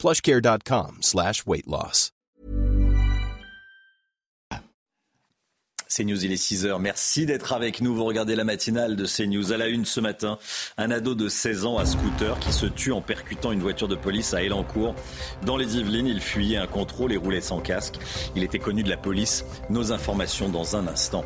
[0.00, 2.10] plushcare.com slash weight loss.
[5.90, 6.80] CNews, il est 6h.
[6.80, 7.94] Merci d'être avec nous.
[7.94, 9.52] Vous regardez la matinale de CNews.
[9.52, 10.38] À la une ce matin,
[10.78, 13.96] un ado de 16 ans à scooter qui se tue en percutant une voiture de
[13.96, 14.94] police à Elancourt.
[15.44, 17.96] Dans les Yvelines, il fuyait un contrôle et roulait sans casque.
[18.36, 19.44] Il était connu de la police.
[19.68, 21.24] Nos informations dans un instant.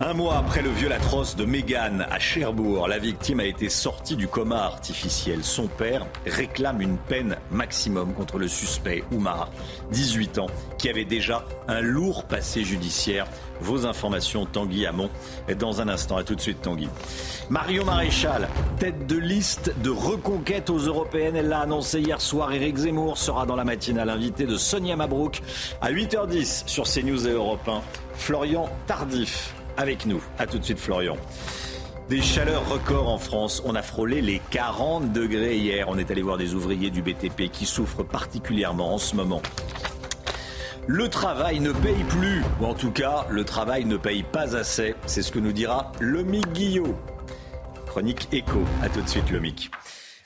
[0.00, 4.14] Un mois après le viol atroce de Mégane à Cherbourg, la victime a été sortie
[4.14, 5.42] du coma artificiel.
[5.42, 9.50] Son père réclame une peine maximum contre le suspect Oumar,
[9.90, 10.46] 18 ans,
[10.78, 13.26] qui avait déjà un lourd passé judiciaire.
[13.60, 15.10] Vos informations, Tanguy Hamon,
[15.58, 16.16] dans un instant.
[16.16, 16.88] À tout de suite, Tanguy.
[17.50, 21.34] Mario Maréchal, tête de liste de reconquête aux européennes.
[21.34, 22.52] Elle l'a annoncé hier soir.
[22.52, 25.42] Éric Zemmour sera dans la matinale invité de Sonia Mabrouk
[25.80, 27.82] à 8h10 sur CNews et Europe 1.
[28.14, 30.22] Florian Tardif avec nous.
[30.38, 31.16] A tout de suite, Florian.
[32.10, 33.62] Des chaleurs records en France.
[33.64, 35.86] On a frôlé les 40 degrés hier.
[35.88, 39.40] On est allé voir des ouvriers du BTP qui souffrent particulièrement en ce moment.
[40.86, 44.94] Le travail ne paye plus, ou en tout cas, le travail ne paye pas assez.
[45.06, 46.96] C'est ce que nous dira Lomic Guillot.
[47.86, 48.64] Chronique écho.
[48.82, 49.70] A tout de suite, Lomic.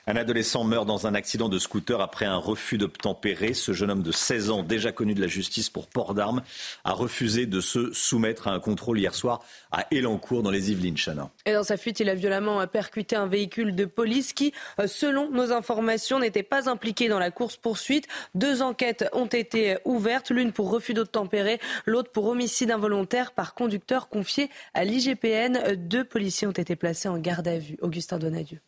[0.05, 3.53] Un adolescent meurt dans un accident de scooter après un refus d'obtempérer.
[3.53, 6.41] Ce jeune homme de 16 ans, déjà connu de la justice pour port d'armes,
[6.83, 10.97] a refusé de se soumettre à un contrôle hier soir à Elancourt dans les Yvelines.
[10.97, 11.29] Chana.
[11.45, 15.29] Et dans sa fuite, il a violemment percuté un véhicule de police qui, euh, selon
[15.31, 18.09] nos informations, n'était pas impliqué dans la course-poursuite.
[18.35, 24.09] Deux enquêtes ont été ouvertes, l'une pour refus d'obtempérer, l'autre pour homicide involontaire par conducteur
[24.09, 25.75] confié à l'IGPN.
[25.77, 27.77] Deux policiers ont été placés en garde à vue.
[27.81, 28.59] Augustin Donadieu.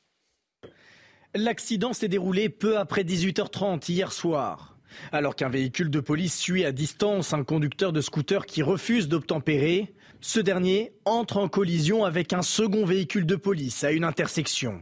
[1.38, 4.78] L'accident s'est déroulé peu après 18h30 hier soir.
[5.12, 9.94] Alors qu'un véhicule de police suit à distance un conducteur de scooter qui refuse d'obtempérer,
[10.22, 14.82] ce dernier entre en collision avec un second véhicule de police à une intersection.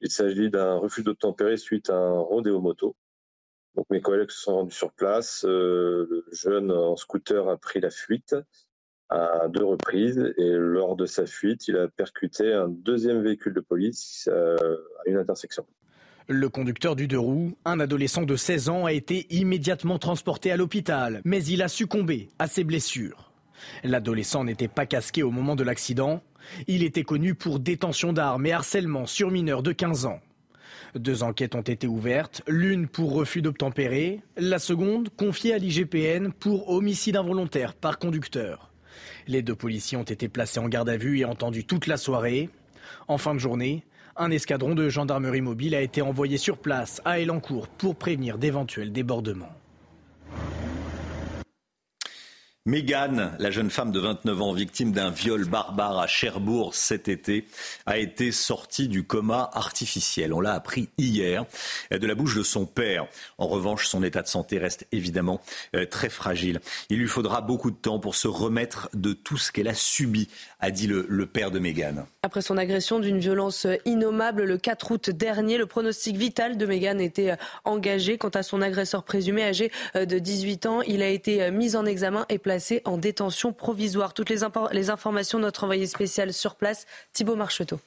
[0.00, 2.94] Il s'agit d'un refus d'obtempérer suite à un rodéo moto.
[3.74, 5.44] Donc mes collègues se sont rendus sur place.
[5.44, 8.36] Euh, le jeune en scooter a pris la fuite
[9.10, 13.60] à deux reprises et lors de sa fuite, il a percuté un deuxième véhicule de
[13.60, 14.56] police euh,
[15.04, 15.64] à une intersection.
[16.28, 20.58] Le conducteur du deux roues, un adolescent de 16 ans, a été immédiatement transporté à
[20.58, 23.32] l'hôpital, mais il a succombé à ses blessures.
[23.82, 26.22] L'adolescent n'était pas casqué au moment de l'accident.
[26.66, 30.20] Il était connu pour détention d'armes et harcèlement sur mineurs de 15 ans.
[30.94, 36.68] Deux enquêtes ont été ouvertes, l'une pour refus d'obtempérer, la seconde confiée à l'IGPN pour
[36.70, 38.68] homicide involontaire par conducteur.
[39.28, 42.48] Les deux policiers ont été placés en garde à vue et entendus toute la soirée.
[43.08, 43.84] En fin de journée,
[44.16, 48.90] un escadron de gendarmerie mobile a été envoyé sur place à Elancourt pour prévenir d'éventuels
[48.90, 49.52] débordements.
[52.68, 57.46] Mégane, la jeune femme de 29 ans victime d'un viol barbare à Cherbourg cet été,
[57.86, 60.34] a été sortie du coma artificiel.
[60.34, 61.46] On l'a appris hier
[61.90, 63.06] de la bouche de son père.
[63.38, 65.40] En revanche, son état de santé reste évidemment
[65.74, 66.60] euh, très fragile.
[66.90, 70.28] Il lui faudra beaucoup de temps pour se remettre de tout ce qu'elle a subi,
[70.60, 72.06] a dit le, père de Mégane.
[72.22, 77.00] Après son agression d'une violence innommable le 4 août dernier, le pronostic vital de Mégane
[77.00, 78.18] était euh, engagé.
[78.18, 81.86] Quant à son agresseur présumé âgé euh, de 18 ans, il a été mis en
[81.86, 84.14] examen et placé en détention provisoire.
[84.14, 84.40] Toutes les,
[84.72, 87.78] les informations de notre envoyé spécial sur place, Thibault Marcheteau.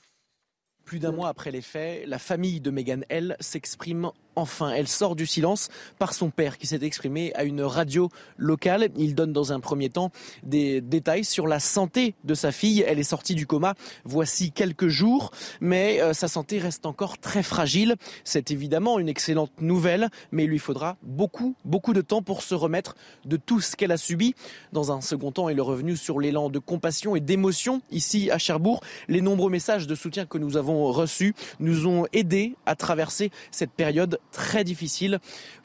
[0.86, 4.72] Plus d'un mois après les faits, la famille de Megan L s'exprime enfin.
[4.72, 5.70] Elle sort du silence
[6.00, 8.90] par son père qui s'est exprimé à une radio locale.
[8.98, 10.12] Il donne dans un premier temps
[10.44, 12.84] des détails sur la santé de sa fille.
[12.88, 13.76] Elle est sortie du coma
[14.06, 17.96] voici quelques jours, mais euh, sa santé reste encore très fragile.
[18.24, 22.56] C'est évidemment une excellente nouvelle, mais il lui faudra beaucoup, beaucoup de temps pour se
[22.56, 24.36] remettre de tout ce qu'elle a subi.
[24.72, 28.38] Dans un second temps, il est revenu sur l'élan de compassion et d'émotion ici à
[28.38, 28.82] Cherbourg.
[29.08, 33.72] Les nombreux messages de soutien que nous avons reçus nous ont aidés à traverser cette
[33.72, 35.20] période très difficile.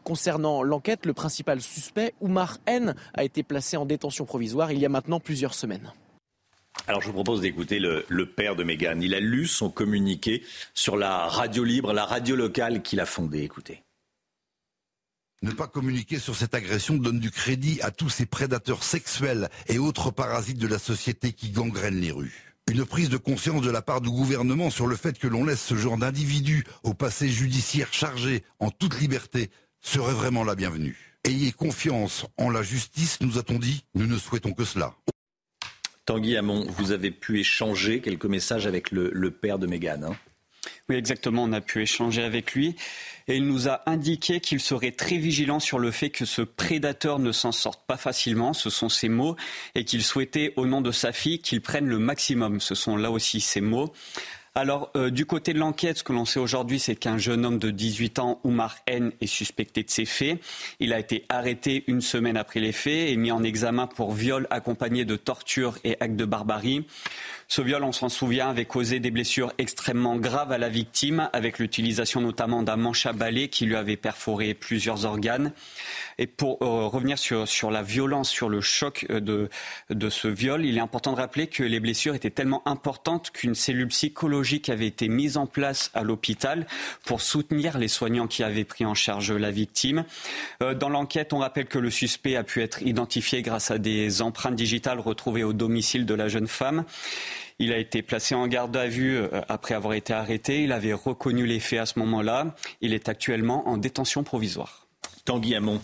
[0.04, 4.86] Concernant l'enquête, le principal suspect, Oumar N, a été placé en détention provisoire il y
[4.86, 5.92] a maintenant plusieurs semaines.
[6.86, 9.02] Alors je vous propose d'écouter le, père de Mégane.
[9.02, 10.44] Il a lu son communiqué
[10.74, 13.42] sur la radio libre, la radio locale qu'il a fondée.
[13.42, 13.82] Écoutez.
[15.42, 19.78] Ne pas communiquer sur cette agression donne du crédit à tous ces prédateurs sexuels et
[19.78, 22.45] autres parasites de la société qui gangrènent les rues.
[22.68, 25.62] Une prise de conscience de la part du gouvernement sur le fait que l'on laisse
[25.62, 30.96] ce genre d'individus au passé judiciaire chargé en toute liberté serait vraiment la bienvenue.
[31.22, 33.84] Ayez confiance en la justice, nous a-t-on dit.
[33.94, 34.94] Nous ne souhaitons que cela.
[36.06, 40.04] Tanguy Hamon, vous avez pu échanger quelques messages avec le, père de Mégane.
[40.04, 40.16] Hein
[40.88, 41.42] oui, exactement.
[41.44, 42.76] On a pu échanger avec lui
[43.26, 47.18] et il nous a indiqué qu'il serait très vigilant sur le fait que ce prédateur
[47.18, 48.52] ne s'en sorte pas facilement.
[48.52, 49.34] Ce sont ses mots
[49.74, 52.60] et qu'il souhaitait, au nom de sa fille, qu'il prenne le maximum.
[52.60, 53.92] Ce sont là aussi ses mots.
[54.54, 57.58] Alors, euh, du côté de l'enquête, ce que l'on sait aujourd'hui, c'est qu'un jeune homme
[57.58, 60.40] de 18 ans, Oumar N, est suspecté de ces faits.
[60.80, 64.46] Il a été arrêté une semaine après les faits et mis en examen pour viol
[64.48, 66.86] accompagné de torture et actes de barbarie.
[67.48, 71.60] Ce viol, on s'en souvient, avait causé des blessures extrêmement graves à la victime, avec
[71.60, 75.52] l'utilisation notamment d'un manche à balai qui lui avait perforé plusieurs organes.
[76.18, 79.48] Et pour euh, revenir sur, sur la violence, sur le choc euh, de,
[79.90, 83.54] de ce viol, il est important de rappeler que les blessures étaient tellement importantes qu'une
[83.54, 86.66] cellule psychologique avait été mise en place à l'hôpital
[87.04, 90.04] pour soutenir les soignants qui avaient pris en charge la victime.
[90.62, 94.20] Euh, dans l'enquête, on rappelle que le suspect a pu être identifié grâce à des
[94.20, 96.84] empreintes digitales retrouvées au domicile de la jeune femme.
[97.58, 100.62] Il a été placé en garde à vue euh, après avoir été arrêté.
[100.62, 102.54] Il avait reconnu les faits à ce moment-là.
[102.80, 104.86] Il est actuellement en détention provisoire.
[105.24, 105.80] Tanguy Hamon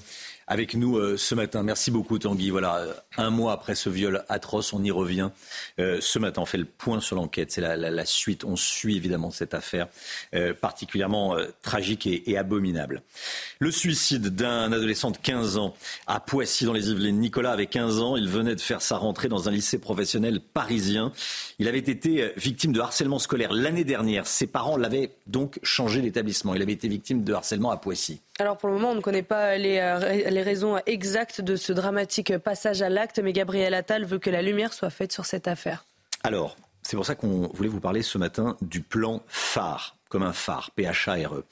[0.52, 1.62] avec nous euh, ce matin.
[1.62, 2.50] Merci beaucoup Tanguy.
[2.50, 5.31] Voilà, euh, un mois après ce viol atroce, on y revient.
[5.78, 7.50] Euh, ce matin, on fait le point sur l'enquête.
[7.52, 8.44] C'est la, suite.
[8.44, 9.87] On suit évidemment cette affaire
[10.60, 13.02] particulièrement tragique et, abominable.
[13.60, 15.75] Le suicide d'un adolescent de 15 ans
[16.08, 17.20] à Poissy dans les Yvelines.
[17.20, 18.16] Nicolas avait 15 ans.
[18.16, 21.12] Il venait de faire sa rentrée dans un lycée professionnel parisien.
[21.60, 24.26] Il avait été victime de harcèlement scolaire l'année dernière.
[24.26, 26.55] Ses parents l'avaient donc changé d'établissement.
[26.55, 28.20] Il avait été victime de harcèlement à Poissy.
[28.43, 31.73] Alors pour le moment, on ne connaît pas les, euh, les raisons exactes de ce
[31.73, 35.47] dramatique passage à l'acte, mais Gabriel Attal veut que la lumière soit faite sur cette
[35.47, 35.87] affaire.
[36.25, 40.33] Alors, c'est pour ça qu'on voulait vous parler ce matin du plan phare, comme un
[40.33, 41.44] phare, P-H-A-R-E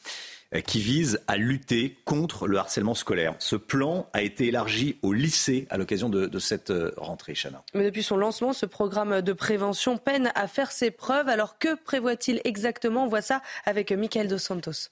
[0.53, 3.37] euh, qui vise à lutter contre le harcèlement scolaire.
[3.39, 7.63] Ce plan a été élargi au lycée à l'occasion de, cette euh, rentrée, Chana.
[7.73, 11.29] Mais depuis son lancement, ce programme de prévention peine à faire ses preuves.
[11.29, 13.05] Alors que prévoit-il exactement?
[13.05, 14.91] On voit ça avec Michael Dos Santos.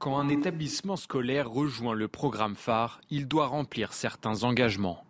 [0.00, 5.04] Quand un établissement scolaire rejoint le programme phare, il doit remplir certains engagements.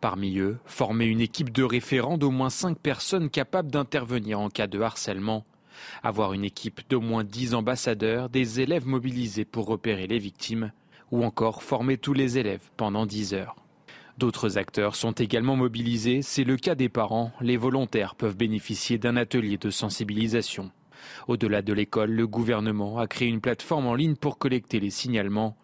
[0.00, 4.66] Parmi eux, former une équipe de référents d'au moins 5 personnes capables d'intervenir en cas
[4.66, 5.44] de harcèlement,
[6.02, 10.72] avoir une équipe d'au moins 10 ambassadeurs, des élèves mobilisés pour repérer les victimes,
[11.12, 13.54] ou encore former tous les élèves pendant 10 heures.
[14.18, 19.16] D'autres acteurs sont également mobilisés, c'est le cas des parents, les volontaires peuvent bénéficier d'un
[19.16, 20.72] atelier de sensibilisation.
[21.28, 25.56] Au-delà de l'école, le gouvernement a créé une plateforme en ligne pour collecter les signalements.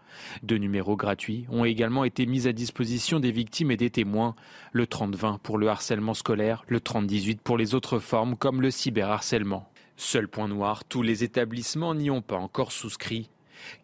[0.43, 4.35] Deux numéros gratuits ont également été mis à disposition des victimes et des témoins,
[4.73, 9.69] le 30-20 pour le harcèlement scolaire, le 30-18 pour les autres formes comme le cyberharcèlement.
[9.96, 13.31] Seul point noir, tous les établissements n'y ont pas encore souscrit.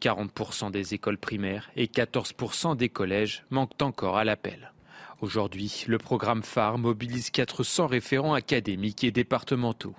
[0.01, 4.73] 40% des écoles primaires et 14% des collèges manquent encore à l'appel.
[5.21, 9.95] Aujourd'hui, le programme phare mobilise 400 référents académiques et départementaux.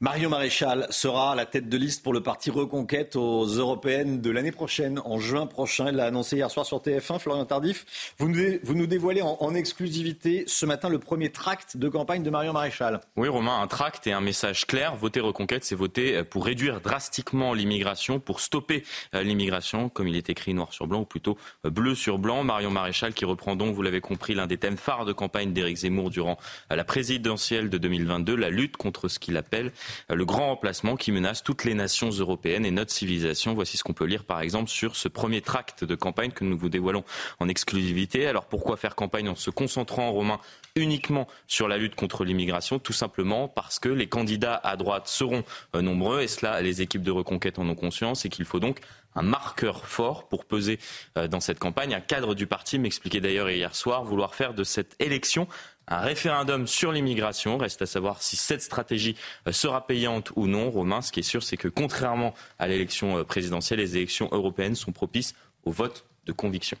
[0.00, 4.30] Mario Maréchal sera à la tête de liste pour le parti Reconquête aux européennes de
[4.30, 5.88] l'année prochaine, en juin prochain.
[5.88, 7.18] Il l'a annoncé hier soir sur TF1.
[7.18, 12.30] Florian Tardif, vous nous, dévoilez en, exclusivité ce matin le premier tract de campagne de
[12.30, 13.00] Mario Maréchal.
[13.16, 14.94] Oui, Romain, un tract et un message clair.
[14.94, 20.30] Voter Reconquête, c'est voter pour réduire drastiquement l'immigration, pour stopper euh, l'immigration, comme il est
[20.30, 21.36] écrit noir sur blanc, ou plutôt
[21.66, 22.44] euh, bleu sur blanc.
[22.44, 25.78] Mario Maréchal qui reprend donc, vous l'avez compris, l'un des thèmes phares de campagne d'Éric
[25.78, 26.38] Zemmour durant
[26.70, 29.72] euh, la présidentielle de 2022, la lutte contre ce qu'il appelle
[30.08, 33.54] le grand remplacement qui menace toutes les nations européennes et notre civilisation.
[33.54, 36.58] Voici ce qu'on peut lire par exemple sur ce premier tract de campagne que nous
[36.58, 37.04] vous dévoilons
[37.40, 38.26] en exclusivité.
[38.26, 40.40] Alors pourquoi faire campagne en se concentrant, Romain,
[40.76, 42.78] uniquement sur la lutte contre l'immigration?
[42.78, 45.44] Tout simplement parce que les candidats à droite seront
[45.74, 48.80] euh, nombreux et cela, les équipes de reconquête en ont conscience et qu'il faut donc
[49.14, 50.78] un marqueur fort pour peser
[51.16, 51.94] euh, dans cette campagne.
[51.94, 55.48] Un cadre du parti m'expliquait d'ailleurs hier soir vouloir faire de cette élection
[55.88, 57.58] un référendum sur l'immigration.
[57.58, 59.16] Reste à savoir si cette stratégie
[59.46, 60.70] euh, sera payante ou non.
[60.70, 64.74] Romain, ce qui est sûr, c'est que contrairement à l'élection euh, présidentielle, les élections européennes
[64.74, 66.76] sont propices au vote de conviction.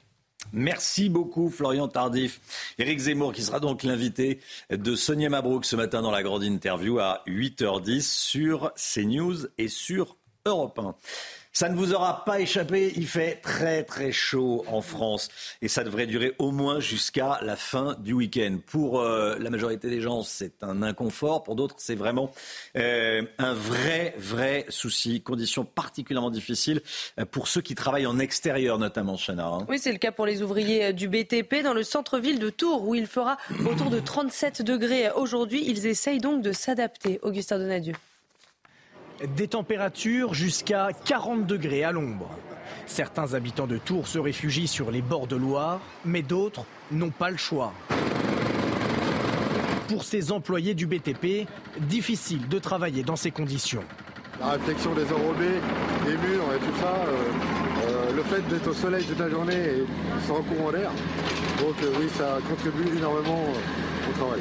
[0.52, 2.40] Merci beaucoup Florian Tardif.
[2.78, 6.98] Éric Zemmour qui sera donc l'invité de Sonia Mabrouk ce matin dans la grande interview
[7.00, 10.94] à 8h10 sur CNews et sur Europe 1.
[11.58, 15.28] Ça ne vous aura pas échappé, il fait très très chaud en France
[15.60, 18.58] et ça devrait durer au moins jusqu'à la fin du week-end.
[18.64, 22.30] Pour euh, la majorité des gens, c'est un inconfort, pour d'autres, c'est vraiment
[22.76, 26.80] euh, un vrai vrai souci, conditions particulièrement difficiles
[27.18, 29.48] euh, pour ceux qui travaillent en extérieur notamment, Chana.
[29.48, 29.66] Hein.
[29.68, 32.94] Oui, c'est le cas pour les ouvriers du BTP dans le centre-ville de Tours où
[32.94, 33.36] il fera
[33.68, 35.64] autour de 37 degrés aujourd'hui.
[35.66, 37.18] Ils essayent donc de s'adapter.
[37.22, 37.94] Augustin Donadieu.
[39.26, 42.30] Des températures jusqu'à 40 degrés à l'ombre.
[42.86, 47.30] Certains habitants de Tours se réfugient sur les bords de Loire, mais d'autres n'ont pas
[47.30, 47.72] le choix.
[49.88, 51.48] Pour ces employés du BTP,
[51.80, 53.82] difficile de travailler dans ces conditions.
[54.38, 55.58] La réflexion des enrobés,
[56.06, 59.54] des murs et tout ça, euh, euh, le fait d'être au soleil toute la journée
[59.54, 59.84] et
[60.28, 60.92] sans courant d'air,
[61.58, 63.42] donc euh, oui, ça contribue énormément
[64.08, 64.40] au travail.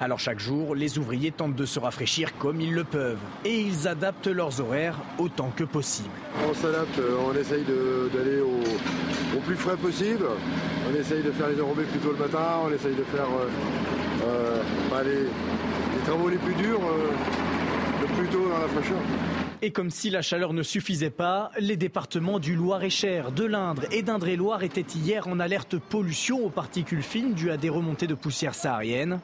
[0.00, 3.88] Alors chaque jour, les ouvriers tentent de se rafraîchir comme ils le peuvent et ils
[3.88, 6.08] adaptent leurs horaires autant que possible.
[6.48, 10.24] On s'adapte, on essaye d'aller au, plus frais possible,
[10.88, 13.26] on essaye de faire les enrobés plutôt le matin, on essaye de faire
[14.90, 16.80] bah, les, travaux les plus durs
[18.00, 18.98] le plus tôt dans la fraîcheur.
[19.60, 24.02] Et comme si la chaleur ne suffisait pas, les départements du Loir-et-Cher, de l'Indre et
[24.02, 28.54] d'Indre-et-Loire étaient hier en alerte pollution aux particules fines dues à des remontées de poussière
[28.54, 29.18] saharienne.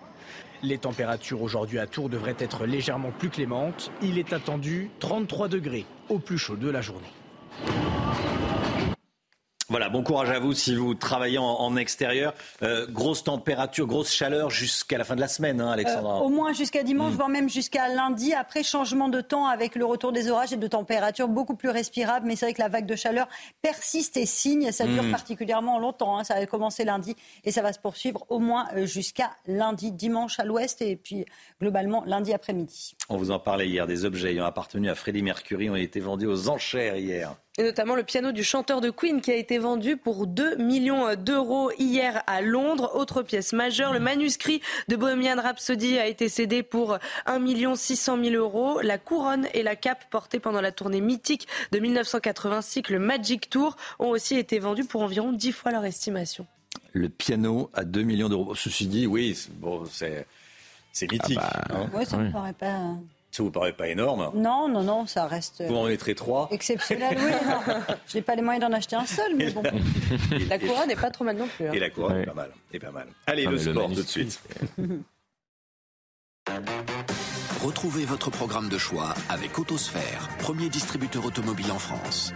[0.65, 3.93] Les températures aujourd'hui à Tours devraient être légèrement plus clémentes.
[4.01, 7.13] Il est attendu 33 degrés au plus chaud de la journée.
[9.69, 12.35] Voilà, bon courage à vous si vous travaillez en, extérieur.
[12.63, 16.19] Euh, grosse température, grosse chaleur jusqu'à la fin de la semaine, hein, Alexandra.
[16.19, 17.17] Euh, au moins jusqu'à dimanche, mm.
[17.17, 18.35] voire même jusqu'à lundi.
[18.35, 22.27] Après, changement de temps avec le retour des orages et de températures beaucoup plus respirables.
[22.27, 23.27] Mais c'est vrai que la vague de chaleur
[23.63, 24.71] persiste et signe.
[24.71, 25.11] Ça dure mm.
[25.11, 26.19] particulièrement longtemps.
[26.19, 26.25] Hein.
[26.25, 30.39] Ça a commencé lundi et ça va se poursuivre au moins euh, jusqu'à lundi, dimanche
[30.39, 31.25] à l'ouest et puis
[31.61, 32.97] globalement lundi après-midi.
[33.09, 33.87] On vous en parlait hier.
[33.87, 37.35] Des objets ayant appartenu à Freddie Mercury ont été vendus aux enchères hier.
[37.57, 41.15] Et notamment le piano du chanteur de Queen qui a été vendu pour 2 millions
[41.15, 42.91] d'euros hier à Londres.
[42.95, 48.25] Autre pièce majeure, le manuscrit de Bohemian Rhapsody a été cédé pour 1 million 600
[48.25, 48.81] 000 euros.
[48.81, 53.77] La couronne et la cape portées pendant la tournée mythique de 1986, le Magic Tour,
[54.01, 56.49] ont aussi été vendus pour environ 10 fois leur estimation.
[56.93, 58.57] Le piano à 2 millions d'euros.
[58.57, 60.27] Ceci dit, oui, bon, c'est
[61.03, 61.39] mythique.
[61.41, 62.05] Ah bah, hein.
[62.05, 62.97] ça ne me paraît pas...
[63.35, 65.61] Ça vous paraît pas énorme Non, non, non, ça reste.
[65.67, 67.33] Vous en mettrez trois Exceptionnel, oui.
[68.07, 69.65] Je n'ai pas les moyens d'en acheter un seul, mais bon.
[70.49, 71.67] la couronne n'est pas trop mal non plus.
[71.67, 71.73] Hein.
[71.73, 72.53] Et la couronne est pas mal.
[72.73, 73.09] Est pas mal.
[73.27, 74.41] Allez, le sport tout de suite.
[77.65, 82.33] Retrouvez votre programme de choix avec Autosphère, premier distributeur automobile en France.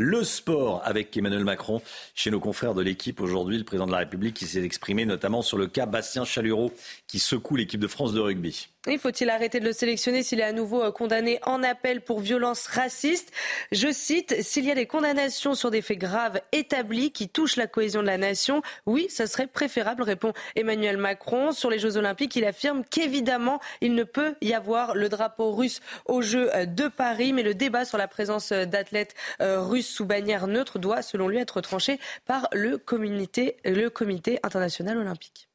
[0.00, 1.82] Le sport avec Emmanuel Macron
[2.14, 5.42] chez nos confrères de l'équipe aujourd'hui, le président de la République qui s'est exprimé notamment
[5.42, 6.72] sur le cas Bastien Chalureau
[7.08, 8.68] qui secoue l'équipe de France de rugby.
[8.98, 12.68] Faut-il arrêter de le sélectionner s'il est à nouveau euh, condamné en appel pour violence
[12.68, 13.32] raciste?
[13.72, 17.66] Je cite, s'il y a des condamnations sur des faits graves établis qui touchent la
[17.66, 21.50] cohésion de la nation, oui, ça serait préférable, répond Emmanuel Macron.
[21.50, 25.80] Sur les Jeux Olympiques, il affirme qu'évidemment, il ne peut y avoir le drapeau russe
[26.06, 30.06] aux Jeux euh, de Paris, mais le débat sur la présence euh, d'athlètes russes sous
[30.06, 35.47] bannière neutre doit, selon lui, être tranché par le comité, le comité international olympique.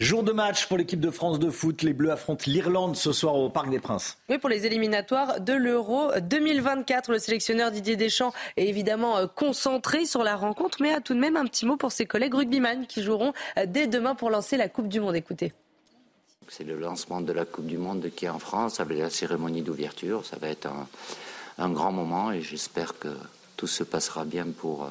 [0.00, 1.82] Jour de match pour l'équipe de France de foot.
[1.82, 4.16] Les Bleus affrontent l'Irlande ce soir au Parc des Princes.
[4.30, 7.12] Oui, pour les éliminatoires de l'Euro 2024.
[7.12, 11.18] Le sélectionneur Didier Deschamps est évidemment euh, concentré sur la rencontre, mais a tout de
[11.18, 14.56] même un petit mot pour ses collègues rugbyman qui joueront euh, dès demain pour lancer
[14.56, 15.16] la Coupe du Monde.
[15.16, 15.52] Écoutez.
[16.48, 19.60] C'est le lancement de la Coupe du Monde qui est en France avec la cérémonie
[19.60, 20.24] d'ouverture.
[20.24, 20.88] Ça va être un,
[21.58, 23.14] un grand moment et j'espère que
[23.58, 24.90] tout se passera bien pour, euh,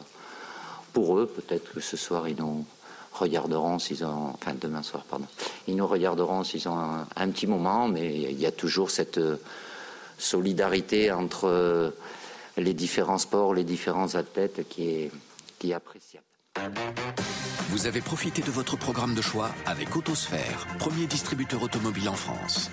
[0.93, 1.25] pour eux.
[1.25, 2.63] Peut-être que ce soir, ils nous
[3.19, 5.27] regarderont s'ils ont, enfin demain soir, pardon,
[5.67, 6.77] ils nous regarderont s'ils ont
[7.15, 9.37] un, petit moment, mais il y a toujours cette euh,
[10.17, 11.91] solidarité entre euh,
[12.57, 15.11] les différents sports, les différents athlètes qui est,
[15.59, 16.25] qui est appréciable.
[17.69, 22.71] Vous avez profité de votre programme de choix avec Autosphère, premier distributeur automobile en France.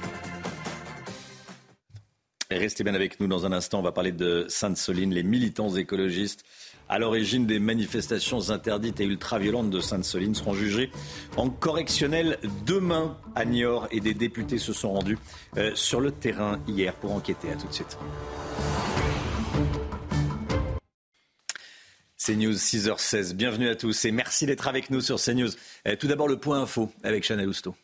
[2.50, 3.80] Restez bien avec nous dans un instant.
[3.80, 6.44] On va parler de Sainte-Soline, les militants écologistes
[6.88, 10.90] à l'origine des manifestations interdites et ultra-violentes de Sainte-Soline seront jugés
[11.36, 15.18] en correctionnel demain à Niort et des députés se sont rendus
[15.56, 17.50] euh, sur le terrain hier pour enquêter.
[17.50, 17.98] À tout de suite.
[22.18, 25.50] CNews 6h16, bienvenue à tous et merci d'être avec nous sur CNews.
[25.86, 27.76] Euh, tout d'abord le point info avec Chanel Housteau.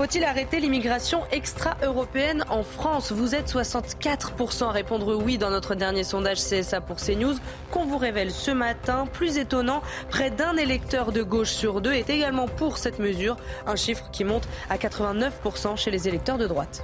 [0.00, 3.12] Faut-il arrêter l'immigration extra-européenne en France?
[3.12, 7.34] Vous êtes 64% à répondre oui dans notre dernier sondage CSA pour CNews
[7.70, 9.04] qu'on vous révèle ce matin.
[9.12, 13.76] Plus étonnant, près d'un électeur de gauche sur deux est également pour cette mesure, un
[13.76, 16.82] chiffre qui monte à 89% chez les électeurs de droite.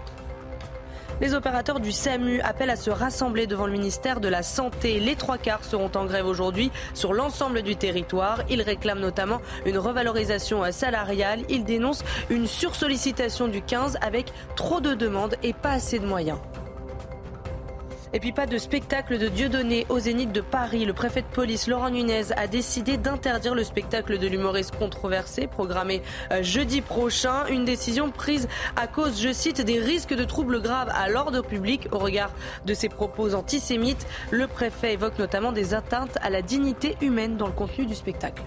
[1.21, 5.01] Les opérateurs du SAMU appellent à se rassembler devant le ministère de la Santé.
[5.01, 8.43] Les trois quarts seront en grève aujourd'hui sur l'ensemble du territoire.
[8.51, 11.41] Ils réclament notamment une revalorisation salariale.
[11.49, 16.39] Ils dénoncent une sursollicitation du 15 avec trop de demandes et pas assez de moyens.
[18.13, 20.85] Et puis pas de spectacle de Dieudonné au Zénith de Paris.
[20.85, 26.03] Le préfet de police Laurent Nunez a décidé d'interdire le spectacle de l'humoriste controversé programmé
[26.31, 27.47] euh, jeudi prochain.
[27.49, 31.89] Une décision prise à cause, je cite, des risques de troubles graves à l'ordre public
[31.91, 32.31] au regard
[32.65, 34.07] de ses propos antisémites.
[34.31, 38.43] Le préfet évoque notamment des atteintes à la dignité humaine dans le contenu du spectacle.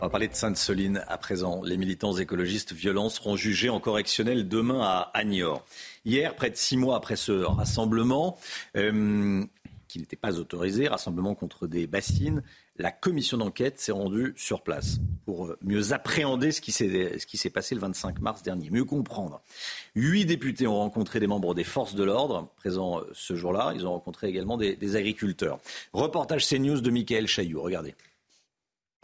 [0.00, 1.62] On va parler de Sainte-Soline à présent.
[1.64, 5.64] Les militants écologistes violents seront jugés en correctionnel demain à Niort.
[6.04, 8.36] Hier, près de six mois après ce rassemblement,
[8.76, 9.44] euh,
[9.88, 12.42] qui n'était pas autorisé, rassemblement contre des bassines,
[12.76, 17.74] la commission d'enquête s'est rendue sur place pour euh, mieux appréhender ce qui s'est passé
[17.74, 19.40] le 25 mars dernier, mieux comprendre.
[19.94, 23.72] Huit députés ont rencontré des membres des forces de l'ordre présents euh, ce jour-là.
[23.76, 25.60] Ils ont rencontré également des, agriculteurs.
[25.92, 27.62] Reportage CNews de Michael Chailloux.
[27.62, 27.94] Regardez.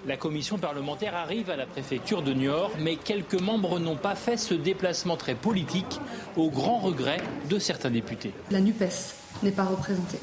[0.06, 4.38] La commission parlementaire arrive à la préfecture de Niort, mais quelques membres n'ont pas fait
[4.38, 6.00] ce déplacement très politique,
[6.36, 7.18] au grand regret
[7.50, 8.32] de certains députés.
[8.50, 10.18] La NUPES n'est pas représentée.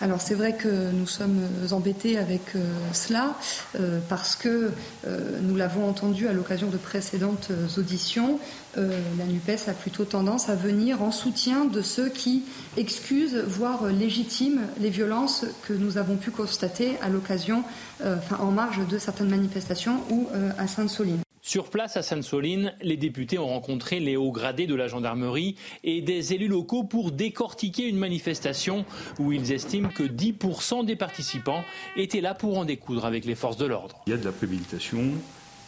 [0.00, 3.36] Alors c'est vrai que nous sommes embêtés avec euh, cela
[3.78, 4.72] euh, parce que
[5.06, 8.38] euh, nous l'avons entendu à l'occasion de précédentes auditions,
[8.76, 12.42] la NUPES a plutôt tendance à venir en soutien de ceux qui
[12.76, 17.62] excusent, voire légitiment les violences que nous avons pu constater à l'occasion,
[18.04, 20.26] enfin en marge de certaines manifestations ou
[20.58, 21.20] à Sainte-Soline.
[21.46, 26.00] Sur place à Sainte-Soline, les députés ont rencontré les hauts gradés de la gendarmerie et
[26.00, 28.86] des élus locaux pour décortiquer une manifestation
[29.18, 31.62] où ils estiment que 10% des participants
[31.96, 34.00] étaient là pour en découdre avec les forces de l'ordre.
[34.06, 35.02] Il y a de la préméditation,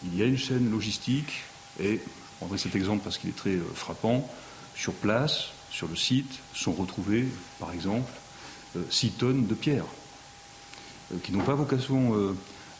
[0.06, 1.44] il y a une chaîne logistique
[1.78, 4.26] et, je prendrai cet exemple parce qu'il est très euh, frappant,
[4.74, 7.26] sur place, sur le site, sont retrouvées,
[7.60, 8.10] par exemple,
[8.88, 9.84] 6 euh, tonnes de pierres
[11.12, 12.14] euh, qui n'ont pas vocation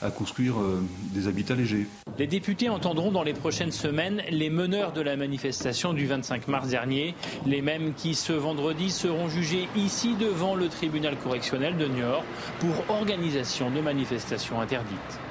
[0.06, 0.82] à construire euh,
[1.12, 1.86] des habitats légers.
[2.18, 6.68] Les députés entendront dans les prochaines semaines les meneurs de la manifestation du 25 mars
[6.68, 12.24] dernier, les mêmes qui ce vendredi seront jugés ici devant le tribunal correctionnel de Niort
[12.60, 15.25] pour organisation de manifestations interdites.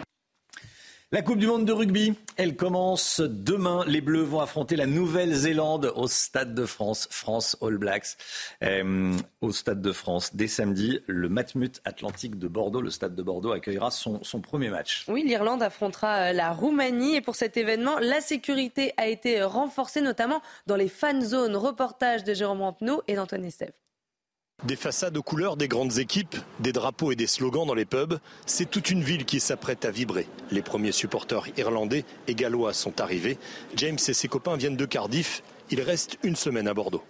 [1.12, 3.84] La Coupe du Monde de rugby, elle commence demain.
[3.86, 8.18] Les Bleus vont affronter la Nouvelle-Zélande au Stade de France, France All Blacks,
[8.64, 10.36] euh, au Stade de France.
[10.36, 15.06] Dès samedi, le Matmut Atlantique de Bordeaux, le Stade de Bordeaux, accueillera son, premier match.
[15.08, 20.02] Oui, l'Irlande affrontera euh, la Roumanie et pour cet événement, la sécurité a été renforcée,
[20.02, 21.56] notamment dans les fan zones.
[21.56, 23.74] Reportage de Jérôme Rampeneau et d'Antoine Estève.
[24.66, 28.18] Des façades aux couleurs des grandes équipes, des drapeaux et des slogans dans les pubs,
[28.48, 30.28] c'est toute une ville qui s'apprête à vibrer.
[30.50, 33.38] Les premiers supporters irlandais et gallois sont arrivés.
[33.76, 35.44] James et ses copains viennent de Cardiff.
[35.70, 37.04] Il reste une semaine à Bordeaux.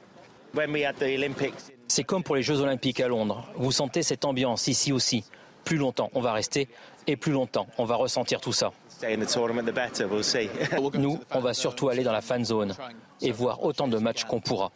[1.88, 3.48] C'est comme pour les Jeux Olympiques à Londres.
[3.56, 5.24] Vous sentez cette ambiance ici aussi.
[5.64, 6.68] Plus longtemps on va rester
[7.08, 8.74] et plus longtemps on va ressentir tout ça.
[10.96, 12.76] Nous, on va surtout aller dans la fan zone
[13.22, 14.74] et voir autant de matchs qu'on pourra.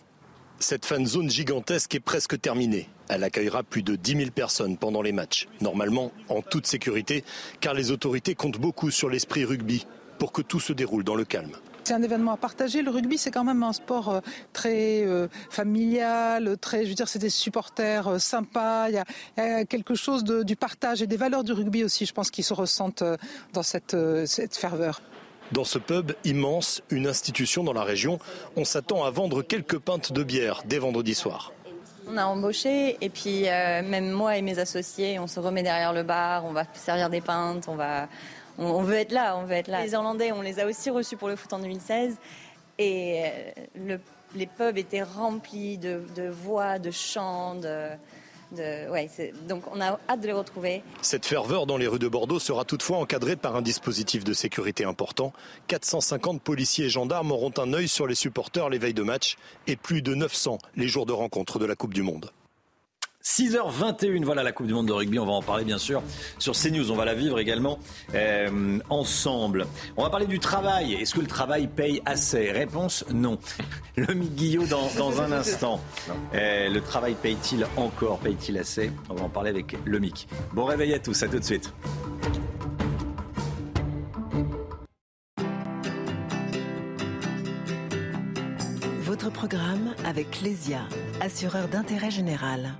[0.61, 2.89] Cette fan zone gigantesque est presque terminée.
[3.07, 5.47] Elle accueillera plus de 10 000 personnes pendant les matchs.
[5.61, 7.23] Normalement, en toute sécurité,
[7.61, 11.23] car les autorités comptent beaucoup sur l'esprit rugby pour que tout se déroule dans le
[11.23, 11.53] calme.
[11.85, 12.81] C'est un événement à partager.
[12.81, 14.19] Le rugby, c'est quand même un sport euh,
[14.51, 18.89] très euh, familial, très, je veux dire, c'est des supporters euh, sympas.
[18.89, 22.29] Il y, a, quelque chose du partage et des valeurs du rugby aussi, je pense,
[22.29, 23.03] qui se ressentent
[23.53, 23.95] dans cette,
[24.25, 25.01] cette ferveur.
[25.51, 28.19] Dans ce pub immense, une institution dans la région,
[28.55, 31.51] on s'attend à vendre quelques pintes de bière dès vendredi soir.
[32.07, 35.93] On a embauché et puis euh, même moi et mes associés, on se remet derrière
[35.93, 38.07] le bar, on va servir des pintes, on va,
[38.57, 39.83] on, veut être là, on veut être là.
[39.83, 42.17] Les Irlandais, on les a aussi reçus pour le foot en 2016
[42.77, 43.23] et
[43.77, 43.97] euh,
[44.35, 47.89] les pubs étaient remplis de, de voix, de chants, de,
[49.47, 50.81] donc on a hâte de les retrouver.
[51.01, 54.85] Cette ferveur dans les rues de Bordeaux sera toutefois encadrée par un dispositif de sécurité
[54.85, 55.33] important.
[55.67, 59.75] 450 policiers et gendarmes auront un œil sur les supporters les veilles de match et
[59.75, 62.31] plus de 900 les jours de rencontre de la Coupe du Monde.
[63.29, 66.01] 6h21, voilà la Coupe du Monde de rugby, on va en parler bien sûr
[66.39, 67.77] sur CNews, on va la vivre également
[68.15, 69.67] euh, ensemble.
[69.97, 72.51] On va parler du travail, est-ce que le travail paye assez?
[72.51, 73.37] Réponse non.
[73.95, 75.79] Le Guillot dans, dans un instant.
[76.33, 78.91] Euh, le travail paye-t-il encore, paye-t-il assez?
[79.09, 80.27] On va en parler avec le MIC.
[80.53, 81.71] Bon réveil à tous, à tout de suite.
[89.01, 90.81] Votre programme avec Lesia,
[91.21, 92.73] assureur d'intérêt général.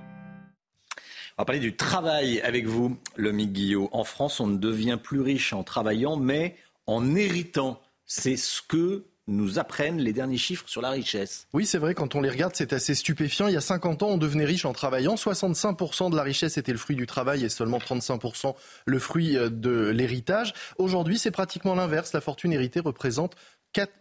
[1.40, 3.88] On va parler du travail avec vous, Lomique Guillot.
[3.92, 6.54] En France, on ne devient plus riche en travaillant, mais
[6.86, 7.80] en héritant.
[8.04, 11.46] C'est ce que nous apprennent les derniers chiffres sur la richesse.
[11.54, 13.48] Oui, c'est vrai, quand on les regarde, c'est assez stupéfiant.
[13.48, 15.14] Il y a 50 ans, on devenait riche en travaillant.
[15.14, 19.48] 65% de la richesse était le fruit du travail et seulement 35% le fruit euh,
[19.48, 20.52] de l'héritage.
[20.76, 22.12] Aujourd'hui, c'est pratiquement l'inverse.
[22.12, 23.34] La fortune héritée représente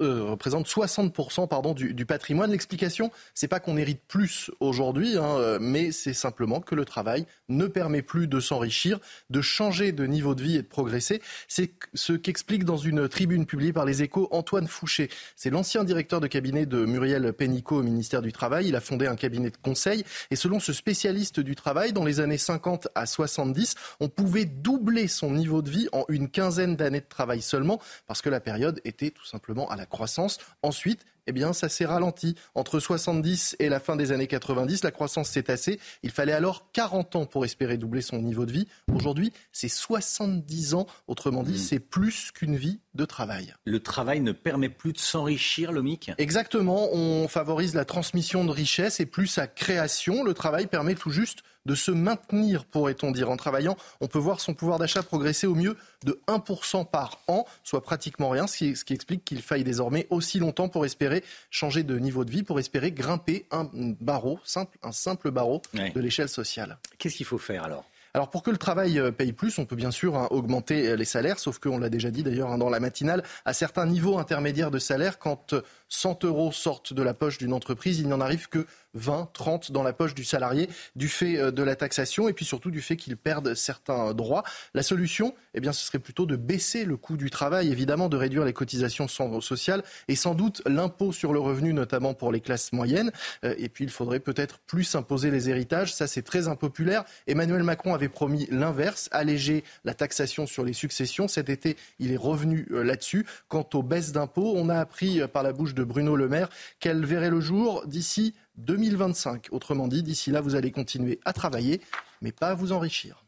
[0.02, 2.52] euh, représente 60% pardon, du, patrimoine.
[2.52, 7.26] L'explication, c'est pas qu'on hérite plus aujourd'hui, hein, euh, mais c'est simplement que le travail
[7.50, 11.22] ne permet plus de s'enrichir, de changer de niveau de vie et de progresser.
[11.48, 15.10] C'est ce qu'explique dans une tribune publiée par les Échos Antoine Fouché.
[15.36, 18.68] C'est l'ancien directeur de cabinet de Muriel Pénicaud au ministère du Travail.
[18.68, 22.20] Il a fondé un cabinet de conseil et selon ce spécialiste du travail, dans les
[22.20, 27.02] années 50 à 70, on pouvait doubler son niveau de vie en une quinzaine d'années
[27.02, 30.38] de travail seulement parce que la période était tout simplement à la croissance.
[30.64, 32.36] Ensuite, eh bien, ça s'est ralenti.
[32.56, 35.80] Entre 70 et la fin des années 90, la croissance s'est tassée.
[36.02, 38.68] Il fallait alors 40 ans pour espérer doubler son niveau de vie.
[38.92, 40.88] Aujourd'hui, c'est 70 ans.
[41.08, 41.58] Autrement dit, hmm.
[41.58, 43.54] c'est plus qu'une vie de travail.
[43.66, 46.12] Le travail ne permet plus de s'enrichir, Lomic?
[46.18, 46.90] Exactement.
[46.94, 50.24] On favorise la transmission de richesses et plus sa création.
[50.24, 53.30] Le travail permet tout juste de se maintenir, pourrait-on dire.
[53.30, 57.46] En travaillant, on peut voir son pouvoir d'achat progresser au mieux de 1% par an,
[57.64, 61.98] soit pratiquement rien, ce qui, explique qu'il faille désormais aussi longtemps pour espérer changer de
[61.98, 63.70] niveau de vie, pour espérer grimper un
[64.00, 66.78] barreau, simple, un simple barreau de l'échelle sociale.
[66.98, 67.86] Qu'est-ce qu'il faut faire alors?
[68.14, 70.96] Alors pour que le travail euh, paye plus, on peut bien sûr hein, augmenter euh,
[70.96, 74.18] les salaires, sauf qu'on l'a déjà dit d'ailleurs hein, dans la matinale, à certains niveaux
[74.18, 75.54] intermédiaires de salaire, quand
[75.90, 79.84] 100 euros sortent de la poche d'une entreprise, il n'en arrive que 20, 30 dans
[79.84, 82.96] la poche du salarié du fait euh, de la taxation et puis surtout du fait
[82.96, 84.44] qu'ils perdent certains droits.
[84.74, 88.18] La solution, eh bien, ce serait plutôt de baisser le coût du travail, évidemment, de
[88.18, 92.74] réduire les cotisations sociales et sans doute l'impôt sur le revenu, notamment pour les classes
[92.74, 93.12] moyennes.
[93.44, 95.94] Euh, et puis, il faudrait peut-être plus imposer les héritages.
[95.94, 97.04] Ça, c'est très impopulaire.
[97.28, 101.28] Emmanuel Macron avait promis l'inverse, alléger la taxation sur les successions.
[101.28, 103.26] Cet été, il est revenu euh, là-dessus.
[103.48, 107.06] Quant aux baisses d'impôts, on a appris par la bouche de Bruno Le Maire qu'elle
[107.06, 109.48] verrait le jour d'ici 2025.
[109.52, 111.82] Autrement dit, d'ici là, vous allez continuer à travailler,
[112.22, 113.26] mais pas à vous enrichir.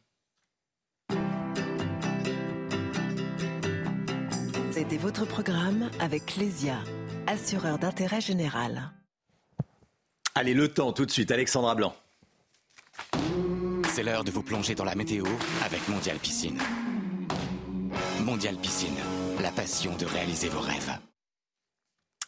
[4.71, 6.79] C'était votre programme avec Lesia,
[7.27, 8.91] assureur d'intérêt général.
[10.33, 11.95] Allez, le temps tout de suite, Alexandra Blanc.
[13.89, 15.25] C'est l'heure de vous plonger dans la météo
[15.65, 16.57] avec Mondial Piscine.
[18.21, 18.95] Mondial Piscine,
[19.41, 20.97] la passion de réaliser vos rêves.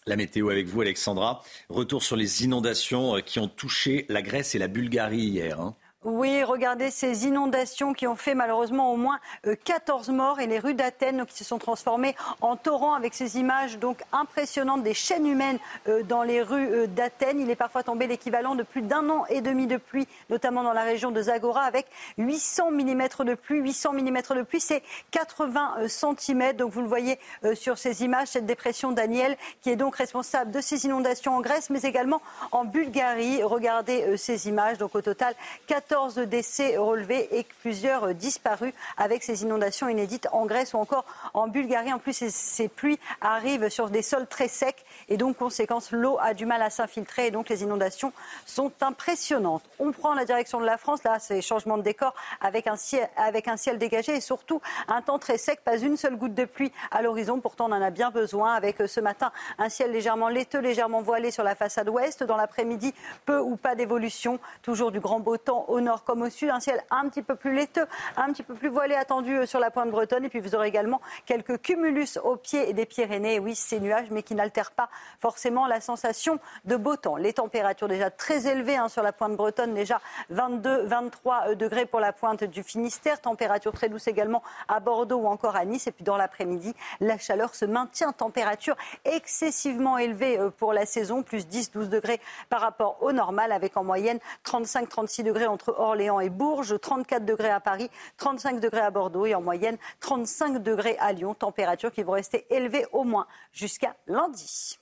[0.06, 1.44] La météo avec vous, Alexandra.
[1.70, 5.62] Retour sur les inondations euh, qui ont touché la Grèce et la Bulgarie hier.
[5.62, 5.76] Hein.
[6.06, 9.20] Oui, regardez ces inondations qui ont fait malheureusement au moins
[9.64, 13.38] 14 euh, morts et les rues d'Athènes qui se sont transformées en torrents avec ces
[13.38, 17.40] images donc impressionnantes des chaînes humaines euh, dans les rues euh, d'Athènes.
[17.40, 20.74] Il est parfois tombé l'équivalent de plus d'un an et demi de pluie, notamment dans
[20.74, 21.86] la région de Zagora avec
[22.18, 23.62] 800 mm de pluie.
[23.62, 26.52] 800 mm de pluie, c'est 80 cm.
[26.58, 27.18] Donc vous le voyez
[27.54, 31.70] sur ces images, cette dépression Daniel qui est donc responsable de ces inondations en Grèce
[31.70, 33.42] mais également en Bulgarie.
[33.42, 34.78] Regardez ces images.
[34.78, 35.34] Donc au total
[35.68, 41.06] 14 14 décès relevés et plusieurs disparus avec ces inondations inédites en Grèce ou encore
[41.36, 41.94] en Bulgarie.
[41.94, 46.34] En plus, ces, pluies arrivent sur des sols très secs et donc, conséquence, l'eau a
[46.34, 48.12] du mal à s'infiltrer et donc les inondations
[48.48, 49.62] sont impressionnantes.
[49.78, 51.04] On prend la direction de la France.
[51.04, 55.62] Là, c'est changement de décor avec un, ciel, dégagé et surtout un temps très sec.
[55.64, 57.40] Pas une seule goutte de pluie à l'horizon.
[57.40, 61.04] Pourtant, on en a bien besoin avec euh, ce matin un ciel légèrement laiteux, légèrement
[61.04, 62.24] voilé sur la façade ouest.
[62.24, 62.96] Dans l'après-midi,
[63.28, 64.40] peu ou pas d'évolution.
[64.64, 66.50] Toujours du grand beau temps au nord comme au sud.
[66.50, 67.86] Un ciel un petit peu plus laiteux,
[68.18, 70.26] un petit peu plus voilé attendu euh, sur la pointe bretonne.
[70.26, 73.40] Et puis vous aurez également quelques cumulus au pied des Pyrénées.
[73.40, 77.16] Oui, ces nuages, mais qui n'altèrent pas forcément la sensation de beau temps.
[77.16, 81.86] Les températures déjà très élevées hein, sur la pointe bretonne, déjà 22, 23 euh, degrés
[81.86, 83.22] pour la pointe du Finistère.
[83.22, 85.88] Température très douce également à Bordeaux ou encore à Nice.
[85.88, 88.12] Et puis dans l'après-midi, la chaleur se maintient.
[88.12, 92.20] Température excessivement élevée euh, pour la saison, plus 10-12 degrés
[92.50, 97.50] par rapport au normal, avec en moyenne 35-36 degrés entre Orléans et Bourges, 34 degrés
[97.50, 101.34] à Paris, 35 degrés à Bordeaux et en moyenne 35 degrés à Lyon.
[101.34, 104.80] Températures qui vont rester élevées au moins jusqu'à lundi.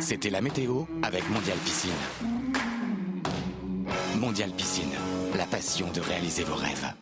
[0.00, 1.90] C'était la météo avec Mondial Piscine.
[4.16, 4.94] Mondial Piscine,
[5.36, 6.92] la passion de réaliser vos rêves.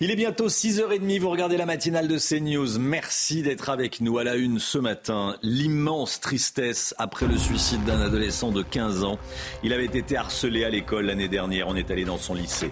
[0.00, 2.78] Il est bientôt 6h30, vous regardez la matinale de CNews.
[2.78, 5.34] Merci d'être avec nous à la une ce matin.
[5.42, 9.18] L'immense tristesse après le suicide d'un adolescent de 15 ans.
[9.64, 12.70] Il avait été harcelé à l'école l'année dernière, on est allé dans son lycée.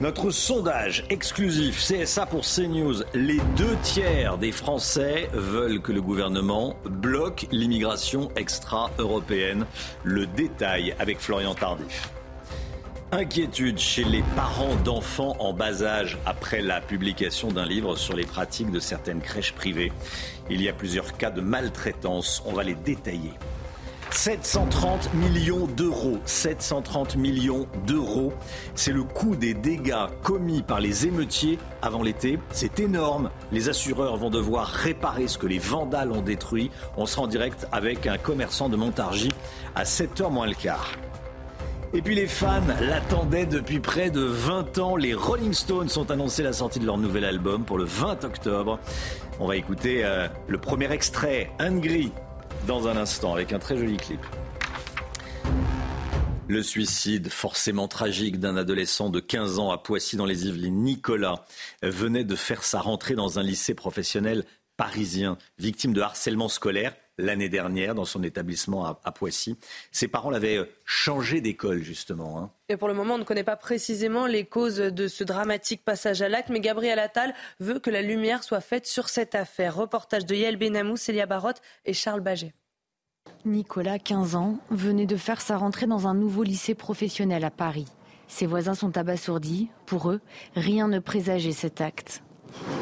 [0.00, 3.02] Notre sondage exclusif CSA pour CNews.
[3.12, 9.66] Les deux tiers des Français veulent que le gouvernement bloque l'immigration extra-européenne.
[10.04, 12.13] Le détail avec Florian Tardif.
[13.12, 18.24] Inquiétude chez les parents d'enfants en bas âge après la publication d'un livre sur les
[18.26, 19.92] pratiques de certaines crèches privées.
[20.50, 22.42] Il y a plusieurs cas de maltraitance.
[22.44, 23.32] On va les détailler.
[24.10, 26.18] 730 millions d'euros.
[26.24, 28.32] 730 millions d'euros.
[28.74, 32.38] C'est le coût des dégâts commis par les émeutiers avant l'été.
[32.50, 33.30] C'est énorme.
[33.52, 36.70] Les assureurs vont devoir réparer ce que les vandales ont détruit.
[36.96, 39.32] On sera en direct avec un commerçant de Montargis
[39.74, 40.92] à 7h moins le quart.
[41.96, 44.96] Et puis les fans l'attendaient depuis près de 20 ans.
[44.96, 48.80] Les Rolling Stones ont annoncé la sortie de leur nouvel album pour le 20 octobre.
[49.38, 52.10] On va écouter euh, le premier extrait, Hungry,
[52.66, 54.18] dans un instant, avec un très joli clip.
[56.48, 61.44] Le suicide forcément tragique d'un adolescent de 15 ans à Poissy dans les Yvelines, Nicolas,
[61.80, 64.44] venait de faire sa rentrée dans un lycée professionnel
[64.76, 69.56] parisien, victime de harcèlement scolaire l'année dernière dans son établissement à, Poissy.
[69.92, 72.38] Ses parents l'avaient euh, changé d'école, justement.
[72.38, 72.50] Hein.
[72.68, 76.22] Et pour le moment, on ne connaît pas précisément les causes de ce dramatique passage
[76.22, 79.76] à l'acte, mais Gabriel Attal veut que la lumière soit faite sur cette affaire.
[79.76, 82.52] Reportage de Yael Benamou, Célia Barotte et Charles Baget.
[83.44, 87.86] Nicolas, 15 ans, venait de faire sa rentrée dans un nouveau lycée professionnel à Paris.
[88.26, 89.68] Ses voisins sont abasourdis.
[89.86, 90.20] Pour eux,
[90.56, 92.23] rien ne présageait cet acte.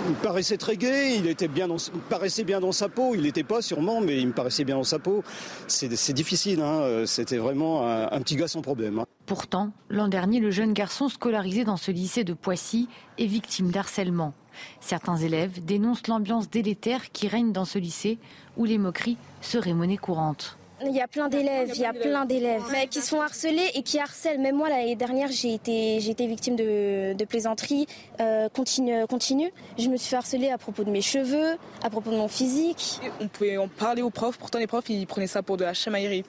[0.08, 1.68] Il paraissait très gai, il, était bien
[2.08, 3.14] paraissait bien dans sa peau.
[3.14, 5.24] Il n'était pas sûrement, mais il me paraissait bien dans sa peau.
[5.66, 7.04] C'est difficile, hein.
[7.06, 8.98] c'était vraiment un, petit gars sans problème.
[9.00, 9.06] Hein.
[9.26, 14.34] Pourtant, l'an dernier, le jeune garçon scolarisé dans ce lycée de Poissy est victime d'harcèlement.
[14.80, 18.18] Certains élèves dénoncent l'ambiance délétère qui règne dans ce lycée
[18.56, 20.58] où les moqueries seraient monnaie courante.
[20.84, 23.98] Il y a plein d'élèves, il y a plein d'élèves qui sont harcelés et qui
[23.98, 24.40] harcèlent.
[24.40, 27.86] Même moi, l'année dernière, j'ai été, j'ai été victime de, de plaisanteries
[28.20, 29.52] euh, continue, continue.
[29.78, 33.00] Je me suis fait harceler à propos de mes cheveux, à propos de mon physique.
[33.20, 35.74] On pouvait en parler aux profs, pourtant les profs, ils prenaient ça pour de la
[35.74, 36.24] chamaillerie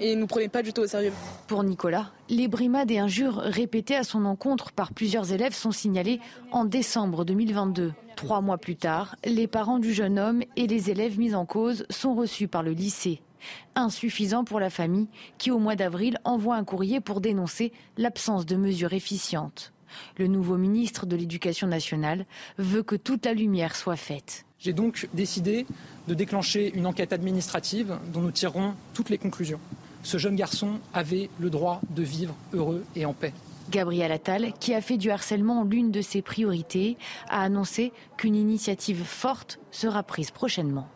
[0.00, 1.12] et ils ne nous prenaient pas du tout au sérieux.
[1.46, 6.20] Pour Nicolas, les brimades et injures répétées à son encontre par plusieurs élèves sont signalées
[6.50, 7.92] en décembre 2022.
[8.16, 11.86] Trois mois plus tard, les parents du jeune homme et les élèves mis en cause
[11.90, 13.20] sont reçus par le lycée.
[13.74, 18.56] Insuffisant pour la famille qui, au mois d'avril, envoie un courrier pour dénoncer l'absence de
[18.56, 19.72] mesures efficientes.
[20.18, 22.26] Le nouveau ministre de l'Éducation nationale
[22.58, 24.44] veut que toute la lumière soit faite.
[24.58, 25.66] J'ai donc décidé
[26.08, 29.60] de déclencher une enquête administrative dont nous tirerons toutes les conclusions.
[30.02, 33.32] Ce jeune garçon avait le droit de vivre heureux et en paix.
[33.70, 36.96] Gabriel Attal, qui a fait du harcèlement l'une de ses priorités,
[37.28, 40.88] a annoncé qu'une initiative forte sera prise prochainement.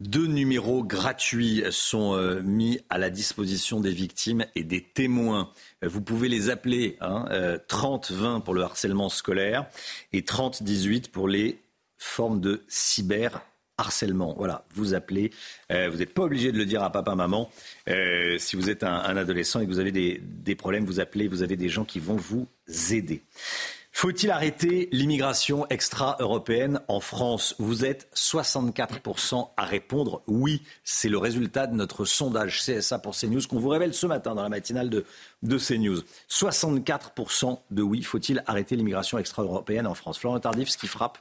[0.00, 5.50] Deux numéros gratuits sont euh, mis à la disposition des victimes et des témoins.
[5.80, 7.24] Vous pouvez les appeler hein,
[7.68, 9.66] 30-20 euh, pour le harcèlement scolaire
[10.12, 11.58] et 30-18 pour les
[11.96, 14.34] formes de cyberharcèlement.
[14.36, 15.30] Voilà, vous appelez.
[15.72, 17.50] Euh, vous n'êtes pas obligé de le dire à papa, maman.
[18.36, 21.26] si vous êtes un, adolescent et que vous avez des problèmes, vous appelez.
[21.26, 22.46] Vous avez des gens qui vont vous
[22.90, 23.22] aider.
[23.98, 27.54] Faut-il arrêter l'immigration extra-européenne en France?
[27.58, 30.60] Vous êtes 64% à répondre oui.
[30.84, 34.42] C'est le résultat de notre sondage CSA pour CNews qu'on vous révèle ce matin dans
[34.42, 35.06] la matinale de,
[35.42, 36.02] de CNews.
[36.28, 38.02] 64% de oui.
[38.02, 40.18] Faut-il arrêter l'immigration extra-européenne en France?
[40.18, 41.16] Florent Tardif, ce qui frappe,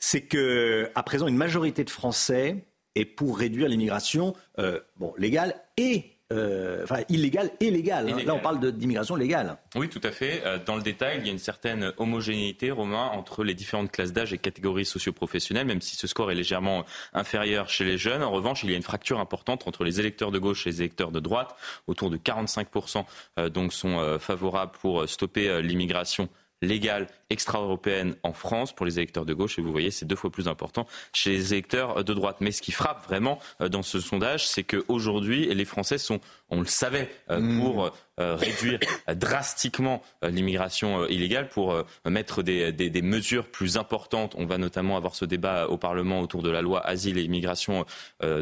[0.00, 5.54] c'est que à présent une majorité de Français est pour réduire l'immigration euh, bon, légale
[5.76, 8.10] et euh, enfin, illégal et légal.
[8.10, 8.22] Hein.
[8.26, 9.56] Là, on parle d'immigration légale.
[9.74, 10.42] Oui, tout à fait.
[10.44, 14.12] Euh, dans le détail, il y a une certaine homogénéité, Romain, entre les différentes classes
[14.12, 18.22] d'âge et catégories socioprofessionnelles, même si ce score est légèrement inférieur chez les jeunes.
[18.22, 20.82] En revanche, il y a une fracture importante entre les électeurs de gauche et les
[20.82, 21.56] électeurs de droite.
[21.86, 23.04] Autour de 45%
[23.38, 26.28] euh, donc sont favorables pour stopper l'immigration
[26.62, 30.30] légale extra-européenne en France pour les électeurs de gauche et vous voyez c'est deux fois
[30.30, 32.38] plus important chez les électeurs de droite.
[32.40, 36.60] Mais ce qui frappe vraiment euh, dans ce sondage, c'est qu'aujourd'hui les Français sont, on
[36.60, 37.60] le savait, euh, mmh.
[37.60, 38.80] pour euh, réduire
[39.14, 44.34] drastiquement l'immigration illégale, pour mettre des, des, mesures plus importantes.
[44.36, 47.86] On va notamment avoir ce débat au Parlement autour de la loi asile et immigration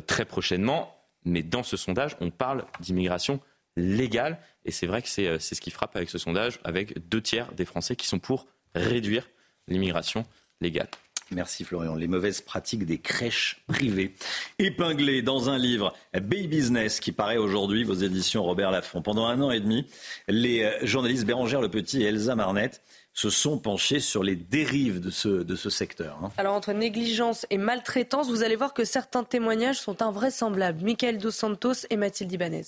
[0.06, 0.96] très prochainement.
[1.24, 3.40] Mais dans ce sondage, on parle d'immigration
[3.76, 7.22] légale et c'est vrai que euh, c'est ce qui frappe avec ce sondage, avec deux
[7.22, 9.28] tiers des Français qui sont pour réduire
[9.68, 10.24] l'immigration
[10.60, 10.88] légale.
[11.32, 11.96] Merci Florian.
[11.96, 14.14] Les mauvaises pratiques des crèches privées.
[14.60, 19.02] Épinglées dans un livre, Baby Business, qui paraît aujourd'hui, vos éditions Robert Laffont.
[19.02, 19.86] Pendant un an et demi,
[20.28, 22.80] les euh, journalistes Bérangère Le Petit et Elsa Marnette
[23.12, 26.18] se sont penchés sur les dérives de ce, de ce secteur.
[26.22, 26.30] Hein.
[26.36, 30.84] Alors entre négligence et maltraitance, vous allez voir que certains témoignages sont invraisemblables.
[30.84, 32.66] Michael Dos Santos et Mathilde Ibanez.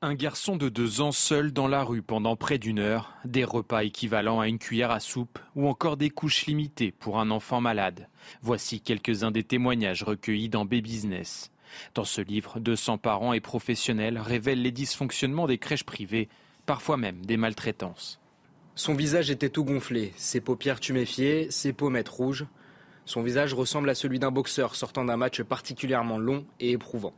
[0.00, 3.82] Un garçon de deux ans seul dans la rue pendant près d'une heure, des repas
[3.82, 8.08] équivalents à une cuillère à soupe ou encore des couches limitées pour un enfant malade.
[8.40, 11.50] Voici quelques-uns des témoignages recueillis dans B-Business.
[11.96, 16.28] Dans ce livre, 200 parents et professionnels révèlent les dysfonctionnements des crèches privées,
[16.64, 18.20] parfois même des maltraitances.
[18.76, 22.46] Son visage était tout gonflé, ses paupières tuméfiées, ses pommettes rouges.
[23.04, 27.14] Son visage ressemble à celui d'un boxeur sortant d'un match particulièrement long et éprouvant.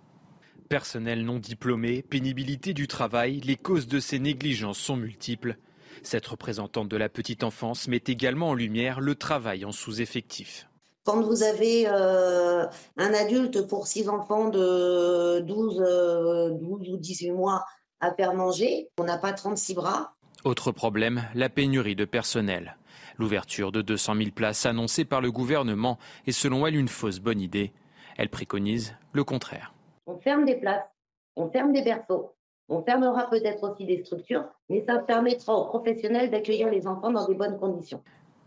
[0.70, 5.56] Personnel non diplômé, pénibilité du travail, les causes de ces négligences sont multiples.
[6.04, 10.68] Cette représentante de la petite enfance met également en lumière le travail en sous-effectif.
[11.02, 17.33] Quand vous avez euh, un adulte pour six enfants de 12, 12 euh, ou 18
[17.33, 17.64] mois
[17.98, 20.14] à faire manger, on n'a pas 36 bras.
[20.44, 22.76] Autre problème, la pénurie de personnel.
[23.18, 27.40] L'ouverture de 200 000 places annoncée par le gouvernement est selon elle une fausse bonne
[27.40, 27.72] idée.
[28.16, 29.74] Elle préconise le contraire.
[30.06, 30.88] On ferme des places,
[31.36, 32.34] on ferme des berceaux,
[32.68, 37.26] on fermera peut-être aussi des structures, mais ça permettra aux professionnels d'accueillir les enfants dans
[37.26, 38.02] des bonnes conditions.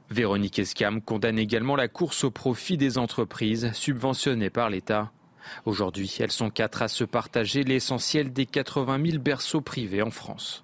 [0.10, 5.12] Véronique Escam condamne également la course au profit des entreprises subventionnées par l'État.
[5.66, 10.63] Aujourd'hui, elles sont quatre à se partager l'essentiel des 80 000 berceaux privés en France.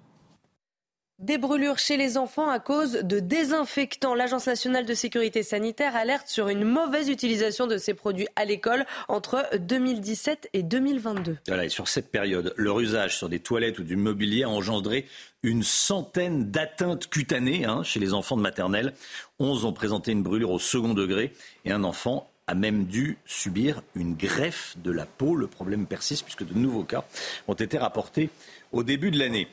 [1.20, 4.14] Des brûlures chez les enfants à cause de désinfectants.
[4.14, 8.86] L'Agence nationale de sécurité sanitaire alerte sur une mauvaise utilisation de ces produits à l'école
[9.06, 11.36] entre 2017 et 2022.
[11.46, 15.04] Voilà, et sur cette période, leur usage sur des toilettes ou du mobilier a engendré
[15.42, 18.94] une centaine d'atteintes cutanées hein, chez les enfants de maternelle.
[19.40, 21.34] 11 ont présenté une brûlure au second degré
[21.66, 25.36] et un enfant a même dû subir une greffe de la peau.
[25.36, 27.04] Le problème persiste puisque de nouveaux cas
[27.46, 28.30] ont été rapportés
[28.72, 29.48] au début de l'année.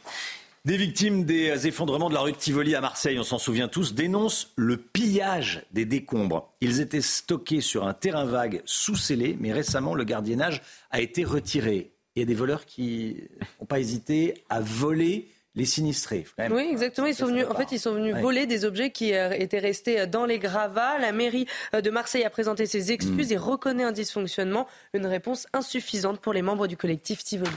[0.67, 3.93] Des victimes des effondrements de la rue de Tivoli à Marseille, on s'en souvient tous,
[3.93, 6.53] dénoncent le pillage des décombres.
[6.59, 11.23] Ils étaient stockés sur un terrain vague sous scellé, mais récemment le gardiennage a été
[11.23, 11.93] retiré.
[12.17, 13.15] Il y a des voleurs qui
[13.61, 16.25] n'ont pas hésité à voler les sinistrés.
[16.51, 17.07] Oui, exactement.
[17.07, 20.05] Ils sont venus, en fait, ils sont venus voler des objets qui euh, étaient restés
[20.05, 20.99] dans les gravats.
[20.99, 23.33] La mairie euh, de Marseille a présenté ses excuses mm.
[23.33, 27.55] et reconnaît un dysfonctionnement, une réponse insuffisante pour les membres du collectif Tivoli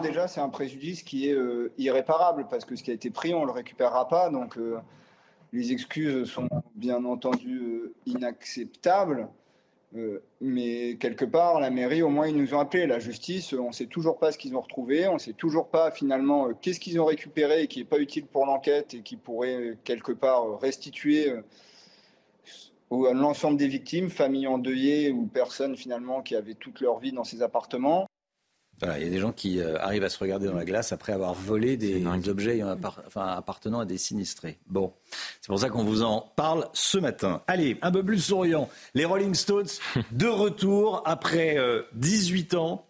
[0.00, 3.34] déjà, c'est un préjudice qui est euh, irréparable parce que ce qui a été pris,
[3.34, 4.28] on ne le récupérera pas.
[4.28, 4.78] Donc, euh,
[5.52, 9.28] les excuses sont bien entendu euh, inacceptables.
[10.42, 12.86] mais quelque part, la mairie, au moins, ils nous ont appelés.
[12.86, 15.08] La justice, on ne sait toujours pas ce qu'ils ont retrouvé.
[15.08, 18.26] On ne sait toujours pas, finalement, qu'est-ce qu'ils ont récupéré et qui n'est pas utile
[18.26, 21.32] pour l'enquête et qui pourrait, quelque part, restituer
[22.90, 27.40] l'ensemble des victimes, familles endeuillées ou personnes, finalement, qui avaient toute leur vie dans ces
[27.40, 28.06] appartements
[28.82, 31.12] il y a des gens qui euh, arrivent à se regarder dans la glace après
[31.12, 32.62] avoir volé des, objets
[33.16, 34.58] appartenant à des sinistrés.
[34.68, 34.92] Bon,
[35.40, 37.42] c'est pour ça qu'on vous en parle ce matin.
[37.46, 38.68] Allez, un peu plus souriant.
[38.94, 39.68] Les Rolling Stones,
[40.12, 41.56] de retour après
[41.94, 42.84] 18 euh, ans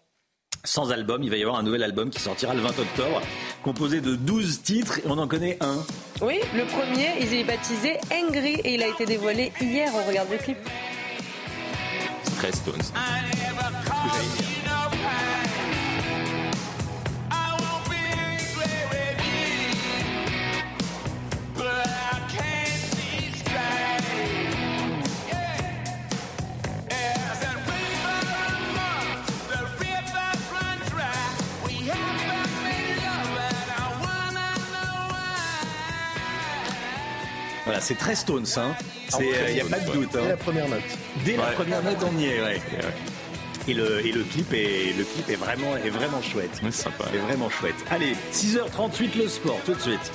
[0.63, 1.23] sans album.
[1.23, 3.21] Il va y avoir un nouvel album qui sortira le 20 octobre,
[3.63, 5.77] composé de 12 titres, et on en connaît un.
[6.21, 9.89] Oui, le premier, il est baptisé Angry, et il a été dévoilé hier.
[9.93, 10.57] On regarde le clip.
[12.37, 12.93] Très Stones.
[37.69, 38.73] Voilà, c'est très Stones, hein.
[39.19, 40.15] Il n'y euh, a pas de doute.
[40.15, 40.21] Hein.
[40.23, 40.83] Dès la première note.
[41.23, 42.61] Dès la première note, on y est, ouais.
[43.67, 46.49] Et le, et le, clip, est, le clip est, vraiment, est vraiment chouette.
[46.63, 47.05] C'est sympa.
[47.13, 47.75] Est vraiment chouette.
[47.91, 50.11] Allez, 6h38 le sport, tout de suite.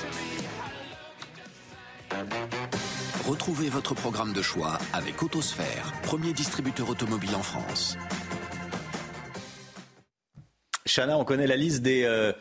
[3.26, 7.96] Retrouvez votre programme de choix avec Autosphère, premier distributeur automobile en France.
[10.84, 12.32] Chana, on connaît la liste des, euh,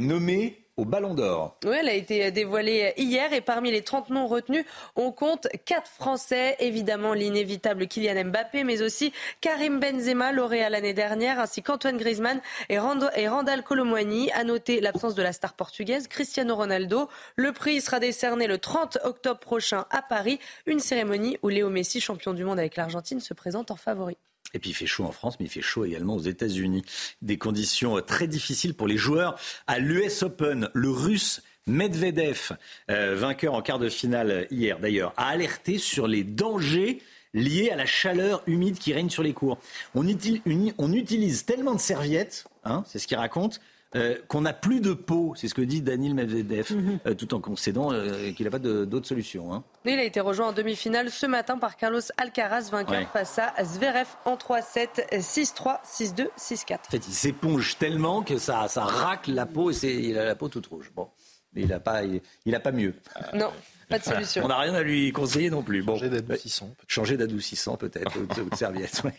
[0.00, 1.56] nommés au Ballon d'Or.
[1.64, 4.64] Oui, elle a été dévoilée hier et parmi les 30 noms retenus,
[4.96, 11.38] on compte 4 Français, évidemment l'inévitable Kylian Mbappé, mais aussi Karim Benzema, lauréat l'année dernière,
[11.38, 14.30] ainsi qu'Antoine Griezmann et, Randall Colomwani.
[14.32, 17.08] À noter l'absence de la star portugaise Cristiano Ronaldo.
[17.36, 22.00] Le prix sera décerné le 30 octobre prochain à Paris, une cérémonie où Léo Messi,
[22.00, 24.16] champion du monde avec l'Argentine, se présente en favori.
[24.54, 26.82] Et puis il fait chaud en France, mais il fait chaud également aux États-Unis.
[27.22, 30.68] Des conditions euh, très difficiles pour les joueurs à l'US Open.
[30.74, 32.52] Le russe Medvedev,
[32.90, 37.00] euh, vainqueur en quart de finale hier d'ailleurs, a alerté sur les dangers
[37.34, 39.58] liés à la chaleur humide qui règne sur les cours.
[39.94, 43.60] On, utilise tellement de serviettes, hein, c'est ce qu'il raconte,
[43.94, 46.98] euh, qu'on n'a plus de peau, c'est ce que dit Daniel Medvedev, mhm.
[47.06, 49.52] euh, tout en concédant euh, qu'il n'a pas d'autre solution.
[49.52, 49.64] Hein.
[49.84, 54.08] Il a été rejoint en demi-finale ce matin par Carlos Alcaraz, vainqueur face à Zverev
[54.24, 56.74] en 3-7, 6-3, 6-2, 6-4.
[56.74, 60.36] En fait, il s'éponge tellement que ça, ça racle la peau et il a la
[60.36, 60.90] peau toute rouge.
[60.96, 61.08] Bon,
[61.52, 62.94] mais il n'a pas, il, a pas mieux.
[63.34, 63.52] Non.
[63.90, 64.42] Pas de solution.
[64.46, 65.84] On n'a rien à lui conseiller non plus.
[65.84, 66.74] Changer d'adoucissant.
[66.86, 69.02] Changer d'adoucissant peut-être, ou de serviette.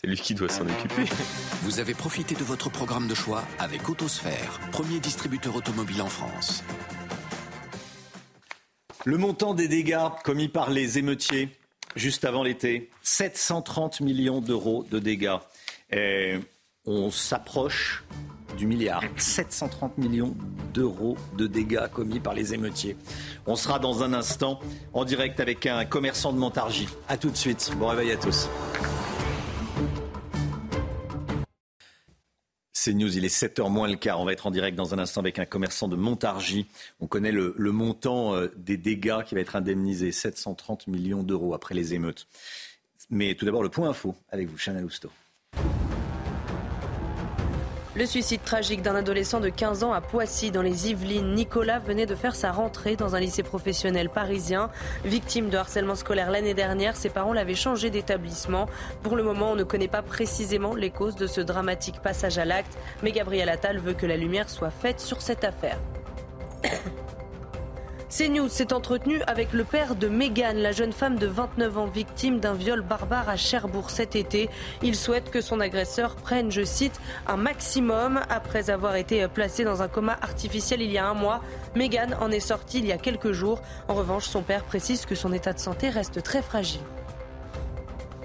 [0.00, 1.04] C'est lui qui doit s'en occuper.
[1.62, 6.64] Vous avez profité de votre programme de choix avec Autosphère, premier distributeur automobile en France.
[9.04, 11.50] Le montant des dégâts commis par les émeutiers
[11.96, 12.88] juste avant l'été.
[13.02, 15.36] 730 millions d'euros de dégâts.
[15.90, 16.38] Et
[16.86, 18.02] on s'approche
[18.56, 19.02] du milliard.
[19.18, 20.34] 730 millions
[20.72, 22.96] d'euros de dégâts commis par les émeutiers.
[23.46, 24.60] On sera dans un instant
[24.94, 26.88] en direct avec un commerçant de Montargis.
[27.08, 27.70] A tout de suite.
[27.76, 28.48] Bon réveil à tous.
[32.82, 34.22] C'est News, il est 7h moins le quart.
[34.22, 36.66] On va être en direct dans un instant avec un commerçant de Montargis.
[37.00, 41.74] On connaît le, montant euh, des dégâts qui va être indemnisé, 730 millions d'euros après
[41.74, 42.26] les émeutes.
[43.10, 45.10] Mais tout d'abord, le point info avec vous, Chanel Housteau.
[48.00, 51.34] Le suicide tragique d'un adolescent de 15 ans à Poissy, dans les Yvelines.
[51.34, 54.70] Nicolas venait de faire sa rentrée dans un lycée professionnel parisien.
[55.04, 58.70] Victime de harcèlement scolaire l'année dernière, ses parents l'avaient changé d'établissement.
[59.02, 62.46] Pour le moment, on ne connaît pas précisément les causes de ce dramatique passage à
[62.46, 65.78] l'acte, mais Gabriel Attal veut que la lumière soit faite sur cette affaire.
[68.10, 72.40] CNews s'est entretenu avec le père de Megan, la jeune femme de 29 ans victime
[72.40, 74.50] d'un viol barbare à Cherbourg cet été.
[74.82, 79.80] Il souhaite que son agresseur prenne, je cite, un maximum après avoir été placé dans
[79.80, 81.40] un coma artificiel il y a un mois.
[81.76, 83.62] Megan en est sortie il y a quelques jours.
[83.86, 86.80] En revanche, son père précise que son état de santé reste très fragile.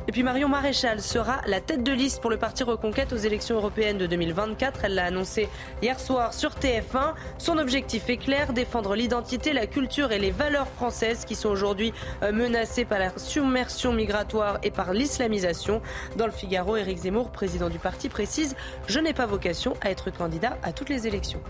[0.07, 3.55] Et puis Marion Maréchal sera la tête de liste pour le parti Reconquête aux élections
[3.55, 4.81] européennes de 2024.
[4.83, 5.49] Elle l'a annoncé
[5.81, 7.15] hier soir sur TF1.
[7.39, 11.91] Son objectif est clair, défendre l'identité, la culture et les valeurs françaises qui sont aujourd'hui
[12.21, 15.81] euh, menacées par la submersion migratoire et par l'islamisation.
[16.17, 18.55] Dans le Figaro, Éric Zemmour, président du parti, précise
[18.87, 21.41] Je n'ai pas vocation à être candidat à toutes les élections.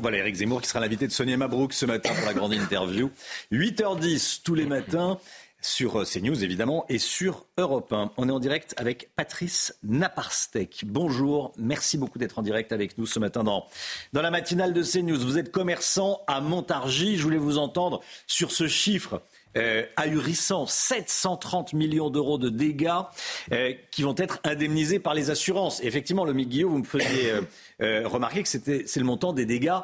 [0.00, 3.10] Voilà Eric Zemmour qui sera l'invité de Sonia Mabrouk ce matin pour la grande interview.
[3.52, 5.18] 8h10 tous les matins
[5.60, 8.12] sur CNews évidemment et sur Europe 1.
[8.16, 10.84] On est en direct avec Patrice Naparstek.
[10.86, 13.66] Bonjour, merci beaucoup d'être en direct avec nous ce matin dans,
[14.12, 15.18] dans la matinale de CNews.
[15.18, 17.16] Vous êtes commerçant à Montargis.
[17.16, 19.22] Je voulais vous entendre sur ce chiffre.
[19.56, 23.00] Euh, ahurissant, 730 millions d'euros de dégâts
[23.50, 25.82] euh, qui vont être indemnisés par les assurances.
[25.82, 27.40] effectivement, le Guillaume, vous me faisiez euh,
[27.82, 29.80] euh, remarquer que c'est le montant des dégâts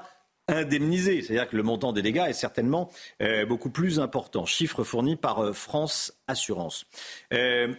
[0.49, 1.23] indemnisés.
[1.23, 2.91] C'est-à-dire que le montant des dégâts est certainement
[3.23, 4.47] euh, beaucoup plus important.
[4.47, 6.87] Chiffre fourni par euh, France Assurance.
[7.33, 7.73] Euh,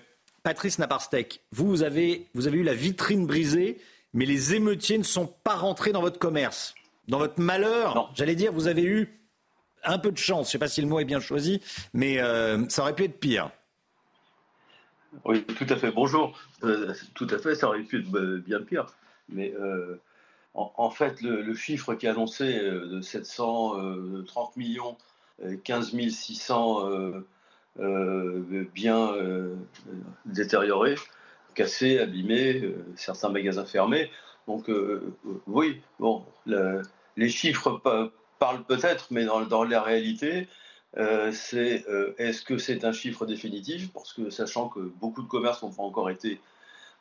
[0.44, 3.80] Patrice Naparstek, vous, vous, avez, vous avez eu la vitrine brisée,
[4.14, 6.74] mais les émeutiers ne sont pas rentrés dans votre commerce.
[7.08, 9.20] Dans votre malheur, j'allais dire, vous avez eu
[9.84, 10.48] un peu de chance.
[10.48, 11.62] Je ne sais pas si le mot est bien choisi,
[11.94, 12.18] mais
[12.68, 13.50] ça aurait pu être pire.
[15.24, 15.92] Oui, tout à fait.
[15.92, 16.38] Bonjour.
[17.16, 18.10] Tout à fait, ça aurait pu être
[18.40, 18.88] bien pire.
[19.30, 19.96] Mais euh,
[20.58, 24.98] en, fait, le, chiffre qui est annoncé euh, de 730 millions,
[25.64, 26.90] 15 600
[28.74, 29.14] biens
[30.26, 30.96] détériorés,
[31.54, 34.10] cassés, abîmés, certains magasins fermés.
[34.48, 34.72] Donc,
[35.46, 36.82] oui, bon, le,
[37.18, 37.82] les chiffres
[38.40, 40.48] parlent peut-être, mais dans, la réalité,
[40.98, 43.92] euh, c'est euh, est-ce que c'est un chiffre définitif?
[43.92, 46.40] Parce que sachant que beaucoup de commerces n'ont pas encore été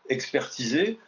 [0.09, 0.99] expertisés,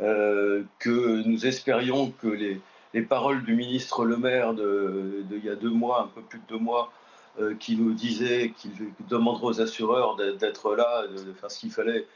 [0.00, 2.60] euh, que nous espérions que les,
[2.92, 6.38] les, paroles du ministre Le Maire de, il y a deux mois, un peu plus
[6.38, 6.92] de deux mois,
[7.40, 8.72] euh, qui nous disait qu'il
[9.08, 12.06] demanderait aux assureurs d'être là, de, de, faire ce qu'il fallait,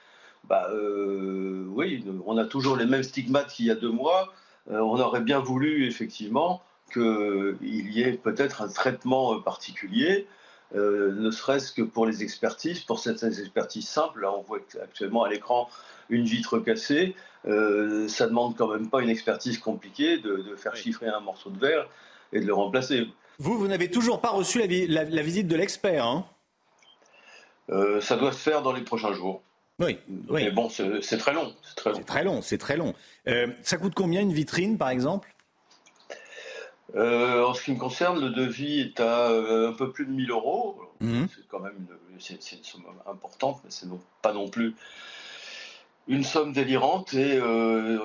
[0.44, 4.32] bah, euh, oui, on a toujours les mêmes stigmates qu'il y a deux mois.
[4.68, 6.62] on aurait bien voulu effectivement
[6.92, 10.26] qu'il y ait peut-être un traitement particulier,
[10.74, 14.20] euh, ne serait-ce que pour les expertises, pour certaines expertises simples.
[14.20, 15.68] Là, on voit actuellement à l'écran
[16.08, 17.14] une vitre cassée.
[17.46, 21.50] Euh, ça demande quand même pas une expertise compliquée de, de, faire chiffrer un morceau
[21.50, 21.88] de verre
[22.32, 23.08] et de le remplacer.
[23.38, 26.26] Vous, vous n'avez toujours pas reçu la, vi la, la visite de l'expert, hein?
[27.70, 29.42] Euh, Ça doit se faire dans les prochains jours.
[29.78, 29.98] Oui,
[30.28, 30.44] oui.
[30.44, 31.54] Mais bon, c'est très long.
[31.62, 31.96] C'est très long.
[31.96, 32.94] C'est très long, c'est très long.
[33.62, 35.34] Ça coûte combien une vitrine, par exemple?
[36.96, 40.10] Euh, en ce qui me concerne, le devis est à euh, un peu plus de
[40.10, 40.80] 1000 euros.
[41.00, 41.24] Mmh.
[41.34, 43.88] C'est quand même une, une, somme importante, mais c'est
[44.22, 44.74] pas non plus
[46.08, 47.14] une somme délirante.
[47.14, 47.98] Et euh,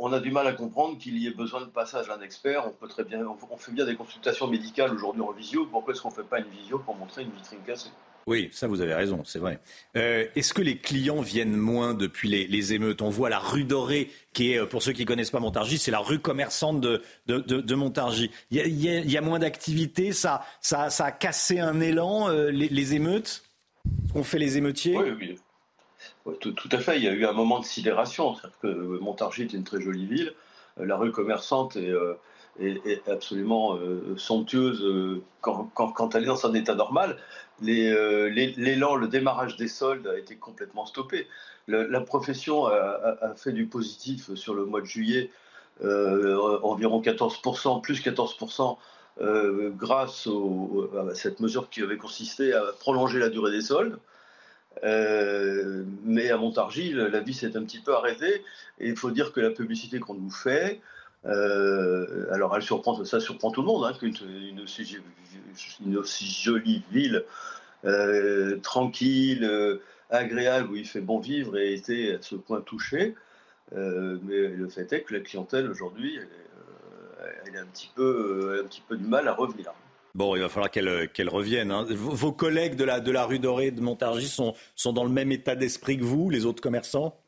[0.00, 2.66] on a du mal à comprendre qu'il y ait besoin de passage d'un expert.
[2.66, 5.66] On peut très bien, on fait bien des consultations médicales aujourd'hui en visio.
[5.66, 7.90] Pourquoi est-ce qu'on ne fait pas une visio pour montrer une vitrine cassée?
[8.28, 9.58] Oui, ça vous avez raison, c'est vrai.
[9.96, 13.00] Euh, Est-ce que les clients viennent moins depuis les, émeutes?
[13.00, 15.90] On voit la rue Dorée, qui est, pour ceux qui ne connaissent pas Montargis, c'est
[15.90, 18.30] la rue commerçante de, Montargis.
[18.50, 22.94] Il y a, moins d'activité, ça, ça, ça, a cassé un élan, euh, les, les,
[22.94, 23.44] émeutes?
[24.12, 24.98] Qu'ont fait les émeutiers?
[24.98, 25.38] Oui, oui.
[26.26, 26.98] oui tout, à fait.
[26.98, 28.36] Il y a eu un moment de sidération.
[28.60, 28.68] Que
[29.00, 30.34] Montargis est une très jolie ville.
[30.78, 31.94] Euh, la rue commerçante est
[32.60, 37.16] est, absolument euh, somptueuse euh, quand, quand, quand, elle est dans un état normal.
[37.60, 41.26] L'élan, euh, les, le démarrage des soldes a été complètement stoppé.
[41.66, 45.30] La profession a, a, fait du positif sur le mois de juillet,
[45.84, 48.78] euh, environ 14%, plus 14%
[49.76, 50.28] grâce
[50.96, 53.98] à cette mesure qui avait consisté à prolonger la durée des soldes.
[54.82, 58.42] mais à Montargis, la vie s'est un petit peu arrêtée.
[58.78, 60.80] Et il faut dire que la publicité qu'on nous fait,
[61.24, 64.14] alors elle surprend, ça surprend tout le monde, hein, qu'une
[65.80, 67.24] une aussi, jolie ville,
[68.62, 73.14] tranquille, agréable, où il fait bon vivre, ait été à ce point touchée.
[73.72, 76.18] mais le fait est que la clientèle aujourd'hui,
[77.46, 79.72] elle, a un petit peu, un petit peu du mal à revenir.
[80.14, 81.70] Bon, il va falloir qu'elle revienne.
[81.70, 81.86] Hein.
[81.90, 85.30] Vos, collègues de la, de la rue Dorée de Montargis sont, sont dans le même
[85.30, 87.20] état d'esprit que vous, les autres commerçants?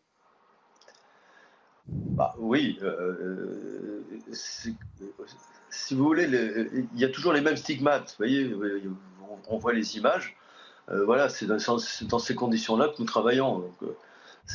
[1.87, 2.79] Bah, Oui.
[2.83, 3.70] Euh,
[4.33, 6.29] si vous voulez,
[6.95, 8.11] il y a toujours les mêmes stigmates.
[8.11, 8.55] Vous voyez,
[9.49, 10.37] on, voit les images.
[10.91, 13.71] Euh, voilà, c'est dans, ces conditions-là que nous travaillons.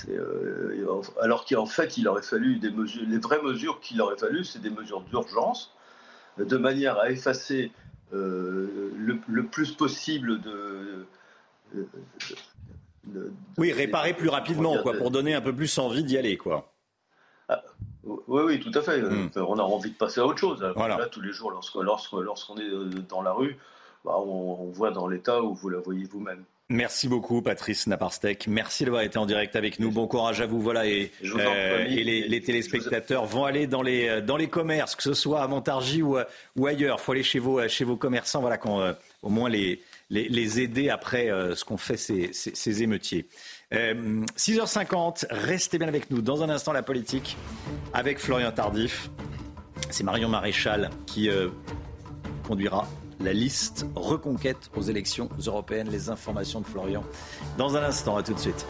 [0.10, 4.44] Euh, alors qu'en fait, il aurait fallu des mesures, les vraies mesures qu'il aurait fallu,
[4.44, 5.74] c'est des mesures d'urgence,
[6.38, 7.72] de manière à effacer
[8.12, 11.06] le, plus possible de,
[13.58, 16.74] oui, réparer plus rapidement, quoi, pour donner un peu plus envie d'y aller, quoi.
[17.48, 17.64] Ah,
[18.06, 19.02] oui, oui, tout à fait.
[19.02, 19.30] Hmm.
[19.36, 20.62] On a envie de passer à autre chose.
[20.62, 23.58] Là, tous les jours, lorsqu'on lorsqu'on est euh, dans la rue,
[24.04, 26.44] bah, on, voit dans l'état où vous la voyez vous-même.
[26.70, 28.48] Merci beaucoup, Patrice Naparstek.
[28.48, 29.92] Merci d'avoir été en direct avec nous.
[29.92, 30.60] Bon courage à vous.
[30.60, 35.04] Voilà, et, euh, et les, téléspectateurs vont aller dans les, euh, dans les commerces, que
[35.04, 36.18] ce soit à Montargis ou,
[36.56, 36.98] ou ailleurs.
[37.00, 40.60] Il faut aller chez vos, chez vos commerçants, voilà, quand, au moins les, les, les
[40.60, 43.28] aider après ce qu'ont fait ces, ces, ces émeutiers.
[43.72, 46.22] 6h50, euh, restez bien avec nous.
[46.22, 47.38] Dans un instant, la politique
[47.94, 49.10] avec Florian Tardif.
[49.90, 51.50] C'est Marion Maréchal qui euh,
[52.48, 52.88] conduira
[53.20, 55.90] la liste reconquête aux élections européennes.
[55.90, 57.04] Les informations de Florian
[57.58, 58.18] dans un instant.
[58.18, 58.66] À tout de suite.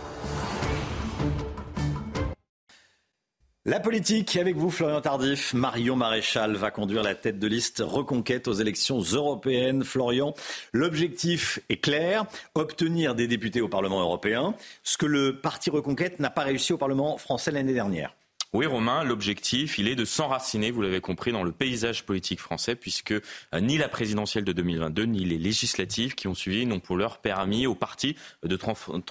[3.67, 8.47] La politique, avec vous Florian Tardif, Marion Maréchal va conduire la tête de liste reconquête
[8.47, 9.83] aux élections européennes.
[9.83, 10.35] Florian,
[10.71, 14.53] l'objectif est clair, obtenir des députés au Parlement européen,
[14.83, 18.13] ce que le parti reconquête n'a pas réussi au Parlement français l'année dernière.
[18.53, 22.75] Oui, Romain, l'objectif, il est de s'enraciner, vous l'avez compris, dans le paysage politique français,
[22.75, 23.21] puisque euh,
[23.61, 27.65] ni la présidentielle de 2022, ni les législatives qui ont suivi n'ont pour leur permis
[27.65, 28.59] au parti de,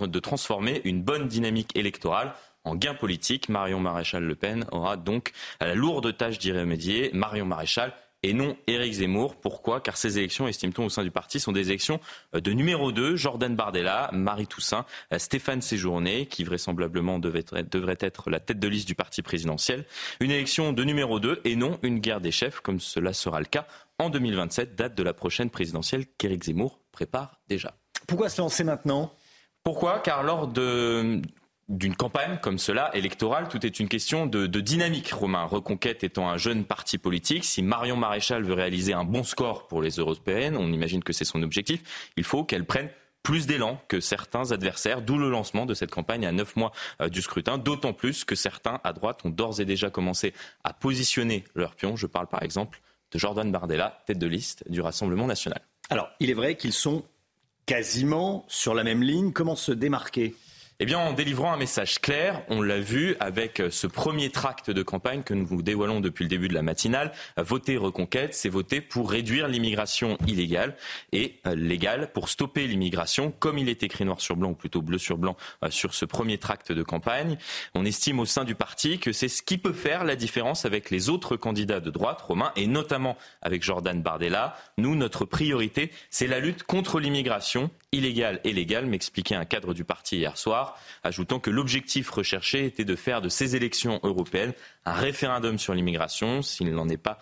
[0.06, 2.34] de transformer une bonne dynamique électorale
[2.64, 3.48] en gain politique.
[3.48, 7.10] Marion Maréchal Le Pen aura donc la lourde tâche d'y remédier.
[7.12, 7.92] Marion Maréchal
[8.24, 9.36] et non Éric Zemmour.
[9.36, 9.80] Pourquoi?
[9.80, 12.00] Car ces élections, estime-t-on au sein du parti, sont des élections
[12.34, 13.16] euh, de numéro 2.
[13.16, 17.44] Jordan Bardella, Marie Toussaint, euh, Stéphane Séjourné, qui vraisemblablement devrait
[18.00, 19.84] être la tête de liste du parti présidentiel.
[20.20, 23.46] Une élection de numéro 2 et non une guerre des chefs, comme cela sera le
[23.46, 23.66] cas
[23.98, 27.74] en 2027, date de la prochaine présidentielle qu'Éric Zemmour prépare déjà.
[28.08, 29.12] Pourquoi se lancer maintenant?
[29.62, 30.00] Pourquoi?
[30.00, 31.20] Car lors de,
[31.68, 35.44] d'une campagne comme cela, électorale, tout est une question de, dynamique, Romain.
[35.44, 39.82] Reconquête étant un jeune parti politique, si Marion Maréchal veut réaliser un bon score pour
[39.82, 42.90] les européennes, on imagine que c'est son objectif, il faut qu'elle prenne
[43.22, 47.08] plus d'élan que certains adversaires, d'où le lancement de cette campagne à neuf mois euh,
[47.08, 51.44] du scrutin, d'autant plus que certains à droite ont d'ores et déjà commencé à positionner
[51.54, 51.96] leurs pions.
[51.96, 55.62] Je parle par exemple de Jordan Bardella, tête de liste du Rassemblement national.
[55.88, 57.02] Alors, il est vrai qu'ils sont
[57.64, 59.32] quasiment sur la même ligne.
[59.32, 60.34] Comment se démarquer?
[60.80, 64.72] Eh bien, en délivrant un message clair, on l'a vu avec euh, ce premier tract
[64.72, 67.12] de campagne que nous vous dévoilons depuis le début de la matinale.
[67.36, 70.76] Voter Reconquête, c'est voter pour réduire l'immigration illégale
[71.12, 74.82] et euh, légale, pour stopper l'immigration, comme il est écrit noir sur blanc, ou plutôt
[74.82, 77.38] bleu sur blanc, euh, sur ce premier tract de campagne.
[77.76, 80.90] On estime au sein du parti que c'est ce qui peut faire la différence avec
[80.90, 84.56] les autres candidats de droite, Romain, et notamment avec Jordan Bardella.
[84.76, 89.84] Nous, notre priorité, c'est la lutte contre l'immigration illégale et légale, m'expliquait un cadre du
[89.84, 94.52] parti hier soir, ajoutant que l'objectif recherché était de faire de ces élections européennes
[94.84, 97.18] un référendum sur l'immigration, s'il n'en est pas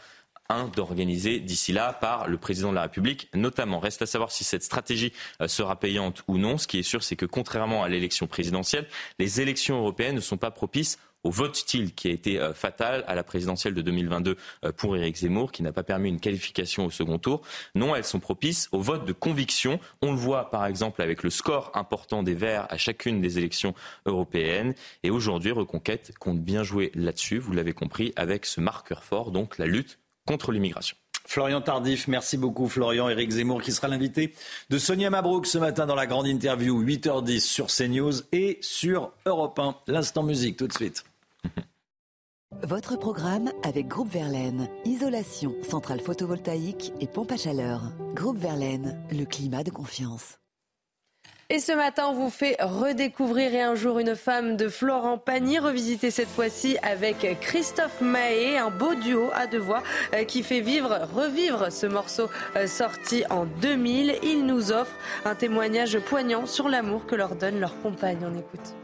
[0.49, 3.79] un d'organiser d'ici là par le président de la République notamment.
[3.79, 6.59] Reste à savoir si cette stratégie euh, sera payante ou non.
[6.59, 8.87] Ce qui est sûr, c'est que contrairement à l'élection présidentielle,
[9.19, 13.05] les élections européennes ne sont pas propices au vote style qui a été euh, fatal
[13.07, 16.87] à la présidentielle de 2022 euh, pour Éric Zemmour, qui n'a pas permis une qualification
[16.87, 17.43] au second tour.
[17.75, 19.81] Non, elles sont propices au vote de conviction.
[20.03, 23.75] On le voit par exemple avec le score important des Verts à chacune des élections
[24.07, 24.75] européennes.
[25.03, 29.59] Et aujourd'hui, Reconquête compte bien jouer là-dessus, vous l'avez compris, avec ce marqueur fort, donc
[29.59, 30.97] la lutte contre l'immigration.
[31.27, 33.09] Florian Tardif, merci beaucoup Florian.
[33.09, 34.35] Éric Zemmour qui sera l'invité
[34.71, 39.59] de Sonia Mabrouk ce matin dans la grande interview 8h10 sur CNews et sur Europe
[39.59, 39.77] 1.
[39.87, 41.05] L'instant musique tout de suite.
[42.63, 44.69] Votre programme avec Groupe Verlaine.
[44.85, 47.81] Isolation, centrale photovoltaïque et pompe à chaleur.
[48.15, 50.39] Groupe Verlaine, le climat de confiance.
[51.53, 55.59] Et ce matin, on vous fait redécouvrir et un jour une femme de Florent Pagny,
[55.59, 59.83] revisiter cette fois-ci avec Christophe Mahé, un beau duo à deux voix
[60.15, 64.19] euh, qui fait vivre, revivre ce morceau euh, sorti en 2000.
[64.23, 64.95] Il nous offre
[65.27, 68.21] un témoignage poignant sur l'amour que leur donne leur compagne.
[68.23, 68.75] On écoute.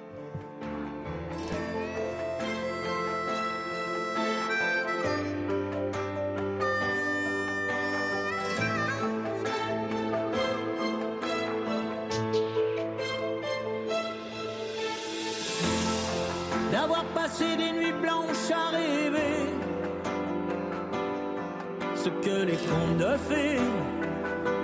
[22.44, 23.58] Les contes de fées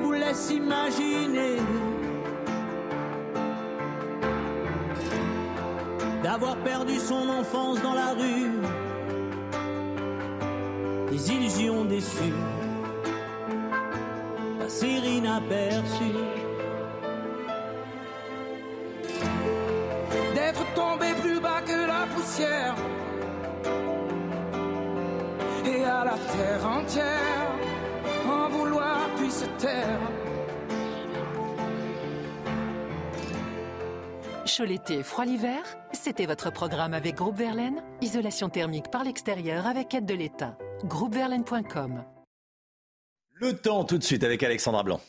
[0.03, 1.57] vous laissent imaginer.
[6.22, 8.51] D'avoir perdu son enfance dans la rue,
[11.11, 12.41] des illusions déçues,
[14.59, 16.20] passer inaperçues.
[20.35, 22.75] d'être tombé plus bas que la poussière
[25.66, 27.34] et à la terre entière en
[29.59, 30.00] taire.
[34.46, 37.82] Chaud l'été, froid l'hiver, c'était votre programme avec Groupe Verlaine.
[38.02, 40.57] Isolation thermique par l'extérieur avec aide de l'État.
[40.84, 42.05] Groupeverlaine.com.
[43.32, 45.00] Le temps tout de suite avec Alexandra Blanc.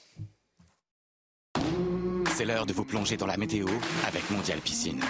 [2.31, 3.67] C'est l'heure de vous plonger dans la météo
[4.07, 5.01] avec Mondial Piscine.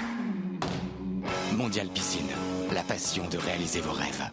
[1.54, 2.30] Mondial Piscine,
[2.74, 4.30] la passion de réaliser vos rêves.